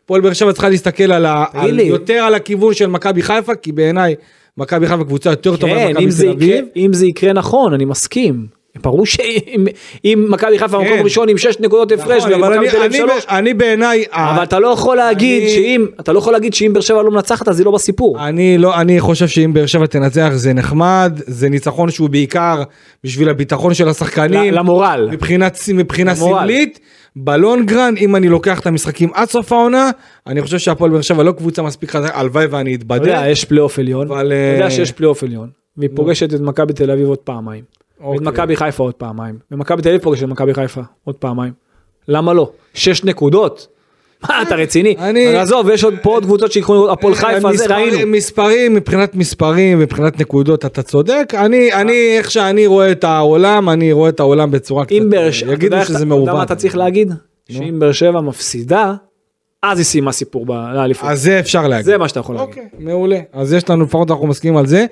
הפועל 0.10 0.22
באר 0.22 0.34
שבע 0.34 0.52
צריכה 0.52 0.70
להסתכל 0.70 1.12
על 1.12 1.26
ה, 1.26 1.46
על. 1.54 1.80
יותר 1.80 2.14
על 2.14 2.34
הכיוון 2.34 2.74
של 2.74 2.88
מכבי 2.88 3.22
חיפה, 3.22 3.56
כי 3.56 3.72
בעיניי 3.72 4.16
מכבי 4.58 4.88
חיפה 4.88 5.04
קבוצה 5.04 5.30
יותר 5.30 5.58
טובה 5.58 5.74
כן, 5.76 5.88
ממכבי 5.88 6.06
אם 6.06 6.10
זה, 6.10 6.24
תל 6.24 6.32
אביב. 6.32 6.66
אם 6.76 6.94
זה 6.94 7.06
יקרה 7.06 7.34
נכון, 7.34 7.74
אני 7.74 7.86
מסכים. 7.86 8.59
ברור 8.84 9.06
שאם 9.06 9.66
אם 10.06 10.26
מכבי 10.30 10.60
חיפה 10.60 10.78
במקום 10.78 10.98
כן. 10.98 11.04
ראשון 11.04 11.30
עם 11.30 11.38
6 11.38 11.60
נקודות 11.60 11.92
הפרש, 11.92 12.24
נכון, 12.26 12.54
אני, 12.54 12.70
תל 12.70 12.78
אביב 12.78 13.02
אני, 13.02 13.12
3, 13.14 13.26
אני 13.30 13.54
בעיניי, 13.54 14.04
אבל 14.12 14.44
אתה 14.44 14.60
לא 14.60 14.68
יכול 14.68 14.98
להגיד 14.98 15.42
אני- 15.44 15.52
שאם, 15.52 15.86
אתה 16.00 16.14
לא 16.14 16.20
יכול 16.20 16.34
להגיד 16.34 16.54
שאם 16.54 16.72
באר 16.74 16.82
שבע 16.82 17.02
לא 17.04 17.12
מנצחת 17.12 17.48
אז 17.48 17.60
היא 17.60 17.66
לא 17.66 17.72
בסיפור. 17.72 18.28
אני 18.28 18.58
לא, 18.58 18.82
אני 18.82 19.00
חושב 19.00 19.28
שאם 19.28 19.54
באר 19.54 19.66
שבע 19.66 19.86
תנצח 19.86 20.30
זה 20.34 20.54
נחמד, 20.54 21.20
זה 21.28 21.50
ניצחון 21.50 21.92
שהוא 21.92 22.10
בעיקר 22.10 22.64
בשביל 23.04 23.30
הביטחון 23.30 23.74
של 23.74 23.90
השחקנים. 23.90 24.54
למורל. 24.54 25.10
מבחינה 25.12 25.48
למורל. 26.14 26.40
סמלית, 26.40 26.80
בלונגרן, 27.16 27.94
אם 27.98 28.16
אני 28.16 28.28
לוקח 28.30 28.60
את 28.60 28.68
המשחקים 28.68 29.10
עד 29.14 29.30
סוף 29.30 29.52
העונה, 29.52 29.90
אני 30.28 30.42
חושב 30.42 30.58
שהפועל 30.58 30.92
באר 30.92 31.02
שבע 31.02 31.24
לא 31.24 31.32
קבוצה 31.32 31.62
מספיק 31.62 31.92
חזקה, 31.92 32.20
הלוואי 32.20 32.46
ואני 32.46 32.76
אתה 32.76 32.96
יודע. 32.96 33.24
יש 33.30 33.46
פלייאוף 33.46 33.80
עליון, 33.80 34.08
אתה 34.08 34.16
יודע 34.24 34.66
אה, 34.66 34.72
שיש 34.72 34.92
פלייאוף 34.92 35.24
עליון, 35.24 35.50
והיא 35.78 35.90
פוגשת 35.96 36.34
את 36.34 36.40
מכבי 36.40 36.74
תל 36.74 36.92
אביב 36.92 37.08
עוד 37.08 37.18
פעמיים, 37.18 37.64
ואת 38.00 38.06
אוקיי. 38.08 38.28
מכבי 38.28 38.56
חיפה 38.56 38.84
עוד 38.84 38.94
פעמיים, 38.94 39.36
ומכבי 39.52 39.82
תל 39.82 39.90
אביב 39.90 40.02
פוגשת 40.02 40.24
את 40.24 40.30
מכבי 40.30 40.54
חיפה 40.54 40.82
עוד 41.04 41.16
פעמיים. 41.16 41.54
למה 42.08 42.34
לא? 42.34 42.52
שש 42.74 43.04
נקודות? 43.04 43.68
מה 44.30 44.42
אתה 44.42 44.56
רציני? 44.56 44.96
אני- 45.00 45.36
עזוב, 45.36 45.70
יש 45.70 45.84
עוד 45.84 45.94
פה 46.02 46.10
עוד 46.10 46.24
קבוצות 46.24 46.52
שיקחו 46.52 46.92
הפועל 46.92 47.16
חיפה, 47.16 47.54
זה 47.54 47.76
ראינו. 47.76 48.08
מספרים, 48.12 48.74
מבחינת 48.74 49.16
מספרים, 49.16 49.80
מבחינת 49.80 50.20
נקודות, 50.20 50.66
אתה 50.66 50.82
צודק. 50.84 51.34
אני, 51.38 51.74
אני, 51.74 52.18
איך 52.18 52.32
שאני 52.32 52.68
רואה 52.68 52.92
את 52.92 53.04
העולם, 53.04 53.70
אני 53.70 53.92
רואה 53.92 54.10
את 54.10 54.20
העולם 54.20 54.52
בצורה 54.52 54.86
קצת, 54.86 54.92
אם 54.92 55.10
באר 55.10 55.32
שבע, 55.32 55.48
אתה 55.54 55.66
יגידו 55.66 55.76
שזה 55.76 55.94
אתה 55.94 56.04
יודע 56.04 56.06
מעוות. 56.06 56.30
מה 56.30 56.44
אתה 56.44 56.56
צריך 56.56 56.78
להגיד? 56.78 57.14
שאם 57.52 57.80
באר 57.80 57.92
שבע 57.92 58.22
מפסידה, 58.22 58.94
אז 59.64 59.78
היא 59.78 59.86
סיימה 59.86 60.12
סיפור 60.12 60.46
ב- 60.46 60.52
לאליפות. 60.52 61.10
אז 61.10 61.22
זה 61.22 61.40
אפשר 61.40 61.68
להגיד. 61.68 61.86
זה 61.86 61.98
מה 61.98 62.08
שאתה 62.08 62.20
יכול 62.20 62.36
להגיד. 62.36 62.50
אוקיי, 62.50 62.68
מעולה. 62.80 63.20
אז 63.34 63.54
יש 63.54 63.70
לנו, 63.70 63.84
לפחות 63.84 64.12
אנחנו 64.12 64.28
מסכימים 64.28 64.58
על 64.58 64.66
זה. 64.66 64.86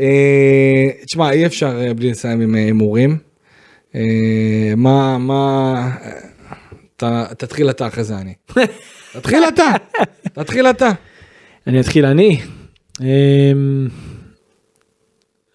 אה, 0.00 0.88
תשמע, 1.04 1.30
אי 1.30 1.46
אפשר 1.46 1.80
אה, 1.80 1.94
בלי 1.94 2.10
לסיים 2.10 2.40
עם 2.40 2.54
אה, 2.54 2.60
הימורים. 2.60 3.18
מה, 4.76 5.18
מה... 5.18 5.90
תתחיל 7.38 7.70
אתה 7.70 7.86
אחרי 7.86 8.04
זה 8.04 8.18
אני. 8.18 8.34
תתחיל 9.14 9.44
אתה, 9.48 9.72
תתחיל 10.32 10.66
אתה. 10.66 10.90
אני 11.66 11.80
אתחיל 11.80 12.06
אני. 12.06 12.40
אמ, 13.00 13.88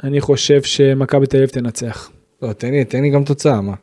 אני 0.03 0.21
חושב 0.21 0.63
שמכבי 0.63 1.27
תל 1.27 1.37
אביב 1.37 1.49
תנצח. 1.49 2.11
לא, 2.41 2.53
תן 2.53 2.71
לי, 2.71 2.85
תן 2.85 3.01
לי 3.01 3.09
גם 3.09 3.23
תוצאה, 3.23 3.61
מה? 3.61 3.73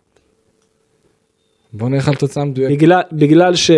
בוא 1.72 1.88
נלך 1.88 2.08
על 2.08 2.14
תוצאה 2.14 2.44
מדויקת. 2.44 2.72
בגלל, 2.72 3.02
בגלל, 3.12 3.54
ש... 3.54 3.70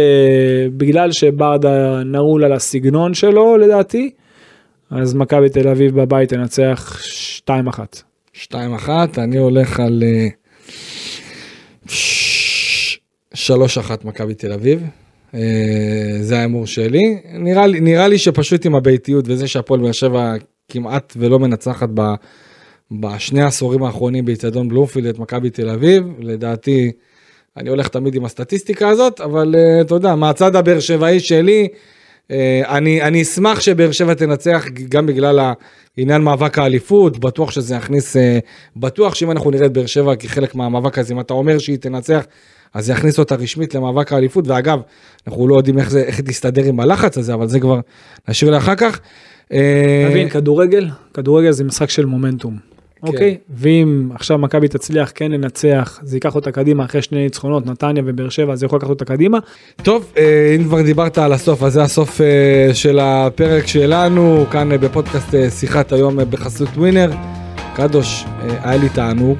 בגלל 0.76 1.12
שברדה 1.12 2.02
נעול 2.04 2.44
על 2.44 2.52
הסגנון 2.52 3.14
שלו 3.14 3.56
לדעתי, 3.56 4.10
אז 4.92 5.14
מכבי 5.14 5.48
תל 5.48 5.68
אביב 5.68 6.00
בבית 6.00 6.28
תנצח 6.28 7.00
2-1. 7.48 7.50
2-1, 8.52 8.54
אני 9.18 9.38
הולך 9.38 9.80
על 9.80 10.02
אה, 10.06 10.28
ש- 11.88 12.98
3-1 13.34 13.38
מכבי 14.04 14.34
תל 14.34 14.52
אביב. 14.52 14.82
אה, 15.34 15.40
זה 16.20 16.38
ההימור 16.38 16.66
שלי. 16.66 17.18
נראה 17.32 17.66
לי, 17.66 17.80
נראה 17.80 18.08
לי 18.08 18.18
שפשוט 18.18 18.66
עם 18.66 18.74
הביתיות 18.74 19.24
וזה 19.28 19.48
שהפועל 19.48 19.80
באר 19.80 19.92
שבע 19.92 20.34
כמעט 20.68 21.12
ולא 21.16 21.38
מנצחת 21.38 21.88
ב, 21.94 22.02
בשני 22.90 23.42
העשורים 23.42 23.82
האחרונים 23.82 24.24
באיצטדיון 24.24 24.68
בלומפילד 24.68 25.06
את 25.06 25.18
מכבי 25.18 25.50
תל 25.50 25.68
אביב, 25.68 26.04
לדעתי 26.18 26.92
אני 27.56 27.68
הולך 27.68 27.88
תמיד 27.88 28.14
עם 28.14 28.24
הסטטיסטיקה 28.24 28.88
הזאת, 28.88 29.20
אבל 29.20 29.54
אה, 29.58 29.80
אתה 29.80 29.94
יודע, 29.94 30.14
מהצד 30.14 30.56
הבאר 30.56 30.80
שבעי 30.80 31.20
שלי, 31.20 31.62
אה, 31.62 31.76
אני, 32.68 33.02
אני 33.02 33.22
אשמח 33.22 33.60
שבאר 33.60 33.92
שבע 33.92 34.14
תנצח 34.14 34.64
גם 34.88 35.06
בגלל 35.06 35.52
העניין 35.96 36.22
מאבק 36.22 36.58
האליפות, 36.58 37.18
בטוח 37.18 37.50
שזה 37.50 37.74
יכניס, 37.74 38.16
אה, 38.16 38.38
בטוח 38.76 39.14
שאם 39.14 39.30
אנחנו 39.30 39.50
נראה 39.50 39.66
את 39.66 39.72
באר 39.72 39.86
שבע 39.86 40.16
כחלק 40.16 40.54
מהמאבק 40.54 40.98
הזה, 40.98 41.14
אם 41.14 41.20
אתה 41.20 41.34
אומר 41.34 41.58
שהיא 41.58 41.76
תנצח, 41.76 42.24
אז 42.74 42.86
זה 42.86 42.92
יכניס 42.92 43.18
אותה 43.18 43.34
רשמית 43.34 43.74
למאבק 43.74 44.12
האליפות, 44.12 44.48
ואגב, 44.48 44.80
אנחנו 45.26 45.48
לא 45.48 45.56
יודעים 45.56 45.78
איך 45.78 45.90
זה, 45.90 46.02
איך 46.02 46.20
תסתדר 46.20 46.64
עם 46.64 46.80
הלחץ 46.80 47.18
הזה, 47.18 47.34
אבל 47.34 47.48
זה 47.48 47.60
כבר 47.60 47.80
נשאיר 48.28 48.50
לאחר 48.50 48.74
כך. 48.74 49.00
אה, 49.52 50.06
מבין, 50.10 50.28
כדורגל, 50.28 50.88
כדורגל 51.14 51.50
זה 51.50 51.64
משחק 51.64 51.90
של 51.90 52.06
מומנטום. 52.06 52.71
כן. 53.02 53.08
אוקיי? 53.08 53.36
ואם 53.50 54.08
עכשיו 54.14 54.38
מכבי 54.38 54.68
תצליח 54.68 55.12
כן 55.14 55.30
לנצח, 55.32 56.00
זה 56.02 56.16
ייקח 56.16 56.34
אותה 56.34 56.52
קדימה 56.52 56.84
אחרי 56.84 57.02
שני 57.02 57.22
ניצחונות, 57.22 57.66
נתניה 57.66 58.02
ובאר 58.06 58.28
שבע, 58.28 58.56
זה 58.56 58.66
יכול 58.66 58.76
לקחת 58.76 58.90
אותה 58.90 59.04
קדימה. 59.04 59.38
טוב, 59.82 60.12
אה, 60.18 60.56
אם 60.58 60.64
כבר 60.64 60.82
דיברת 60.82 61.18
על 61.18 61.32
הסוף, 61.32 61.62
אז 61.62 61.72
זה 61.72 61.82
הסוף 61.82 62.20
אה, 62.20 62.74
של 62.74 62.98
הפרק 63.02 63.66
שלנו, 63.66 64.44
כאן 64.50 64.72
אה, 64.72 64.78
בפודקאסט 64.78 65.34
שיחת 65.50 65.92
היום 65.92 66.18
בחסות 66.30 66.68
ווינר. 66.76 67.10
קדוש, 67.74 68.24
היה 68.62 68.76
לי 68.76 68.88
תענוג. 68.88 69.38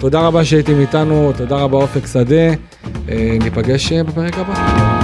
תודה 0.00 0.20
רבה 0.20 0.44
שהייתם 0.44 0.80
איתנו, 0.80 1.32
תודה 1.36 1.56
רבה 1.56 1.78
אופק 1.78 2.06
שדה. 2.06 2.54
ניפגש 3.40 3.92
בפרק 3.92 4.38
הבא. 4.38 5.03